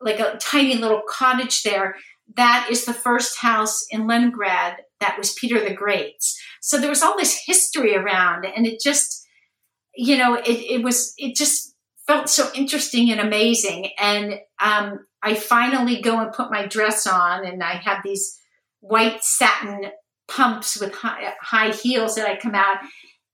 like 0.00 0.18
a 0.18 0.36
tiny 0.38 0.76
little 0.76 1.02
cottage 1.08 1.62
there? 1.62 1.96
That 2.36 2.68
is 2.70 2.84
the 2.84 2.94
first 2.94 3.38
house 3.38 3.84
in 3.90 4.06
leningrad 4.06 4.78
that 5.00 5.18
was 5.18 5.32
peter 5.34 5.62
the 5.62 5.74
great's. 5.74 6.40
So 6.60 6.78
there 6.78 6.90
was 6.90 7.02
all 7.02 7.16
this 7.16 7.42
history 7.46 7.94
around 7.94 8.46
and 8.46 8.66
it 8.66 8.80
just 8.80 9.26
you 9.94 10.16
know 10.16 10.34
it, 10.34 10.48
it 10.48 10.82
was 10.82 11.12
it 11.18 11.36
just 11.36 11.71
felt 12.06 12.28
so 12.28 12.50
interesting 12.54 13.10
and 13.10 13.20
amazing. 13.20 13.90
And 13.98 14.40
um, 14.60 15.06
I 15.22 15.34
finally 15.34 16.00
go 16.00 16.20
and 16.20 16.32
put 16.32 16.50
my 16.50 16.66
dress 16.66 17.06
on, 17.06 17.44
and 17.44 17.62
I 17.62 17.74
have 17.74 18.02
these 18.04 18.38
white 18.80 19.22
satin 19.22 19.90
pumps 20.28 20.80
with 20.80 20.94
high, 20.94 21.32
high 21.40 21.70
heels 21.70 22.16
that 22.16 22.28
I 22.28 22.36
come 22.36 22.54
out. 22.54 22.78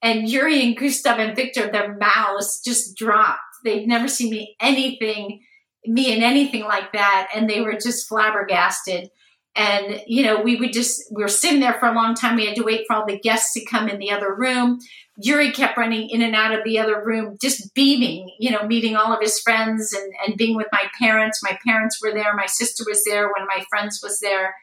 And 0.02 0.28
Yuri 0.28 0.62
and 0.62 0.76
Gustav 0.76 1.18
and 1.18 1.34
Victor, 1.34 1.70
their 1.70 1.96
mouths 1.96 2.60
just 2.64 2.96
dropped. 2.96 3.40
They'd 3.64 3.88
never 3.88 4.06
seen 4.06 4.30
me 4.30 4.54
anything, 4.60 5.40
me 5.84 6.14
in 6.14 6.22
anything 6.22 6.64
like 6.64 6.92
that, 6.92 7.28
and 7.34 7.48
they 7.48 7.60
were 7.60 7.74
just 7.74 8.08
flabbergasted. 8.08 9.10
And 9.54 10.02
you 10.06 10.22
know, 10.22 10.40
we 10.40 10.56
would 10.56 10.72
just 10.72 11.02
we 11.10 11.22
were 11.22 11.28
sitting 11.28 11.60
there 11.60 11.74
for 11.74 11.86
a 11.86 11.94
long 11.94 12.14
time. 12.14 12.36
We 12.36 12.46
had 12.46 12.56
to 12.56 12.64
wait 12.64 12.84
for 12.86 12.96
all 12.96 13.06
the 13.06 13.18
guests 13.18 13.52
to 13.54 13.64
come 13.64 13.88
in 13.88 13.98
the 13.98 14.10
other 14.10 14.34
room. 14.34 14.78
Yuri 15.20 15.50
kept 15.50 15.76
running 15.76 16.08
in 16.10 16.22
and 16.22 16.36
out 16.36 16.56
of 16.56 16.62
the 16.64 16.78
other 16.78 17.02
room, 17.04 17.36
just 17.42 17.74
beaming, 17.74 18.30
you 18.38 18.52
know, 18.52 18.64
meeting 18.64 18.94
all 18.94 19.12
of 19.12 19.20
his 19.20 19.40
friends 19.40 19.92
and, 19.92 20.12
and 20.24 20.36
being 20.36 20.56
with 20.56 20.68
my 20.70 20.84
parents. 21.00 21.42
My 21.42 21.58
parents 21.66 22.00
were 22.00 22.12
there. 22.12 22.34
My 22.36 22.46
sister 22.46 22.84
was 22.86 23.02
there. 23.04 23.28
One 23.28 23.42
of 23.42 23.48
my 23.48 23.64
friends 23.68 24.00
was 24.00 24.20
there. 24.20 24.54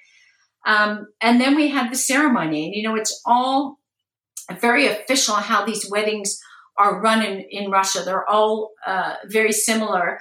Um, 0.66 1.08
and 1.20 1.42
then 1.42 1.56
we 1.56 1.68
had 1.70 1.92
the 1.92 1.98
ceremony. 1.98 2.68
And, 2.68 2.76
you 2.76 2.84
know, 2.84 2.96
it's 2.96 3.22
all 3.26 3.80
very 4.60 4.88
official 4.88 5.36
how 5.36 5.66
these 5.66 5.90
weddings 5.90 6.40
are 6.78 7.02
run 7.02 7.24
in, 7.24 7.46
in 7.50 7.70
Russia. 7.70 8.04
They're 8.04 8.30
all 8.30 8.72
uh, 8.88 9.16
very 9.26 9.52
similar. 9.52 10.20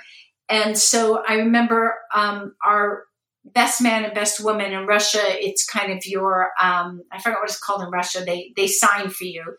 And 0.48 0.76
so 0.76 1.22
I 1.26 1.34
remember 1.34 1.94
um, 2.14 2.54
our 2.64 3.04
best 3.44 3.82
man 3.82 4.04
and 4.04 4.14
best 4.14 4.42
woman 4.42 4.72
in 4.72 4.86
Russia. 4.86 5.20
It's 5.22 5.66
kind 5.66 5.92
of 5.92 6.06
your, 6.06 6.50
um, 6.60 7.02
I 7.12 7.20
forgot 7.20 7.40
what 7.40 7.50
it's 7.50 7.58
called 7.58 7.82
in 7.82 7.90
Russia. 7.90 8.22
They, 8.24 8.52
they 8.56 8.66
sign 8.66 9.10
for 9.10 9.24
you 9.24 9.56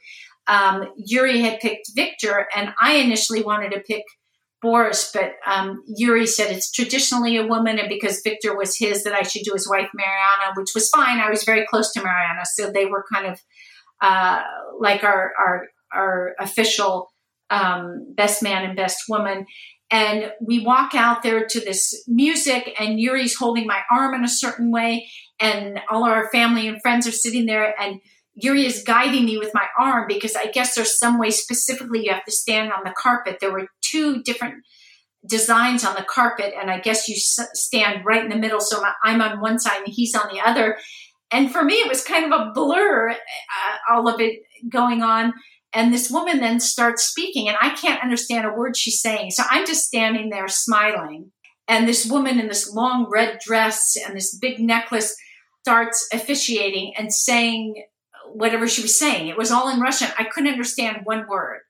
um, 0.47 0.91
Yuri 0.97 1.41
had 1.41 1.59
picked 1.59 1.91
Victor, 1.95 2.47
and 2.55 2.73
I 2.79 2.95
initially 2.95 3.41
wanted 3.41 3.71
to 3.71 3.79
pick 3.79 4.03
Boris, 4.61 5.11
but 5.13 5.33
um, 5.45 5.83
Yuri 5.87 6.27
said 6.27 6.51
it's 6.51 6.71
traditionally 6.71 7.37
a 7.37 7.47
woman, 7.47 7.79
and 7.79 7.89
because 7.89 8.21
Victor 8.23 8.55
was 8.55 8.77
his, 8.77 9.03
that 9.03 9.13
I 9.13 9.23
should 9.23 9.43
do 9.43 9.53
his 9.53 9.69
wife 9.69 9.89
Mariana, 9.93 10.53
which 10.55 10.71
was 10.75 10.89
fine. 10.89 11.19
I 11.19 11.29
was 11.29 11.43
very 11.43 11.65
close 11.67 11.91
to 11.93 12.01
Mariana, 12.01 12.45
so 12.45 12.71
they 12.71 12.85
were 12.85 13.05
kind 13.11 13.27
of 13.27 13.39
uh, 14.01 14.41
like 14.79 15.03
our 15.03 15.31
our 15.39 15.67
our 15.91 16.35
official 16.39 17.09
um, 17.49 18.13
best 18.15 18.43
man 18.43 18.65
and 18.65 18.75
best 18.75 19.03
woman. 19.09 19.45
And 19.91 20.31
we 20.41 20.65
walk 20.65 20.95
out 20.95 21.21
there 21.21 21.45
to 21.45 21.59
this 21.59 22.03
music, 22.07 22.75
and 22.79 22.99
Yuri's 22.99 23.35
holding 23.35 23.67
my 23.67 23.81
arm 23.91 24.15
in 24.15 24.23
a 24.23 24.29
certain 24.29 24.71
way, 24.71 25.09
and 25.39 25.79
all 25.89 26.03
our 26.03 26.29
family 26.29 26.67
and 26.67 26.81
friends 26.81 27.07
are 27.07 27.11
sitting 27.11 27.45
there, 27.45 27.79
and 27.79 28.01
Yuri 28.35 28.65
is 28.65 28.83
guiding 28.83 29.25
me 29.25 29.37
with 29.37 29.51
my 29.53 29.65
arm 29.79 30.05
because 30.07 30.35
I 30.35 30.47
guess 30.47 30.75
there's 30.75 30.99
some 30.99 31.17
way 31.17 31.29
specifically 31.29 32.05
you 32.05 32.11
have 32.11 32.25
to 32.25 32.31
stand 32.31 32.71
on 32.73 32.83
the 32.83 32.93
carpet. 32.97 33.37
There 33.39 33.51
were 33.51 33.69
two 33.81 34.21
different 34.23 34.55
designs 35.25 35.85
on 35.85 35.95
the 35.95 36.03
carpet, 36.03 36.53
and 36.59 36.69
I 36.69 36.79
guess 36.79 37.07
you 37.07 37.15
stand 37.17 38.05
right 38.05 38.23
in 38.23 38.29
the 38.29 38.35
middle. 38.35 38.59
So 38.59 38.83
I'm 39.03 39.21
on 39.21 39.39
one 39.39 39.57
side 39.57 39.83
and 39.85 39.93
he's 39.93 40.15
on 40.15 40.27
the 40.33 40.41
other. 40.41 40.77
And 41.31 41.51
for 41.51 41.63
me, 41.63 41.75
it 41.75 41.87
was 41.87 42.03
kind 42.03 42.31
of 42.31 42.39
a 42.39 42.51
blur, 42.53 43.11
uh, 43.11 43.15
all 43.89 44.07
of 44.07 44.19
it 44.19 44.41
going 44.69 45.01
on. 45.01 45.33
And 45.75 45.93
this 45.93 46.09
woman 46.09 46.39
then 46.39 46.61
starts 46.61 47.03
speaking, 47.03 47.49
and 47.49 47.57
I 47.59 47.71
can't 47.71 48.01
understand 48.01 48.45
a 48.45 48.53
word 48.53 48.77
she's 48.77 49.01
saying. 49.01 49.31
So 49.31 49.43
I'm 49.49 49.67
just 49.67 49.85
standing 49.85 50.29
there 50.29 50.47
smiling. 50.47 51.31
And 51.67 51.87
this 51.87 52.05
woman 52.05 52.39
in 52.39 52.47
this 52.47 52.71
long 52.71 53.07
red 53.11 53.39
dress 53.39 53.97
and 54.07 54.15
this 54.15 54.37
big 54.37 54.59
necklace 54.59 55.15
starts 55.63 56.07
officiating 56.13 56.93
and 56.97 57.13
saying 57.13 57.83
whatever 58.31 58.67
she 58.67 58.83
was 58.83 58.97
saying. 58.97 59.27
It 59.27 59.37
was 59.37 59.51
all 59.51 59.69
in 59.69 59.79
Russian. 59.79 60.07
I 60.17 60.23
couldn't 60.23 60.51
understand 60.51 61.01
one 61.03 61.27
word. 61.27 61.61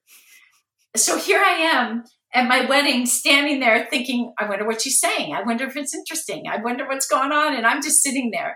So 0.95 1.17
here 1.17 1.41
I 1.43 1.57
am 1.73 2.03
at 2.33 2.47
my 2.47 2.65
wedding, 2.65 3.05
standing 3.05 3.59
there 3.59 3.87
thinking, 3.89 4.33
I 4.37 4.47
wonder 4.47 4.65
what 4.65 4.81
she's 4.81 4.99
saying. 4.99 5.33
I 5.33 5.43
wonder 5.43 5.65
if 5.65 5.77
it's 5.77 5.95
interesting. 5.95 6.43
I 6.51 6.61
wonder 6.61 6.85
what's 6.85 7.07
going 7.07 7.31
on. 7.31 7.55
And 7.55 7.65
I'm 7.65 7.81
just 7.81 8.03
sitting 8.03 8.31
there. 8.31 8.55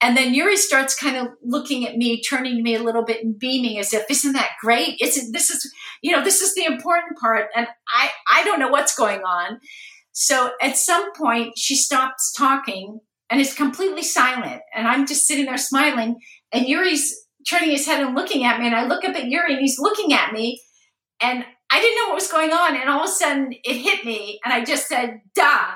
And 0.00 0.16
then 0.16 0.32
Yuri 0.32 0.56
starts 0.56 0.96
kind 0.96 1.16
of 1.16 1.28
looking 1.42 1.86
at 1.86 1.96
me, 1.96 2.22
turning 2.22 2.62
me 2.62 2.76
a 2.76 2.82
little 2.82 3.04
bit 3.04 3.24
and 3.24 3.38
beaming 3.38 3.78
as 3.78 3.92
if, 3.92 4.04
isn't 4.08 4.32
that 4.32 4.52
great? 4.60 4.96
Isn't 5.00 5.32
this 5.32 5.50
is, 5.50 5.70
you 6.02 6.12
know, 6.12 6.22
this 6.22 6.40
is 6.40 6.54
the 6.54 6.64
important 6.64 7.18
part. 7.18 7.48
And 7.56 7.66
I, 7.88 8.10
I 8.30 8.44
don't 8.44 8.60
know 8.60 8.68
what's 8.68 8.94
going 8.94 9.20
on. 9.22 9.58
So 10.12 10.50
at 10.62 10.76
some 10.76 11.12
point 11.14 11.54
she 11.56 11.74
stops 11.74 12.32
talking 12.32 13.00
and 13.28 13.40
is 13.40 13.54
completely 13.54 14.04
silent. 14.04 14.62
And 14.74 14.86
I'm 14.86 15.06
just 15.06 15.26
sitting 15.26 15.46
there 15.46 15.58
smiling. 15.58 16.16
And 16.52 16.66
Yuri's 16.66 17.26
turning 17.48 17.70
his 17.70 17.86
head 17.86 18.00
and 18.00 18.14
looking 18.14 18.44
at 18.44 18.60
me. 18.60 18.66
And 18.66 18.76
I 18.76 18.86
look 18.86 19.04
up 19.04 19.16
at 19.16 19.26
Yuri 19.26 19.54
and 19.54 19.60
he's 19.60 19.80
looking 19.80 20.12
at 20.12 20.32
me. 20.32 20.60
And 21.20 21.44
I 21.70 21.80
didn't 21.80 21.96
know 21.96 22.08
what 22.08 22.14
was 22.14 22.30
going 22.30 22.52
on. 22.52 22.76
And 22.76 22.88
all 22.88 23.02
of 23.02 23.10
a 23.10 23.12
sudden 23.12 23.52
it 23.64 23.74
hit 23.74 24.04
me. 24.04 24.38
And 24.44 24.54
I 24.54 24.64
just 24.64 24.86
said, 24.86 25.20
da 25.34 25.72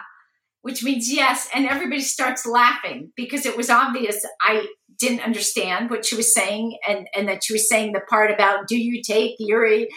which 0.62 0.82
means 0.82 1.12
yes. 1.12 1.48
And 1.54 1.66
everybody 1.66 2.00
starts 2.00 2.46
laughing 2.46 3.12
because 3.16 3.44
it 3.46 3.56
was 3.56 3.70
obvious 3.70 4.24
I 4.40 4.66
didn't 4.98 5.24
understand 5.24 5.90
what 5.90 6.06
she 6.06 6.16
was 6.16 6.32
saying 6.32 6.78
and, 6.88 7.08
and 7.14 7.28
that 7.28 7.42
she 7.44 7.52
was 7.52 7.68
saying 7.68 7.92
the 7.92 8.00
part 8.08 8.30
about 8.30 8.68
do 8.68 8.76
you 8.76 9.02
take 9.02 9.34
Yuri? 9.38 9.88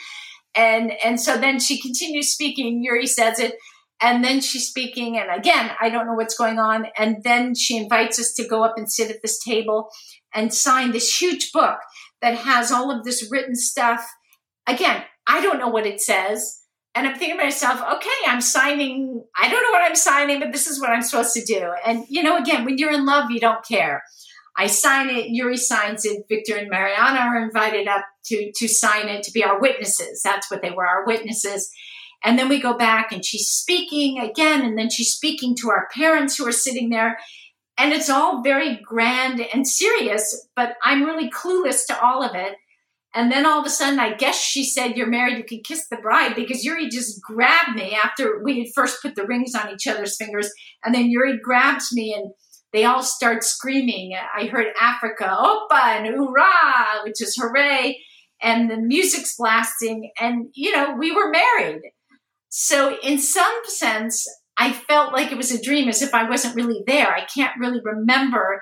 And 0.56 0.94
and 1.04 1.20
so 1.20 1.38
then 1.38 1.60
she 1.60 1.82
continues 1.82 2.32
speaking, 2.32 2.84
Yuri 2.84 3.08
says 3.08 3.40
it, 3.40 3.56
and 4.02 4.24
then 4.24 4.42
she's 4.42 4.68
speaking, 4.68 5.18
and 5.18 5.30
again, 5.30 5.72
I 5.80 5.90
don't 5.90 6.08
know 6.08 6.14
what's 6.14 6.38
going 6.38 6.60
on. 6.60 6.88
And 6.98 7.18
then 7.24 7.56
she 7.56 7.78
invites 7.78 8.20
us 8.20 8.34
to 8.34 8.48
go 8.48 8.64
up 8.64 8.76
and 8.78 8.92
sit 8.92 9.12
at 9.12 9.22
this 9.22 9.38
table 9.44 9.90
and 10.34 10.54
sign 10.54 10.92
this 10.92 11.16
huge 11.16 11.52
book 11.52 11.78
that 12.22 12.36
has 12.36 12.72
all 12.72 12.90
of 12.90 13.04
this 13.04 13.30
written 13.32 13.56
stuff. 13.56 14.06
Again, 14.68 15.04
I 15.28 15.42
don't 15.42 15.60
know 15.60 15.70
what 15.70 15.86
it 15.86 16.02
says 16.02 16.62
and 16.96 17.06
I'm 17.06 17.18
thinking 17.20 17.38
to 17.38 17.44
myself, 17.44 17.82
okay, 17.98 18.10
I'm 18.26 18.40
signing, 18.40 19.22
I 19.38 19.50
don't 19.50 19.62
know 19.64 19.72
what 19.72 19.84
I'm 19.84 19.98
signing, 19.98 20.40
but 20.40 20.54
this 20.54 20.66
is 20.66 20.80
what 20.80 20.92
I'm 20.92 21.02
supposed 21.02 21.34
to 21.34 21.44
do. 21.44 21.74
And, 21.86 22.06
you 22.08 22.24
know, 22.24 22.38
again, 22.38 22.64
when 22.64 22.78
you're 22.78 22.94
in 22.94 23.06
love, 23.06 23.30
you 23.30 23.42
don't 23.42 23.66
care. 23.66 24.02
I 24.58 24.68
sign 24.68 25.10
it, 25.10 25.28
Yuri 25.28 25.58
signs 25.58 26.06
it, 26.06 26.24
Victor 26.30 26.56
and 26.56 26.70
Mariana 26.70 27.20
are 27.20 27.44
invited 27.44 27.90
up 27.90 28.06
to, 28.28 28.52
to 28.56 28.70
sign 28.70 29.10
it, 29.10 29.24
to 29.24 29.32
be 29.34 29.44
our 29.44 29.60
witnesses. 29.60 30.22
That's 30.24 30.50
what 30.50 30.62
they 30.62 30.72
were, 30.72 30.88
our 30.88 31.06
witnesses. 31.06 31.70
And 32.24 32.40
then 32.40 32.48
we 32.48 32.62
go 32.62 32.78
back 32.78 33.12
and 33.12 33.26
she's 33.26 33.50
speaking 33.50 34.20
again, 34.20 34.62
and 34.62 34.78
then 34.78 34.90
she's 34.90 35.14
speaking 35.14 35.56
to 35.58 35.70
our 35.70 35.90
parents 35.94 36.38
who 36.38 36.48
are 36.48 36.54
sitting 36.54 36.90
there. 36.90 37.20
And 37.78 37.92
it's 37.92 38.10
all 38.10 38.42
very 38.42 38.78
grand 38.78 39.42
and 39.54 39.68
serious, 39.68 40.48
but 40.56 40.76
I'm 40.82 41.04
really 41.04 41.30
clueless 41.30 41.86
to 41.88 42.02
all 42.02 42.24
of 42.24 42.34
it. 42.34 42.56
And 43.16 43.32
then 43.32 43.46
all 43.46 43.62
of 43.62 43.66
a 43.66 43.70
sudden, 43.70 43.98
I 43.98 44.14
guess 44.14 44.40
she 44.40 44.66
said, 44.66 44.98
You're 44.98 45.08
married, 45.08 45.38
you 45.38 45.46
can 45.46 45.62
kiss 45.64 45.88
the 45.88 45.96
bride 45.98 46.36
because 46.36 46.66
Yuri 46.66 46.90
just 46.90 47.22
grabbed 47.22 47.76
me 47.76 47.98
after 48.04 48.42
we 48.44 48.60
had 48.60 48.68
first 48.76 49.02
put 49.02 49.16
the 49.16 49.26
rings 49.26 49.56
on 49.56 49.74
each 49.74 49.88
other's 49.88 50.18
fingers. 50.18 50.52
And 50.84 50.94
then 50.94 51.10
Yuri 51.10 51.40
grabs 51.42 51.94
me 51.94 52.14
and 52.14 52.32
they 52.74 52.84
all 52.84 53.02
start 53.02 53.46
screaming. 53.46 54.18
I 54.38 54.48
heard 54.48 54.68
Africa, 54.80 55.24
Opa, 55.24 55.80
and 55.80 56.08
Hoorah, 56.08 57.04
which 57.06 57.22
is 57.22 57.38
hooray. 57.38 58.02
And 58.42 58.70
the 58.70 58.76
music's 58.76 59.38
blasting. 59.38 60.12
And, 60.20 60.50
you 60.54 60.76
know, 60.76 60.94
we 61.00 61.16
were 61.16 61.32
married. 61.32 61.84
So, 62.50 62.98
in 63.02 63.20
some 63.20 63.62
sense, 63.64 64.28
I 64.58 64.74
felt 64.74 65.14
like 65.14 65.32
it 65.32 65.38
was 65.38 65.52
a 65.52 65.62
dream 65.62 65.88
as 65.88 66.02
if 66.02 66.14
I 66.14 66.30
wasn't 66.30 66.56
really 66.56 66.84
there. 66.86 67.14
I 67.14 67.26
can't 67.26 67.58
really 67.58 67.80
remember 67.82 68.62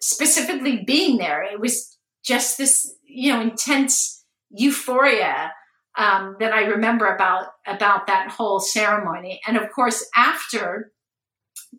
specifically 0.00 0.82
being 0.86 1.18
there. 1.18 1.42
It 1.42 1.60
was 1.60 1.98
just 2.24 2.58
this, 2.58 2.95
you 3.06 3.32
know, 3.32 3.40
intense 3.40 4.24
euphoria 4.50 5.52
um, 5.96 6.36
that 6.40 6.52
I 6.52 6.66
remember 6.66 7.06
about 7.06 7.46
about 7.66 8.06
that 8.06 8.30
whole 8.30 8.60
ceremony. 8.60 9.40
And 9.46 9.56
of 9.56 9.70
course, 9.72 10.06
after 10.14 10.92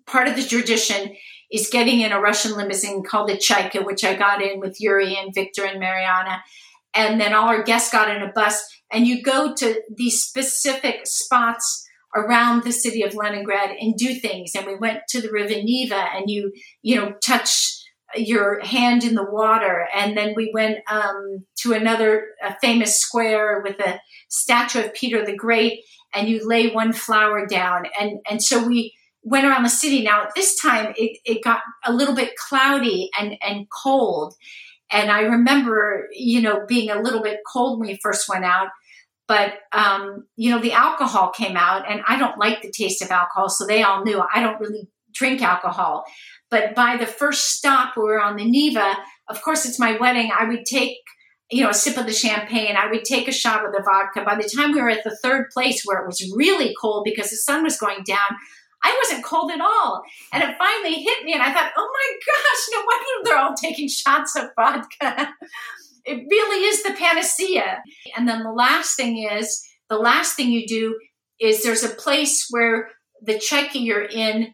part 0.06 0.28
of 0.28 0.36
the 0.36 0.44
tradition 0.44 1.16
is 1.52 1.70
getting 1.72 2.02
in 2.02 2.12
a 2.12 2.20
Russian 2.20 2.58
limousine 2.58 3.04
called 3.04 3.30
the 3.30 3.38
Chaika, 3.38 3.86
which 3.86 4.04
I 4.04 4.16
got 4.16 4.42
in 4.42 4.60
with 4.60 4.82
Yuri 4.82 5.16
and 5.16 5.34
Victor 5.34 5.66
and 5.66 5.80
Mariana. 5.80 6.44
And 6.94 7.22
then 7.22 7.34
all 7.34 7.48
our 7.48 7.64
guests 7.64 7.92
got 7.92 8.14
in 8.14 8.24
a 8.24 8.32
bus, 8.32 8.64
and 8.92 9.06
you 9.06 9.22
go 9.22 9.54
to 9.54 9.82
these 9.96 10.24
specific 10.24 11.06
spots 11.06 11.86
around 12.16 12.64
the 12.64 12.72
city 12.72 13.04
of 13.04 13.14
Leningrad 13.14 13.76
and 13.80 13.96
do 13.96 14.16
things. 14.16 14.54
And 14.56 14.66
we 14.66 14.76
went 14.76 15.02
to 15.10 15.22
the 15.22 15.32
River 15.32 15.62
Neva, 15.62 16.08
and 16.16 16.30
you, 16.30 16.54
you 16.82 16.96
know, 16.96 17.14
touch 17.24 17.77
your 18.16 18.64
hand 18.64 19.04
in 19.04 19.16
the 19.16 19.30
water. 19.30 19.88
And 19.94 20.18
then 20.18 20.34
we 20.36 20.52
went 20.54 20.78
um, 20.90 21.46
to 21.62 21.74
another 21.74 22.28
famous 22.62 23.00
square 23.00 23.62
with 23.64 23.80
a 23.80 24.00
statue 24.30 24.80
of 24.80 24.94
Peter 24.94 25.26
the 25.26 25.36
Great, 25.36 25.84
and 26.14 26.30
you 26.30 26.48
lay 26.48 26.72
one 26.72 26.94
flower 26.94 27.46
down. 27.46 27.86
And, 28.00 28.20
and 28.30 28.42
so 28.42 28.66
we 28.66 28.94
went 29.24 29.46
around 29.46 29.64
the 29.64 29.70
city. 29.70 30.04
Now, 30.04 30.24
at 30.24 30.36
this 30.36 30.60
time, 30.60 30.94
it, 30.96 31.18
it 31.26 31.44
got 31.44 31.62
a 31.86 31.92
little 31.92 32.16
bit 32.16 32.36
cloudy 32.38 33.10
and, 33.20 33.36
and 33.42 33.68
cold. 33.70 34.34
And 34.90 35.12
I 35.12 35.22
remember, 35.22 36.08
you 36.14 36.42
know, 36.42 36.66
being 36.66 36.90
a 36.90 37.02
little 37.02 37.22
bit 37.22 37.40
cold 37.46 37.80
when 37.80 37.90
we 37.90 38.00
first 38.02 38.30
went 38.30 38.46
out. 38.46 38.70
But, 39.28 39.56
um, 39.74 40.26
you 40.38 40.52
know, 40.52 40.62
the 40.62 40.72
alcohol 40.72 41.32
came 41.32 41.58
out, 41.58 41.84
and 41.92 42.02
I 42.08 42.18
don't 42.18 42.38
like 42.38 42.62
the 42.62 42.72
taste 42.72 43.02
of 43.02 43.12
alcohol. 43.12 43.50
So 43.50 43.68
they 43.68 43.84
all 43.84 44.06
knew 44.06 44.24
I 44.34 44.40
don't 44.40 44.62
really 44.62 44.88
drink 45.14 45.42
alcohol. 45.42 46.06
But 46.50 46.76
by 46.76 46.98
the 46.98 47.06
first 47.06 47.58
stop, 47.58 47.96
we 47.98 48.04
were 48.04 48.22
on 48.22 48.38
the 48.38 48.46
Neva. 48.46 48.98
Of 49.30 49.42
course, 49.42 49.66
it's 49.66 49.80
my 49.80 49.98
wedding. 49.98 50.32
I 50.38 50.46
would 50.46 50.66
take, 50.66 50.98
you 51.52 51.64
know, 51.64 51.70
a 51.70 51.74
sip 51.74 51.98
of 51.98 52.06
the 52.06 52.14
champagne. 52.14 52.76
I 52.78 52.90
would 52.90 53.04
take 53.04 53.28
a 53.28 53.34
shot 53.34 53.66
of 53.66 53.74
the 53.74 53.84
vodka. 53.84 54.24
By 54.24 54.36
the 54.36 54.50
time 54.50 54.72
we 54.72 54.82
were 54.82 54.90
at 54.90 55.04
the 55.04 55.18
third 55.22 55.50
place 55.54 55.84
where 55.84 56.02
it 56.02 56.08
was 56.08 56.34
really 56.36 56.74
cold 56.80 57.04
because 57.04 57.30
the 57.30 57.38
sun 57.38 57.64
was 57.64 57.78
going 57.78 58.04
down, 58.06 58.38
I 58.84 58.98
wasn't 59.04 59.26
cold 59.26 59.52
at 59.52 59.62
all. 59.62 60.04
And 60.32 60.44
it 60.44 60.56
finally 60.58 60.96
hit 60.96 61.26
me, 61.26 61.34
and 61.34 61.44
I 61.44 61.54
thought, 61.54 61.72
oh 61.76 61.90
my 61.94 62.20
gosh, 62.26 62.68
no 62.72 62.84
wonder 62.86 63.24
they're 63.24 63.38
all 63.38 63.56
taking 63.56 63.90
shots 63.90 64.36
of 64.36 64.50
vodka. 64.56 65.34
it 66.06 66.26
really 66.30 66.66
is 66.66 66.84
the 66.84 66.94
panacea. 66.94 67.84
And 68.16 68.28
then 68.28 68.44
the 68.44 68.52
last 68.52 68.96
thing 68.96 69.18
is 69.18 69.64
the 69.90 69.98
last 69.98 70.36
thing 70.36 70.52
you 70.52 70.66
do 70.66 70.98
is 71.40 71.64
there's 71.64 71.84
a 71.84 71.90
place 71.90 72.48
where 72.50 72.90
the 73.22 73.36
Chaika 73.36 73.84
you're 73.84 74.06
in 74.06 74.54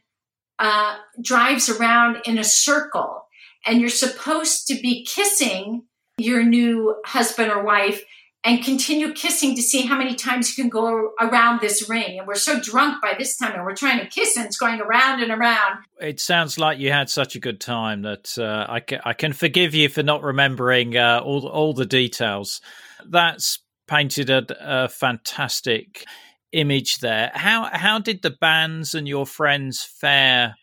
uh, 0.59 0.97
drives 1.21 1.69
around 1.69 2.17
in 2.25 2.37
a 2.37 2.43
circle, 2.43 3.27
and 3.65 3.79
you're 3.79 3.89
supposed 3.89 4.67
to 4.67 4.75
be 4.75 5.05
kissing 5.05 5.83
your 6.17 6.43
new 6.43 6.95
husband 7.05 7.51
or 7.51 7.63
wife 7.63 8.03
and 8.45 8.63
continue 8.63 9.13
kissing 9.13 9.55
to 9.55 9.61
see 9.61 9.83
how 9.83 9.97
many 9.97 10.15
times 10.15 10.49
you 10.49 10.63
can 10.63 10.69
go 10.69 11.11
around 11.19 11.61
this 11.61 11.89
ring. 11.89 12.19
And 12.19 12.27
we're 12.27 12.35
so 12.35 12.59
drunk 12.59 13.01
by 13.01 13.15
this 13.17 13.37
time, 13.37 13.53
and 13.53 13.63
we're 13.63 13.75
trying 13.75 13.99
to 13.99 14.07
kiss, 14.07 14.35
and 14.35 14.45
it's 14.45 14.57
going 14.57 14.81
around 14.81 15.21
and 15.23 15.31
around. 15.31 15.79
It 16.01 16.19
sounds 16.19 16.57
like 16.57 16.77
you 16.77 16.91
had 16.91 17.09
such 17.09 17.35
a 17.35 17.39
good 17.39 17.61
time 17.61 18.01
that 18.01 18.37
uh, 18.37 18.65
I, 18.67 18.81
can, 18.81 18.99
I 19.05 19.13
can 19.13 19.31
forgive 19.31 19.73
you 19.73 19.87
for 19.87 20.03
not 20.03 20.23
remembering 20.23 20.97
uh, 20.97 21.21
all 21.23 21.47
all 21.47 21.73
the 21.73 21.85
details. 21.85 22.59
That's 23.05 23.59
painted 23.87 24.29
a, 24.29 24.45
a 24.59 24.89
fantastic 24.89 26.05
image 26.53 26.99
there. 26.99 27.31
How 27.33 27.69
how 27.71 27.99
did 27.99 28.21
the 28.21 28.29
bands 28.31 28.93
and 28.93 29.07
your 29.07 29.25
friends 29.25 29.83
fare 29.83 30.55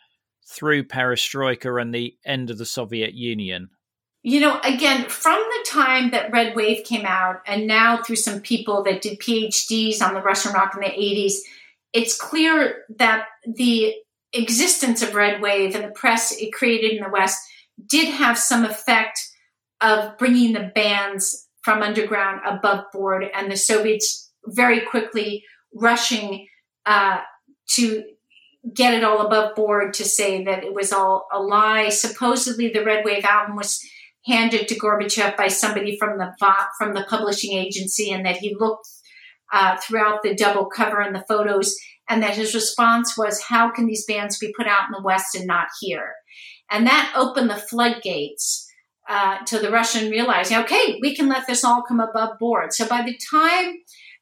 through 0.48 0.84
perestroika 0.84 1.80
and 1.80 1.94
the 1.94 2.14
end 2.24 2.50
of 2.50 2.58
the 2.58 2.66
Soviet 2.66 3.14
Union? 3.14 3.68
You 4.22 4.40
know, 4.40 4.60
again, 4.62 5.08
from 5.08 5.38
the 5.38 5.66
time 5.66 6.10
that 6.10 6.30
Red 6.30 6.54
Wave 6.54 6.84
came 6.84 7.06
out, 7.06 7.36
and 7.46 7.66
now 7.66 8.02
through 8.02 8.16
some 8.16 8.40
people 8.40 8.82
that 8.84 9.00
did 9.00 9.18
PhDs 9.18 10.02
on 10.02 10.12
the 10.12 10.20
Russian 10.20 10.52
rock 10.52 10.74
in 10.74 10.82
the 10.82 10.88
80s, 10.88 11.36
it's 11.94 12.20
clear 12.20 12.84
that 12.98 13.26
the 13.46 13.94
existence 14.34 15.02
of 15.02 15.14
Red 15.14 15.40
Wave 15.40 15.74
and 15.74 15.84
the 15.84 15.88
press 15.88 16.32
it 16.38 16.52
created 16.52 16.92
in 16.92 17.02
the 17.02 17.08
West 17.10 17.38
did 17.86 18.12
have 18.12 18.36
some 18.36 18.64
effect 18.64 19.18
of 19.80 20.18
bringing 20.18 20.52
the 20.52 20.70
bands 20.74 21.48
from 21.62 21.82
underground 21.82 22.40
above 22.46 22.84
board, 22.92 23.24
and 23.34 23.50
the 23.50 23.56
Soviets 23.56 24.30
very 24.46 24.80
quickly 24.80 25.44
rushing 25.74 26.46
uh, 26.86 27.20
to 27.70 28.04
get 28.74 28.94
it 28.94 29.04
all 29.04 29.26
above 29.26 29.54
board 29.54 29.94
to 29.94 30.04
say 30.04 30.44
that 30.44 30.64
it 30.64 30.74
was 30.74 30.92
all 30.92 31.26
a 31.32 31.40
lie. 31.40 31.88
Supposedly, 31.88 32.68
the 32.68 32.84
Red 32.84 33.04
Wave 33.04 33.24
album 33.24 33.56
was 33.56 33.80
handed 34.26 34.68
to 34.68 34.78
Gorbachev 34.78 35.36
by 35.36 35.48
somebody 35.48 35.96
from 35.98 36.18
the 36.18 36.32
from 36.78 36.94
the 36.94 37.06
publishing 37.08 37.56
agency, 37.56 38.10
and 38.10 38.24
that 38.26 38.36
he 38.36 38.56
looked 38.58 38.88
uh, 39.52 39.76
throughout 39.78 40.22
the 40.22 40.34
double 40.34 40.66
cover 40.66 41.00
and 41.00 41.14
the 41.14 41.24
photos, 41.28 41.74
and 42.08 42.22
that 42.22 42.36
his 42.36 42.54
response 42.54 43.16
was, 43.16 43.42
"How 43.42 43.70
can 43.70 43.86
these 43.86 44.04
bands 44.04 44.38
be 44.38 44.52
put 44.56 44.66
out 44.66 44.86
in 44.88 44.92
the 44.92 45.02
West 45.02 45.34
and 45.34 45.46
not 45.46 45.68
here?" 45.80 46.14
And 46.70 46.86
that 46.86 47.12
opened 47.16 47.50
the 47.50 47.56
floodgates 47.56 48.70
uh, 49.10 49.38
to 49.44 49.58
the 49.58 49.70
Russian 49.70 50.08
realizing, 50.10 50.56
okay, 50.58 50.98
we 51.02 51.16
can 51.16 51.28
let 51.28 51.46
this 51.46 51.64
all 51.64 51.82
come 51.82 51.98
above 51.98 52.38
board. 52.38 52.72
So 52.72 52.86
by 52.86 53.02
the 53.02 53.18
time 53.30 53.74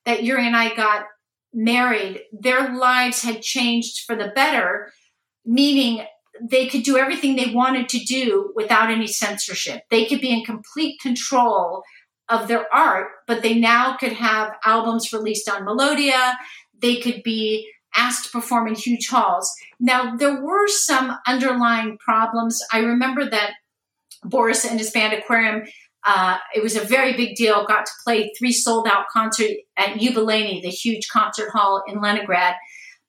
that 0.07 0.25
Yuri 0.25 0.47
and 0.47 0.57
I 0.57 0.75
got 0.75 1.05
married, 1.53 2.23
their 2.33 2.75
lives 2.77 3.23
had 3.23 3.43
changed 3.43 4.05
for 4.07 4.15
the 4.15 4.33
better, 4.35 4.93
meaning 5.45 6.05
they 6.41 6.69
could 6.69 6.83
do 6.83 6.97
everything 6.97 7.35
they 7.35 7.53
wanted 7.53 7.89
to 7.89 7.99
do 7.99 8.53
without 8.55 8.91
any 8.91 9.07
censorship. 9.07 9.83
They 9.91 10.07
could 10.07 10.21
be 10.21 10.31
in 10.31 10.45
complete 10.45 11.01
control 11.01 11.83
of 12.29 12.49
their 12.49 12.73
art, 12.73 13.09
but 13.27 13.43
they 13.43 13.59
now 13.59 13.97
could 13.97 14.13
have 14.13 14.55
albums 14.65 15.13
released 15.13 15.49
on 15.49 15.65
Melodiya. 15.65 16.35
They 16.81 16.97
could 16.97 17.23
be 17.23 17.69
asked 17.95 18.27
to 18.27 18.31
perform 18.31 18.69
in 18.69 18.75
huge 18.75 19.09
halls. 19.09 19.51
Now, 19.81 20.15
there 20.17 20.41
were 20.43 20.69
some 20.69 21.17
underlying 21.27 21.99
problems. 21.99 22.61
I 22.73 22.81
remember 22.81 23.29
that 23.29 23.53
Boris 24.23 24.65
and 24.65 24.79
his 24.79 24.91
band 24.91 25.15
Aquarium, 25.15 25.67
uh, 26.05 26.39
it 26.55 26.63
was 26.63 26.77
a 26.77 26.85
very 26.85 27.15
big 27.15 27.35
deal, 27.35 27.67
got 27.67 27.87
to 27.87 27.93
play 28.05 28.33
three 28.39 28.53
sold 28.53 28.87
out 28.87 29.07
concerts 29.13 29.55
at 29.77 29.99
Yubileyniy, 29.99 30.63
the 30.63 30.69
huge 30.69 31.09
concert 31.09 31.51
hall 31.51 31.83
in 31.87 32.01
Leningrad. 32.01 32.55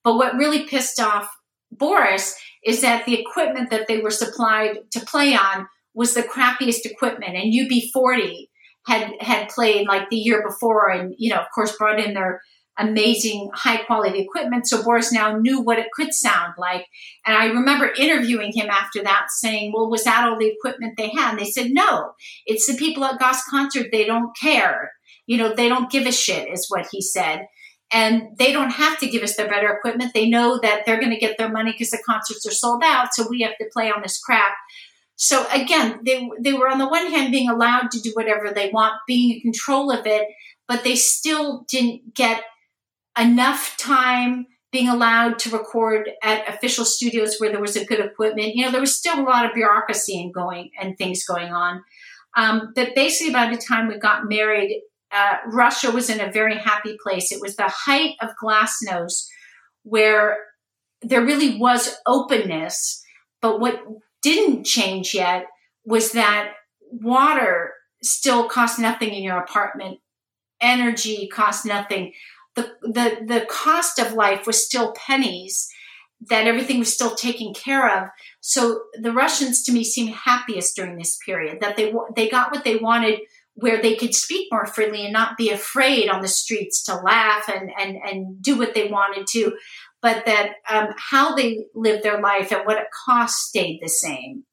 But 0.03 0.15
what 0.15 0.35
really 0.35 0.65
pissed 0.65 0.99
off 0.99 1.29
Boris 1.71 2.35
is 2.63 2.81
that 2.81 3.05
the 3.05 3.19
equipment 3.19 3.69
that 3.69 3.87
they 3.87 3.99
were 3.99 4.11
supplied 4.11 4.79
to 4.91 4.99
play 5.01 5.35
on 5.35 5.67
was 5.93 6.13
the 6.13 6.23
crappiest 6.23 6.85
equipment. 6.85 7.35
And 7.35 7.53
UB40 7.53 8.47
had 8.87 9.13
had 9.19 9.49
played 9.49 9.87
like 9.87 10.09
the 10.09 10.17
year 10.17 10.43
before, 10.47 10.89
and 10.89 11.13
you 11.17 11.29
know, 11.29 11.39
of 11.39 11.47
course, 11.53 11.75
brought 11.77 11.99
in 11.99 12.13
their 12.13 12.41
amazing 12.79 13.49
high 13.53 13.83
quality 13.83 14.19
equipment. 14.19 14.67
So 14.67 14.81
Boris 14.81 15.11
now 15.11 15.37
knew 15.37 15.61
what 15.61 15.79
it 15.79 15.91
could 15.93 16.13
sound 16.13 16.53
like. 16.57 16.85
And 17.25 17.35
I 17.35 17.47
remember 17.47 17.91
interviewing 17.97 18.51
him 18.53 18.69
after 18.69 19.03
that 19.03 19.27
saying, 19.29 19.73
well, 19.73 19.89
was 19.89 20.05
that 20.05 20.27
all 20.27 20.39
the 20.39 20.47
equipment 20.47 20.95
they 20.97 21.09
had? 21.09 21.31
And 21.31 21.39
they 21.39 21.51
said, 21.51 21.71
no, 21.71 22.13
it's 22.45 22.67
the 22.67 22.77
people 22.77 23.03
at 23.03 23.19
Goskontsert. 23.19 23.91
They 23.91 24.05
don't 24.05 24.35
care. 24.35 24.91
You 25.27 25.37
know, 25.37 25.53
they 25.53 25.69
don't 25.69 25.91
give 25.91 26.07
a 26.07 26.11
shit 26.11 26.49
is 26.51 26.67
what 26.69 26.87
he 26.91 27.01
said. 27.01 27.45
And 27.91 28.37
they 28.37 28.51
don't 28.51 28.71
have 28.71 28.99
to 28.99 29.07
give 29.07 29.23
us 29.23 29.35
their 29.35 29.49
better 29.49 29.69
equipment. 29.69 30.13
They 30.13 30.29
know 30.29 30.59
that 30.61 30.85
they're 30.85 30.99
going 30.99 31.11
to 31.11 31.19
get 31.19 31.37
their 31.37 31.51
money 31.51 31.71
because 31.71 31.89
the 31.89 32.01
concerts 32.05 32.45
are 32.45 32.51
sold 32.51 32.83
out. 32.83 33.13
So 33.13 33.27
we 33.29 33.41
have 33.41 33.57
to 33.59 33.69
play 33.73 33.91
on 33.91 34.01
this 34.01 34.19
crap. 34.19 34.53
So 35.15 35.45
again, 35.51 35.99
they, 36.05 36.29
they 36.39 36.53
were 36.53 36.69
on 36.69 36.77
the 36.77 36.87
one 36.87 37.07
hand 37.07 37.31
being 37.31 37.49
allowed 37.49 37.91
to 37.91 37.99
do 37.99 38.11
whatever 38.13 38.51
they 38.51 38.69
want, 38.69 38.93
being 39.05 39.35
in 39.35 39.41
control 39.41 39.91
of 39.91 40.05
it, 40.05 40.27
but 40.67 40.83
they 40.83 40.95
still 40.95 41.65
didn't 41.67 42.13
get 42.13 42.41
enough 43.19 43.75
time 43.77 44.47
being 44.71 44.87
allowed 44.87 45.39
to 45.39 45.49
record 45.49 46.09
at 46.23 46.47
official 46.47 46.85
studios 46.85 47.37
where 47.37 47.49
there 47.51 47.61
was 47.61 47.75
a 47.75 47.85
good 47.85 47.99
equipment. 47.99 48.55
You 48.55 48.65
know, 48.65 48.71
there 48.71 48.81
was 48.81 48.95
still 48.95 49.19
a 49.19 49.23
lot 49.23 49.45
of 49.45 49.53
bureaucracy 49.53 50.21
and 50.21 50.33
going 50.33 50.69
and 50.79 50.97
things 50.97 51.25
going 51.25 51.51
on. 51.51 51.83
Um, 52.37 52.71
but 52.75 52.93
basically, 52.93 53.33
by 53.33 53.49
the 53.49 53.57
time 53.57 53.87
we 53.87 53.97
got 53.97 54.29
married, 54.29 54.81
uh, 55.11 55.37
Russia 55.47 55.89
was 55.89 56.09
in 56.09 56.21
a 56.21 56.31
very 56.31 56.55
happy 56.55 56.97
place. 57.01 57.31
It 57.31 57.41
was 57.41 57.55
the 57.55 57.67
height 57.67 58.15
of 58.21 58.29
glasnost, 58.41 59.25
where 59.83 60.37
there 61.01 61.25
really 61.25 61.57
was 61.57 61.97
openness. 62.05 63.03
But 63.41 63.59
what 63.59 63.81
didn't 64.21 64.65
change 64.65 65.15
yet 65.15 65.47
was 65.83 66.11
that 66.11 66.53
water 66.91 67.73
still 68.03 68.47
cost 68.47 68.77
nothing 68.77 69.13
in 69.13 69.23
your 69.23 69.37
apartment, 69.37 69.99
energy 70.61 71.27
cost 71.33 71.65
nothing 71.65 72.13
the, 72.61 72.71
the, 72.81 73.25
the 73.25 73.45
cost 73.49 73.99
of 73.99 74.13
life 74.13 74.45
was 74.45 74.65
still 74.65 74.93
pennies, 74.93 75.67
that 76.29 76.47
everything 76.47 76.79
was 76.79 76.93
still 76.93 77.15
taken 77.15 77.53
care 77.53 77.89
of. 77.97 78.09
So 78.41 78.81
the 79.01 79.13
Russians 79.13 79.63
to 79.63 79.71
me 79.71 79.83
seemed 79.83 80.13
happiest 80.13 80.75
during 80.75 80.97
this 80.97 81.17
period, 81.25 81.59
that 81.61 81.77
they, 81.77 81.93
they 82.15 82.29
got 82.29 82.51
what 82.51 82.63
they 82.63 82.75
wanted 82.75 83.19
where 83.55 83.81
they 83.81 83.95
could 83.95 84.13
speak 84.13 84.47
more 84.51 84.65
freely 84.65 85.03
and 85.03 85.13
not 85.13 85.37
be 85.37 85.49
afraid 85.49 86.09
on 86.09 86.21
the 86.21 86.27
streets 86.27 86.83
to 86.83 86.95
laugh 86.95 87.49
and, 87.49 87.69
and, 87.77 87.97
and 87.97 88.41
do 88.41 88.57
what 88.57 88.73
they 88.73 88.87
wanted 88.87 89.27
to, 89.27 89.51
but 90.01 90.25
that 90.25 90.53
um, 90.69 90.87
how 90.97 91.35
they 91.35 91.65
lived 91.75 92.03
their 92.03 92.21
life 92.21 92.51
and 92.51 92.65
what 92.65 92.77
it 92.77 92.87
cost 93.05 93.35
stayed 93.35 93.79
the 93.81 93.89
same. 93.89 94.43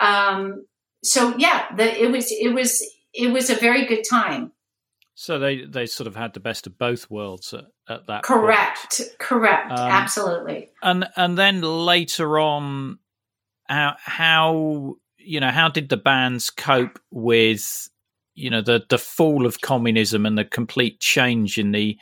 Um, 0.00 0.66
so 1.04 1.36
yeah, 1.36 1.74
the, 1.76 2.02
it 2.02 2.10
was 2.10 2.26
it 2.30 2.52
was 2.52 2.84
it 3.12 3.32
was 3.32 3.50
a 3.50 3.54
very 3.54 3.86
good 3.86 4.02
time. 4.08 4.52
So 5.14 5.38
they 5.38 5.64
they 5.64 5.86
sort 5.86 6.06
of 6.06 6.16
had 6.16 6.32
the 6.32 6.40
best 6.40 6.66
of 6.66 6.78
both 6.78 7.10
worlds 7.10 7.52
at, 7.52 7.64
at 7.88 8.06
that. 8.06 8.22
Correct. 8.22 8.98
Point. 8.98 9.18
Correct. 9.18 9.70
Um, 9.70 9.78
Absolutely. 9.78 10.70
And 10.82 11.06
and 11.16 11.36
then 11.36 11.60
later 11.60 12.38
on, 12.38 12.98
how 13.68 13.96
how 14.00 14.96
you 15.18 15.40
know 15.40 15.50
how 15.50 15.68
did 15.68 15.90
the 15.90 15.96
bands 15.96 16.50
cope 16.50 16.98
with 17.10 17.88
you 18.34 18.48
know 18.50 18.62
the 18.62 18.84
the 18.88 18.98
fall 18.98 19.44
of 19.44 19.60
communism 19.60 20.24
and 20.24 20.38
the 20.38 20.44
complete 20.44 21.00
change 21.00 21.58
in 21.58 21.72
the 21.72 21.98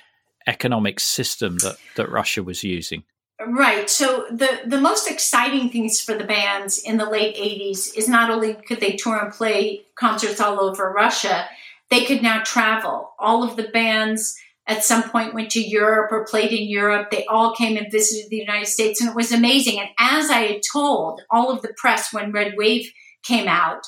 economic 0.46 1.00
system 1.00 1.58
that 1.58 1.76
that 1.96 2.10
Russia 2.10 2.42
was 2.44 2.62
using? 2.62 3.02
Right. 3.44 3.88
So 3.88 4.26
the 4.30 4.60
the 4.66 4.80
most 4.80 5.10
exciting 5.10 5.70
things 5.70 6.00
for 6.00 6.14
the 6.14 6.24
bands 6.24 6.78
in 6.78 6.98
the 6.98 7.08
late 7.08 7.34
80s 7.36 7.96
is 7.96 8.08
not 8.08 8.30
only 8.30 8.54
could 8.54 8.80
they 8.80 8.92
tour 8.92 9.18
and 9.18 9.32
play 9.32 9.82
concerts 9.96 10.40
all 10.40 10.60
over 10.60 10.92
Russia, 10.92 11.48
they 11.90 12.04
could 12.04 12.22
now 12.22 12.42
travel. 12.42 13.12
All 13.18 13.42
of 13.42 13.56
the 13.56 13.68
bands 13.68 14.36
at 14.66 14.84
some 14.84 15.02
point 15.10 15.34
went 15.34 15.50
to 15.50 15.60
Europe 15.60 16.12
or 16.12 16.24
played 16.24 16.52
in 16.52 16.68
Europe. 16.68 17.10
They 17.10 17.24
all 17.26 17.54
came 17.54 17.76
and 17.76 17.90
visited 17.90 18.30
the 18.30 18.36
United 18.36 18.68
States, 18.68 19.00
and 19.00 19.10
it 19.10 19.16
was 19.16 19.32
amazing. 19.32 19.80
And 19.80 19.88
as 19.98 20.30
I 20.30 20.42
had 20.42 20.62
told 20.72 21.22
all 21.30 21.50
of 21.50 21.62
the 21.62 21.74
press 21.76 22.12
when 22.12 22.32
Red 22.32 22.54
Wave 22.56 22.92
came 23.24 23.48
out, 23.48 23.84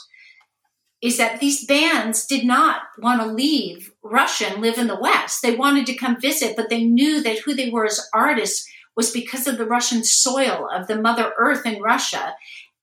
is 1.01 1.19
that 1.19 1.41
these 1.41 1.67
bands 1.67 2.27
did 2.27 2.45
not 2.45 2.83
want 2.99 3.21
to 3.21 3.27
leave 3.27 3.93
Russia 4.03 4.47
and 4.47 4.63
live 4.63 4.79
in 4.79 4.87
the 4.87 5.01
West. 5.01 5.43
They 5.43 5.57
wanted 5.57 5.85
to 5.87 5.97
come 5.97 6.21
visit, 6.21 6.57
but 6.57 6.71
they 6.71 6.85
knew 6.85 7.21
that 7.23 7.41
who 7.41 7.55
they 7.55 7.71
were 7.71 7.87
as 7.87 8.09
artists 8.15 8.69
was 8.95 9.11
because 9.11 9.49
of 9.49 9.59
the 9.59 9.67
Russian 9.67 10.05
soil, 10.05 10.69
of 10.73 10.87
the 10.87 11.01
Mother 11.01 11.33
Earth 11.37 11.67
in 11.67 11.83
Russia. 11.83 12.35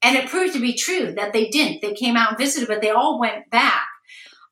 And 0.02 0.18
it 0.18 0.30
proved 0.30 0.54
to 0.54 0.60
be 0.60 0.74
true 0.74 1.14
that 1.14 1.32
they 1.32 1.50
didn't. 1.50 1.82
They 1.82 1.94
came 1.94 2.18
out 2.18 2.30
and 2.30 2.38
visited, 2.38 2.68
but 2.68 2.82
they 2.82 2.90
all 2.90 3.20
went 3.20 3.50
back. 3.50 3.88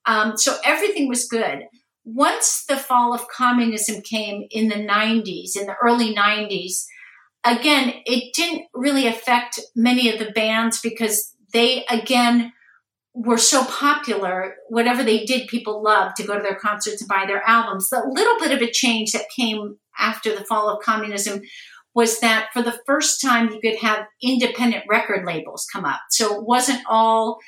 Um, 0.07 0.37
so 0.37 0.55
everything 0.63 1.07
was 1.07 1.27
good. 1.27 1.65
Once 2.05 2.63
the 2.67 2.77
fall 2.77 3.13
of 3.13 3.27
communism 3.27 4.01
came 4.01 4.47
in 4.49 4.69
the 4.69 4.75
90s, 4.75 5.57
in 5.59 5.67
the 5.67 5.75
early 5.83 6.15
90s, 6.15 6.85
again, 7.43 7.93
it 8.05 8.33
didn't 8.33 8.65
really 8.73 9.05
affect 9.05 9.59
many 9.75 10.09
of 10.09 10.17
the 10.17 10.31
bands 10.31 10.79
because 10.79 11.33
they, 11.53 11.85
again, 11.89 12.53
were 13.13 13.37
so 13.37 13.65
popular. 13.65 14.55
Whatever 14.69 15.03
they 15.03 15.25
did, 15.25 15.47
people 15.47 15.83
loved 15.83 16.15
to 16.15 16.23
go 16.25 16.37
to 16.37 16.41
their 16.41 16.55
concerts 16.55 17.01
and 17.01 17.09
buy 17.09 17.25
their 17.27 17.43
albums. 17.45 17.89
The 17.89 18.03
little 18.07 18.39
bit 18.39 18.51
of 18.51 18.61
a 18.61 18.71
change 18.71 19.11
that 19.11 19.29
came 19.35 19.77
after 19.99 20.33
the 20.33 20.45
fall 20.45 20.69
of 20.69 20.83
communism 20.83 21.41
was 21.93 22.19
that 22.19 22.49
for 22.53 22.61
the 22.61 22.79
first 22.85 23.19
time 23.19 23.49
you 23.51 23.59
could 23.59 23.79
have 23.79 24.05
independent 24.21 24.83
record 24.87 25.25
labels 25.25 25.65
come 25.73 25.83
up. 25.83 25.99
So 26.11 26.35
it 26.35 26.45
wasn't 26.45 26.83
all 26.87 27.39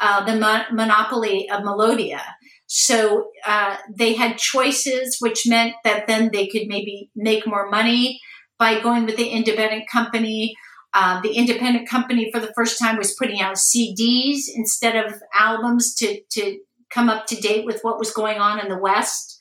uh, 0.00 0.24
the 0.24 0.36
mon- 0.38 0.66
monopoly 0.72 1.48
of 1.50 1.62
Melodiya. 1.62 2.20
So 2.66 3.30
uh, 3.46 3.76
they 3.96 4.14
had 4.14 4.38
choices, 4.38 5.18
which 5.20 5.46
meant 5.46 5.74
that 5.84 6.06
then 6.06 6.30
they 6.32 6.48
could 6.48 6.66
maybe 6.66 7.10
make 7.14 7.46
more 7.46 7.70
money 7.70 8.20
by 8.58 8.80
going 8.80 9.06
with 9.06 9.16
the 9.16 9.28
independent 9.28 9.84
company. 9.90 10.54
Uh, 10.92 11.20
the 11.20 11.32
independent 11.34 11.88
company 11.88 12.30
for 12.32 12.40
the 12.40 12.52
first 12.54 12.78
time 12.78 12.96
was 12.96 13.14
putting 13.14 13.40
out 13.40 13.56
CDs 13.56 14.44
instead 14.54 14.96
of 14.96 15.14
albums 15.34 15.94
to 15.96 16.20
to 16.30 16.58
come 16.90 17.08
up 17.08 17.26
to 17.26 17.36
date 17.36 17.66
with 17.66 17.80
what 17.82 17.98
was 17.98 18.10
going 18.12 18.38
on 18.38 18.58
in 18.58 18.68
the 18.68 18.78
West. 18.78 19.38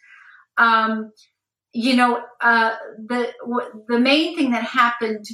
Um, 0.58 1.12
you 1.74 1.96
know, 1.96 2.22
uh, 2.42 2.76
the 2.98 3.32
the 3.88 4.00
main 4.00 4.36
thing 4.36 4.52
that 4.52 4.64
happened 4.64 5.26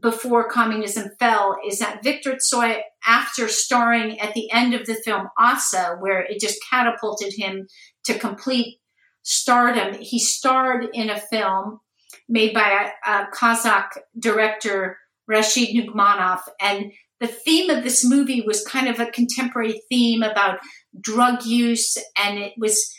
before 0.00 0.48
communism 0.48 1.10
fell 1.18 1.56
is 1.66 1.78
that 1.78 2.02
Victor 2.02 2.36
Tsoi, 2.36 2.80
after 3.06 3.48
starring 3.48 4.20
at 4.20 4.34
the 4.34 4.50
end 4.52 4.74
of 4.74 4.86
the 4.86 4.94
film 4.94 5.28
Assa, 5.38 5.96
where 6.00 6.20
it 6.20 6.40
just 6.40 6.58
catapulted 6.68 7.32
him 7.36 7.66
to 8.04 8.18
complete 8.18 8.78
stardom, 9.22 9.94
he 10.00 10.18
starred 10.18 10.86
in 10.92 11.10
a 11.10 11.20
film 11.20 11.80
made 12.28 12.52
by 12.52 12.90
a, 13.06 13.10
a 13.10 13.26
Kazakh 13.34 13.98
director, 14.18 14.98
Rashid 15.26 15.74
Nugmanov. 15.74 16.40
And 16.60 16.92
the 17.20 17.26
theme 17.26 17.70
of 17.70 17.82
this 17.82 18.04
movie 18.04 18.42
was 18.42 18.64
kind 18.64 18.88
of 18.88 19.00
a 19.00 19.10
contemporary 19.10 19.80
theme 19.88 20.22
about 20.22 20.58
drug 21.00 21.44
use, 21.44 21.96
and 22.16 22.38
it 22.38 22.52
was 22.58 22.92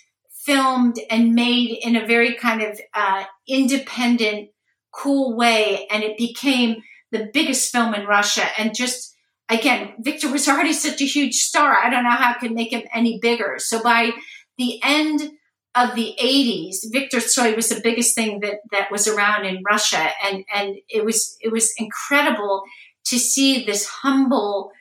filmed 0.46 0.98
and 1.10 1.36
made 1.36 1.78
in 1.82 1.96
a 1.96 2.08
very 2.08 2.36
kind 2.36 2.62
of 2.62 2.80
uh, 2.94 3.26
independent 3.48 4.50
cool 4.98 5.36
way. 5.36 5.88
And 5.92 6.04
it 6.04 6.18
became 6.18 6.82
the 7.12 7.30
biggest 7.34 7.72
film 7.72 7.94
in 7.94 8.06
Russia. 8.06 8.46
And 8.58 8.76
just, 8.76 9.16
again, 9.50 9.94
Victor 10.00 10.32
was 10.32 10.48
already 10.50 10.74
such 10.74 11.02
a 11.02 11.06
huge 11.06 11.36
star. 11.36 11.76
I 11.76 11.90
don't 11.90 12.04
know 12.04 12.12
how 12.12 12.32
I 12.32 12.40
could 12.40 12.52
make 12.52 12.72
him 12.72 12.84
any 12.94 13.20
bigger. 13.20 13.56
So 13.60 13.82
by 13.82 14.12
the 14.58 14.80
end 14.84 15.32
of 15.76 15.96
the 15.96 16.16
80s, 16.22 16.78
Victor 16.92 17.20
Tsoi 17.20 17.56
was 17.56 17.70
the 17.70 17.82
biggest 17.82 18.16
thing 18.16 18.40
that, 18.40 18.62
that 18.72 18.92
was 18.92 19.08
around 19.08 19.46
in 19.46 19.64
Russia. 19.70 20.10
And, 20.24 20.44
and 20.54 20.78
it 20.90 21.06
was, 21.06 21.38
it 21.40 21.52
was 21.52 21.72
incredible 21.78 22.64
to 23.06 23.20
see 23.20 23.64
this 23.64 23.88
humble, 23.88 24.72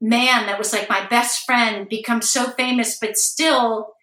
man 0.00 0.46
that 0.46 0.58
was 0.58 0.72
like 0.72 0.88
my 0.88 1.06
best 1.06 1.44
friend 1.44 1.88
become 1.88 2.22
so 2.22 2.50
famous, 2.50 2.98
but 2.98 3.16
still, 3.16 3.94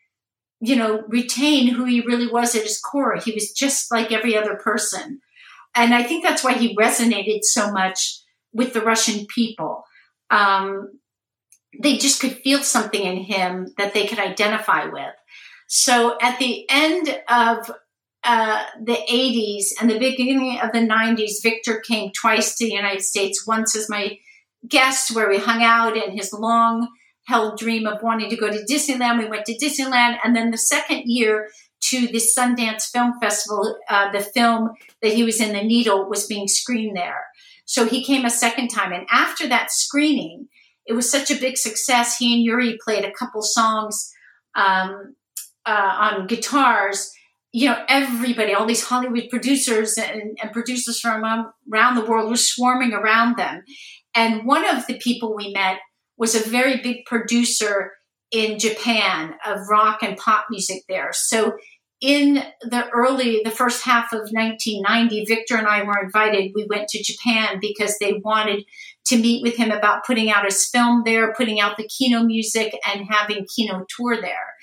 you 0.60 0.76
know, 0.76 1.04
retain 1.08 1.68
who 1.68 1.86
he 1.86 2.02
really 2.02 2.28
was 2.28 2.56
at 2.56 2.64
his 2.64 2.80
core. 2.80 3.16
He 3.16 3.32
was 3.32 3.52
just 3.52 3.92
like 3.92 4.12
every 4.12 4.36
other 4.38 4.56
person. 4.56 5.22
And 5.76 5.94
I 5.94 6.04
think 6.04 6.24
that's 6.24 6.44
why 6.44 6.54
he 6.54 6.76
resonated 6.76 7.44
so 7.44 7.72
much 7.72 8.22
with 8.54 8.74
the 8.74 8.82
Russian 8.82 9.26
people. 9.28 9.84
Um, 10.30 11.00
they 11.82 11.98
just 11.98 12.22
could 12.22 12.38
feel 12.38 12.60
something 12.64 13.02
in 13.02 13.18
him 13.18 13.74
that 13.78 13.94
they 13.94 14.08
could 14.08 14.20
identify 14.20 14.86
with. 14.86 15.14
So 15.68 16.18
at 16.22 16.40
the 16.40 16.66
end 16.70 17.10
of 17.28 17.72
uh, 18.24 18.64
the 18.82 18.98
80s 19.10 19.66
and 19.80 19.90
the 19.90 20.00
beginning 20.00 20.60
of 20.60 20.72
the 20.72 20.80
90s, 20.80 21.44
Victor 21.44 21.82
came 21.86 22.12
twice 22.12 22.56
to 22.56 22.66
the 22.66 22.74
United 22.74 23.02
States, 23.02 23.46
once 23.46 23.76
as 23.76 23.90
my 23.90 24.18
guest, 24.68 25.16
where 25.16 25.30
we 25.30 25.38
hung 25.38 25.64
out 25.64 25.98
in 25.98 26.18
his 26.18 26.34
long 26.34 26.88
held 27.28 27.58
dream 27.58 27.88
of 27.88 28.02
wanting 28.02 28.30
to 28.30 28.36
go 28.36 28.50
to 28.50 28.66
Disneyland. 28.70 29.20
We 29.20 29.28
went 29.28 29.46
to 29.46 29.58
Disneyland. 29.58 30.18
And 30.24 30.36
then 30.36 30.52
the 30.52 30.58
second 30.58 31.04
year 31.06 31.50
to 31.90 32.08
the 32.08 32.20
Sundance 32.20 32.90
Film 32.92 33.14
Festival, 33.20 33.78
uh, 33.90 34.12
the 34.12 34.22
film 34.22 34.72
that 35.02 35.14
he 35.14 35.24
was 35.24 35.40
in, 35.40 35.54
The 35.54 35.64
Needle, 35.64 36.10
was 36.10 36.28
being 36.28 36.48
screened 36.48 36.96
there. 36.96 37.26
So 37.66 37.86
he 37.86 38.04
came 38.04 38.26
a 38.26 38.30
second 38.30 38.70
time. 38.70 38.92
And 38.92 39.08
after 39.12 39.48
that 39.48 39.72
screening, 39.72 40.48
it 40.86 40.94
was 40.94 41.10
such 41.10 41.32
a 41.32 41.40
big 41.40 41.58
success. 41.58 42.18
He 42.18 42.36
and 42.36 42.44
Yuri 42.44 42.78
played 42.84 43.06
a 43.06 43.12
couple 43.12 43.42
songs 43.42 44.12
um, 44.56 45.16
uh, 45.66 46.12
on 46.12 46.28
guitars 46.28 47.12
you 47.56 47.70
know, 47.70 47.86
everybody, 47.88 48.54
all 48.54 48.66
these 48.66 48.84
Hollywood 48.84 49.30
producers 49.30 49.98
and, 49.98 50.38
and 50.42 50.52
producers 50.52 51.00
from 51.00 51.24
around 51.72 51.96
the 51.96 52.04
world 52.04 52.30
were 52.30 52.36
swarming 52.36 52.92
around 52.92 53.38
them. 53.38 53.64
And 54.14 54.46
one 54.46 54.66
of 54.66 54.86
the 54.88 54.98
people 54.98 55.34
we 55.34 55.54
met 55.54 55.78
was 56.18 56.36
a 56.36 56.50
very 56.50 56.82
big 56.82 57.06
producer 57.06 57.94
in 58.30 58.60
Japan 58.60 59.36
of 59.46 59.70
rock 59.70 60.04
and 60.04 60.18
pop 60.18 60.48
music 60.50 60.84
there. 60.90 61.12
So 61.14 61.54
in 62.02 62.44
the 62.62 62.90
early, 62.90 63.42
the 63.44 63.52
first 63.52 63.84
half 63.84 64.12
of 64.12 64.20
1990, 64.32 65.26
Victor 65.26 65.56
and 65.56 65.68
I 65.68 65.84
were 65.84 66.04
invited. 66.04 66.52
We 66.54 66.68
went 66.70 66.90
to 66.90 67.04
Japan 67.04 67.60
because 67.62 67.98
they 67.98 68.22
wanted 68.24 68.66
to 69.06 69.18
meet 69.18 69.44
with 69.44 69.56
him 69.56 69.72
about 69.72 70.06
putting 70.06 70.30
out 70.30 70.46
his 70.46 70.68
film 70.68 71.04
there, 71.06 71.34
putting 71.34 71.60
out 71.60 71.78
the 71.78 71.88
Kino 71.88 72.24
music, 72.24 72.78
and 72.88 73.08
having 73.10 73.46
Kino 73.56 73.86
tour 73.96 74.20
there. 74.20 74.56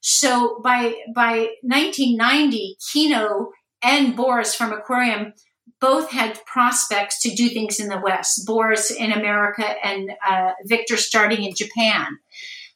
So 0.00 0.60
by 0.62 0.94
by 1.14 1.48
1990, 1.62 2.76
Kino 2.92 3.52
and 3.82 4.14
Boris 4.14 4.54
from 4.54 4.72
Aquarium 4.72 5.32
both 5.80 6.10
had 6.10 6.44
prospects 6.46 7.20
to 7.22 7.34
do 7.34 7.48
things 7.48 7.80
in 7.80 7.88
the 7.88 8.00
West. 8.00 8.46
Boris 8.46 8.90
in 8.90 9.12
America 9.12 9.64
and 9.84 10.10
uh, 10.26 10.52
Victor 10.64 10.96
starting 10.96 11.44
in 11.44 11.54
Japan. 11.54 12.18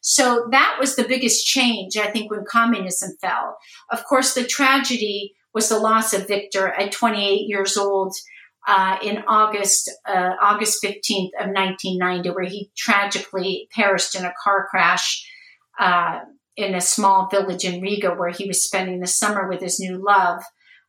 So 0.09 0.49
that 0.53 0.79
was 0.81 0.97
the 0.97 1.07
biggest 1.07 1.45
change, 1.45 1.99
I 1.99 2.11
think, 2.11 2.31
when 2.31 2.47
communism 2.49 3.11
fell. 3.21 3.59
Of 3.91 4.05
course, 4.05 4.33
the 4.33 4.43
tragedy 4.43 5.35
was 5.53 5.69
the 5.69 5.79
loss 5.79 6.15
of 6.15 6.27
Victor 6.27 6.69
at 6.69 6.93
28 6.93 7.47
years 7.47 7.77
old 7.77 8.15
uh, 8.67 8.97
in 9.03 9.23
August, 9.29 9.91
uh, 10.07 10.31
August 10.41 10.83
15th 10.83 11.33
of 11.39 11.51
1990, 11.53 12.31
where 12.31 12.47
he 12.47 12.71
tragically 12.75 13.69
perished 13.71 14.15
in 14.15 14.25
a 14.25 14.33
car 14.43 14.67
crash 14.71 15.31
uh, 15.79 16.21
in 16.57 16.75
a 16.75 16.81
small 16.81 17.29
village 17.29 17.67
in 17.67 17.83
Riga 17.83 18.15
where 18.15 18.31
he 18.31 18.49
was 18.49 18.65
spending 18.65 19.01
the 19.01 19.07
summer 19.07 19.47
with 19.47 19.61
his 19.61 19.79
new 19.79 20.03
love 20.03 20.43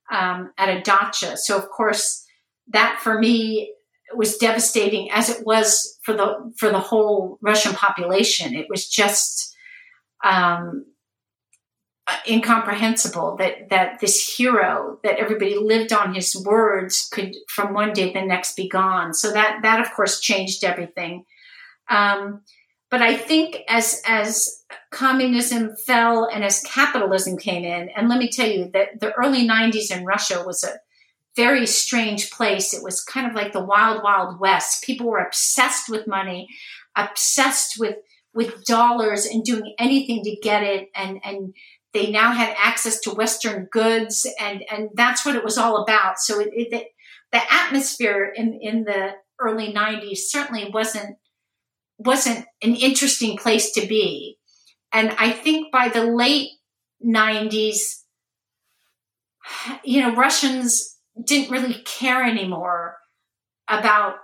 um, 0.09 0.53
at 0.57 0.69
a 0.69 0.81
dacha. 0.81 1.35
So, 1.35 1.57
of 1.57 1.67
course, 1.67 2.25
that 2.69 3.01
for 3.01 3.19
me 3.19 3.73
was 4.15 4.37
devastating 4.37 5.11
as 5.11 5.29
it 5.29 5.45
was 5.45 5.97
for 6.03 6.13
the 6.13 6.53
for 6.57 6.69
the 6.69 6.79
whole 6.79 7.37
Russian 7.41 7.73
population. 7.73 8.55
It 8.55 8.67
was 8.69 8.87
just 8.87 9.55
um, 10.23 10.85
incomprehensible 12.27 13.37
that 13.37 13.69
that 13.69 13.99
this 13.99 14.35
hero 14.35 14.99
that 15.03 15.19
everybody 15.19 15.57
lived 15.57 15.93
on 15.93 16.13
his 16.13 16.35
words 16.45 17.09
could 17.11 17.35
from 17.47 17.73
one 17.73 17.93
day 17.93 18.11
to 18.11 18.19
the 18.19 18.25
next 18.25 18.55
be 18.55 18.67
gone. 18.67 19.13
So 19.13 19.31
that 19.31 19.59
that 19.63 19.79
of 19.79 19.91
course 19.91 20.19
changed 20.19 20.63
everything. 20.63 21.25
Um, 21.89 22.41
but 22.91 23.01
I 23.01 23.15
think 23.15 23.59
as 23.67 24.01
as 24.07 24.63
communism 24.91 25.75
fell 25.75 26.25
and 26.25 26.43
as 26.43 26.63
capitalism 26.63 27.37
came 27.37 27.63
in, 27.63 27.89
and 27.89 28.09
let 28.09 28.19
me 28.19 28.29
tell 28.29 28.47
you 28.47 28.69
that 28.73 28.99
the 28.99 29.13
early 29.13 29.47
'90s 29.47 29.95
in 29.95 30.05
Russia 30.05 30.43
was 30.45 30.63
a 30.63 30.73
very 31.35 31.65
strange 31.65 32.31
place. 32.31 32.73
It 32.73 32.83
was 32.83 33.03
kind 33.03 33.27
of 33.27 33.33
like 33.33 33.53
the 33.53 33.63
wild, 33.63 34.03
wild 34.03 34.39
west. 34.39 34.83
People 34.83 35.07
were 35.07 35.19
obsessed 35.19 35.89
with 35.89 36.07
money, 36.07 36.47
obsessed 36.95 37.79
with 37.79 37.97
with 38.33 38.63
dollars, 38.65 39.25
and 39.25 39.43
doing 39.43 39.73
anything 39.79 40.23
to 40.23 40.35
get 40.41 40.63
it. 40.63 40.89
And 40.95 41.19
and 41.23 41.53
they 41.93 42.11
now 42.11 42.31
had 42.31 42.55
access 42.57 42.99
to 43.01 43.11
Western 43.11 43.65
goods, 43.71 44.27
and 44.39 44.63
and 44.71 44.89
that's 44.95 45.25
what 45.25 45.35
it 45.35 45.43
was 45.43 45.57
all 45.57 45.83
about. 45.83 46.19
So 46.19 46.39
it, 46.39 46.49
it, 46.51 46.87
the 47.31 47.53
atmosphere 47.53 48.31
in 48.35 48.59
in 48.61 48.83
the 48.83 49.11
early 49.39 49.73
'90s 49.73 50.17
certainly 50.17 50.69
wasn't 50.71 51.17
wasn't 51.97 52.45
an 52.61 52.75
interesting 52.75 53.37
place 53.37 53.71
to 53.73 53.85
be. 53.85 54.37
And 54.91 55.11
I 55.19 55.31
think 55.31 55.71
by 55.71 55.89
the 55.89 56.03
late 56.03 56.49
90s, 57.05 58.03
you 59.83 60.01
know, 60.01 60.15
Russians 60.15 60.97
didn't 61.23 61.51
really 61.51 61.75
care 61.85 62.23
anymore 62.23 62.97
about 63.67 64.15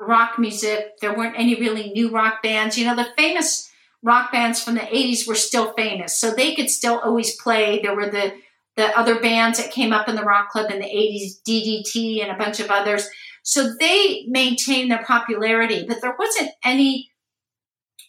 rock 0.00 0.38
music. 0.38 0.92
There 1.00 1.16
weren't 1.16 1.38
any 1.38 1.54
really 1.54 1.90
new 1.90 2.10
rock 2.10 2.42
bands. 2.42 2.78
You 2.78 2.86
know, 2.86 2.96
the 2.96 3.08
famous 3.16 3.70
rock 4.02 4.32
bands 4.32 4.62
from 4.62 4.74
the 4.74 4.80
80s 4.80 5.26
were 5.26 5.34
still 5.34 5.72
famous. 5.72 6.16
So 6.16 6.30
they 6.30 6.54
could 6.54 6.70
still 6.70 7.00
always 7.00 7.36
play. 7.36 7.80
There 7.82 7.96
were 7.96 8.10
the 8.10 8.32
the 8.76 8.98
other 8.98 9.20
bands 9.20 9.58
that 9.58 9.70
came 9.70 9.92
up 9.92 10.08
in 10.08 10.16
the 10.16 10.24
rock 10.24 10.50
club 10.50 10.70
in 10.70 10.80
the 10.80 10.84
80s, 10.84 11.40
DDT 11.48 12.22
and 12.22 12.32
a 12.32 12.36
bunch 12.36 12.58
of 12.58 12.70
others. 12.70 13.08
So 13.44 13.72
they 13.78 14.24
maintained 14.26 14.90
their 14.90 15.04
popularity, 15.04 15.84
but 15.86 15.98
there 16.00 16.16
wasn't 16.18 16.50
any 16.64 17.12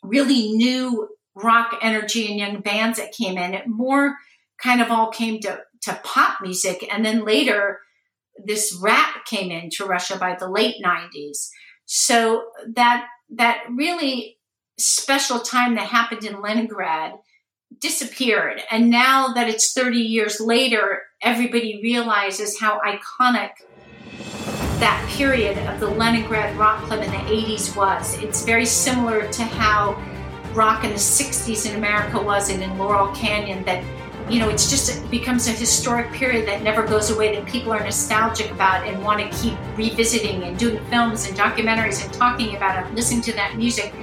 really 0.01 0.53
new 0.53 1.09
rock 1.35 1.77
energy 1.81 2.27
and 2.27 2.39
young 2.39 2.61
bands 2.61 2.97
that 2.97 3.11
came 3.11 3.37
in. 3.37 3.53
It 3.53 3.67
more 3.67 4.15
kind 4.57 4.81
of 4.81 4.89
all 4.89 5.11
came 5.11 5.39
to, 5.41 5.59
to 5.83 5.99
pop 6.03 6.41
music. 6.41 6.87
And 6.91 7.05
then 7.05 7.25
later, 7.25 7.81
this 8.43 8.77
rap 8.81 9.25
came 9.25 9.51
into 9.51 9.85
Russia 9.85 10.17
by 10.17 10.35
the 10.39 10.49
late 10.49 10.75
90s. 10.83 11.49
So 11.85 12.45
that, 12.75 13.07
that 13.31 13.63
really 13.71 14.37
special 14.77 15.39
time 15.39 15.75
that 15.75 15.87
happened 15.87 16.23
in 16.23 16.41
Leningrad 16.41 17.13
disappeared. 17.79 18.61
And 18.71 18.89
now 18.89 19.29
that 19.33 19.49
it's 19.49 19.73
30 19.73 19.99
years 19.99 20.39
later, 20.39 21.03
everybody 21.21 21.79
realizes 21.81 22.59
how 22.59 22.79
iconic 22.81 23.51
that 24.79 25.09
period 25.15 25.57
of 25.69 25.79
the 25.79 25.87
Leningrad 25.87 26.55
Rock 26.57 26.83
Club 26.83 27.01
in 27.01 27.09
the 27.09 27.17
80s 27.17 27.75
was. 27.77 28.21
It's 28.21 28.43
very 28.43 28.65
similar 28.65 29.27
to 29.31 29.43
how 29.43 29.93
rock 30.53 30.83
in 30.83 30.91
the 30.91 30.97
60s 30.97 31.69
in 31.69 31.75
America 31.77 32.21
was 32.21 32.49
and 32.49 32.61
in 32.61 32.77
Laurel 32.77 33.13
Canyon 33.15 33.63
that 33.65 33.83
you 34.29 34.39
know 34.39 34.49
it's 34.49 34.69
just 34.69 34.89
it 34.89 35.11
becomes 35.11 35.47
a 35.47 35.51
historic 35.51 36.11
period 36.11 36.47
that 36.47 36.63
never 36.63 36.85
goes 36.85 37.11
away 37.11 37.35
that 37.35 37.45
people 37.45 37.71
are 37.71 37.83
nostalgic 37.83 38.49
about 38.49 38.85
and 38.87 39.03
want 39.03 39.19
to 39.19 39.37
keep 39.37 39.57
revisiting 39.75 40.43
and 40.43 40.57
doing 40.57 40.83
films 40.85 41.27
and 41.27 41.37
documentaries 41.37 42.03
and 42.03 42.11
talking 42.13 42.55
about 42.55 42.83
it 42.83 42.93
listening 42.95 43.21
to 43.21 43.33
that 43.33 43.55
music. 43.55 43.93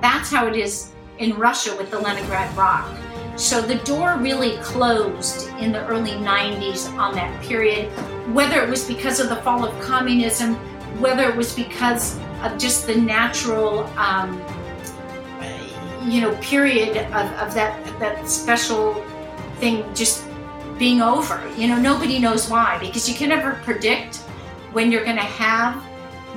That's 0.00 0.30
how 0.30 0.46
it 0.46 0.56
is 0.56 0.92
in 1.18 1.34
Russia 1.36 1.76
with 1.76 1.90
the 1.90 1.98
Leningrad 1.98 2.56
Rock. 2.56 2.88
So 3.36 3.60
the 3.60 3.76
door 3.76 4.18
really 4.18 4.56
closed 4.58 5.48
in 5.58 5.72
the 5.72 5.84
early 5.86 6.12
90s 6.12 6.92
on 6.96 7.14
that 7.14 7.42
period, 7.42 7.90
whether 8.34 8.62
it 8.62 8.68
was 8.68 8.84
because 8.84 9.20
of 9.20 9.30
the 9.30 9.36
fall 9.36 9.64
of 9.64 9.80
communism, 9.82 10.54
whether 11.00 11.28
it 11.28 11.36
was 11.36 11.54
because 11.54 12.18
of 12.42 12.58
just 12.58 12.86
the 12.86 12.94
natural, 12.94 13.84
um, 13.98 14.40
you 16.04 16.20
know, 16.20 16.36
period 16.42 16.96
of, 16.96 17.26
of 17.40 17.54
that 17.54 17.82
that 17.98 18.28
special 18.28 19.02
thing 19.62 19.94
just 19.94 20.24
being 20.76 21.00
over. 21.00 21.40
You 21.56 21.68
know, 21.68 21.78
nobody 21.78 22.18
knows 22.18 22.50
why 22.50 22.78
because 22.80 23.08
you 23.08 23.14
can 23.14 23.28
never 23.28 23.52
predict 23.62 24.16
when 24.72 24.90
you're 24.90 25.04
going 25.04 25.16
to 25.16 25.22
have 25.22 25.80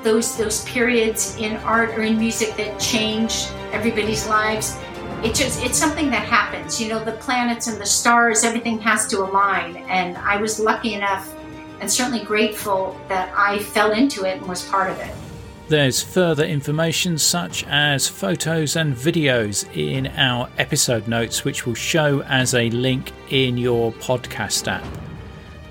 those 0.04 0.38
those 0.38 0.64
periods 0.66 1.36
in 1.38 1.58
art 1.58 1.90
or 1.98 2.04
in 2.04 2.20
music 2.20 2.56
that 2.56 2.80
change 2.80 3.48
everybody's 3.72 4.28
lives 4.28 4.78
it 5.24 5.34
just 5.34 5.64
it's 5.66 5.80
something 5.80 6.12
that 6.12 6.24
happens 6.28 6.80
you 6.80 6.88
know 6.88 7.04
the 7.04 7.14
planets 7.14 7.66
and 7.66 7.82
the 7.82 7.86
stars 7.86 8.44
everything 8.44 8.78
has 8.78 9.08
to 9.08 9.18
align 9.24 9.78
and 9.90 10.16
i 10.20 10.38
was 10.38 10.60
lucky 10.60 10.94
enough 10.94 11.34
and 11.80 11.92
certainly 11.92 12.24
grateful 12.24 12.96
that 13.08 13.34
i 13.36 13.58
fell 13.58 13.94
into 13.94 14.26
it 14.26 14.38
and 14.38 14.46
was 14.48 14.70
part 14.70 14.92
of 14.92 15.00
it 15.00 15.25
there's 15.68 16.02
further 16.02 16.46
information 16.46 17.18
such 17.18 17.64
as 17.66 18.08
photos 18.08 18.76
and 18.76 18.96
videos 18.96 19.66
in 19.76 20.08
our 20.08 20.48
episode 20.58 21.08
notes 21.08 21.44
which 21.44 21.66
will 21.66 21.74
show 21.74 22.22
as 22.24 22.54
a 22.54 22.70
link 22.70 23.12
in 23.30 23.58
your 23.58 23.92
podcast 23.94 24.68
app 24.68 24.84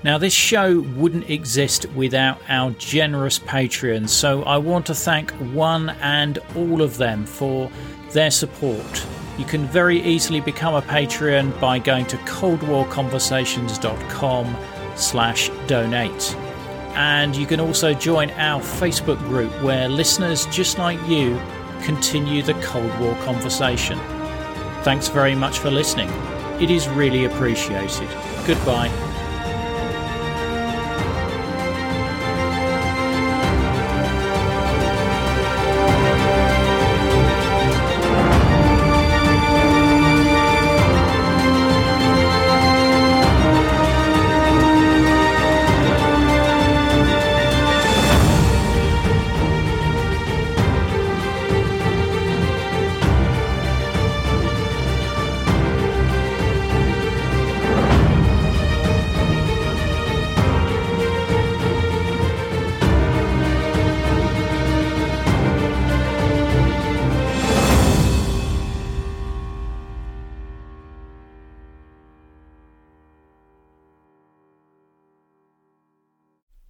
Now, 0.03 0.17
this 0.19 0.33
show 0.33 0.81
wouldn't 0.95 1.29
exist 1.31 1.87
without 1.95 2.39
our 2.47 2.69
generous 2.71 3.39
Patreons, 3.39 4.09
so 4.09 4.43
I 4.43 4.57
want 4.57 4.85
to 4.85 4.93
thank 4.93 5.31
one 5.53 5.89
and 6.01 6.37
all 6.55 6.83
of 6.83 6.97
them 6.97 7.25
for 7.25 7.71
their 8.11 8.29
support. 8.29 9.03
You 9.39 9.45
can 9.45 9.65
very 9.65 9.99
easily 10.03 10.41
become 10.41 10.75
a 10.75 10.81
Patreon 10.83 11.59
by 11.59 11.79
going 11.79 12.05
to 12.05 12.17
coldwarconversations.com 12.17 14.55
slash 14.95 15.49
donate. 15.67 16.35
And 16.95 17.35
you 17.35 17.45
can 17.45 17.59
also 17.59 17.93
join 17.93 18.31
our 18.31 18.61
Facebook 18.61 19.19
group 19.19 19.51
where 19.61 19.89
listeners 19.89 20.45
just 20.47 20.77
like 20.77 20.99
you 21.07 21.39
continue 21.83 22.41
the 22.41 22.53
Cold 22.55 22.97
War 22.99 23.15
conversation. 23.23 23.99
Thanks 24.83 25.07
very 25.07 25.35
much 25.35 25.59
for 25.59 25.69
listening. 25.69 26.09
It 26.61 26.71
is 26.71 26.87
really 26.89 27.25
appreciated. 27.25 28.09
Goodbye. 28.45 29.14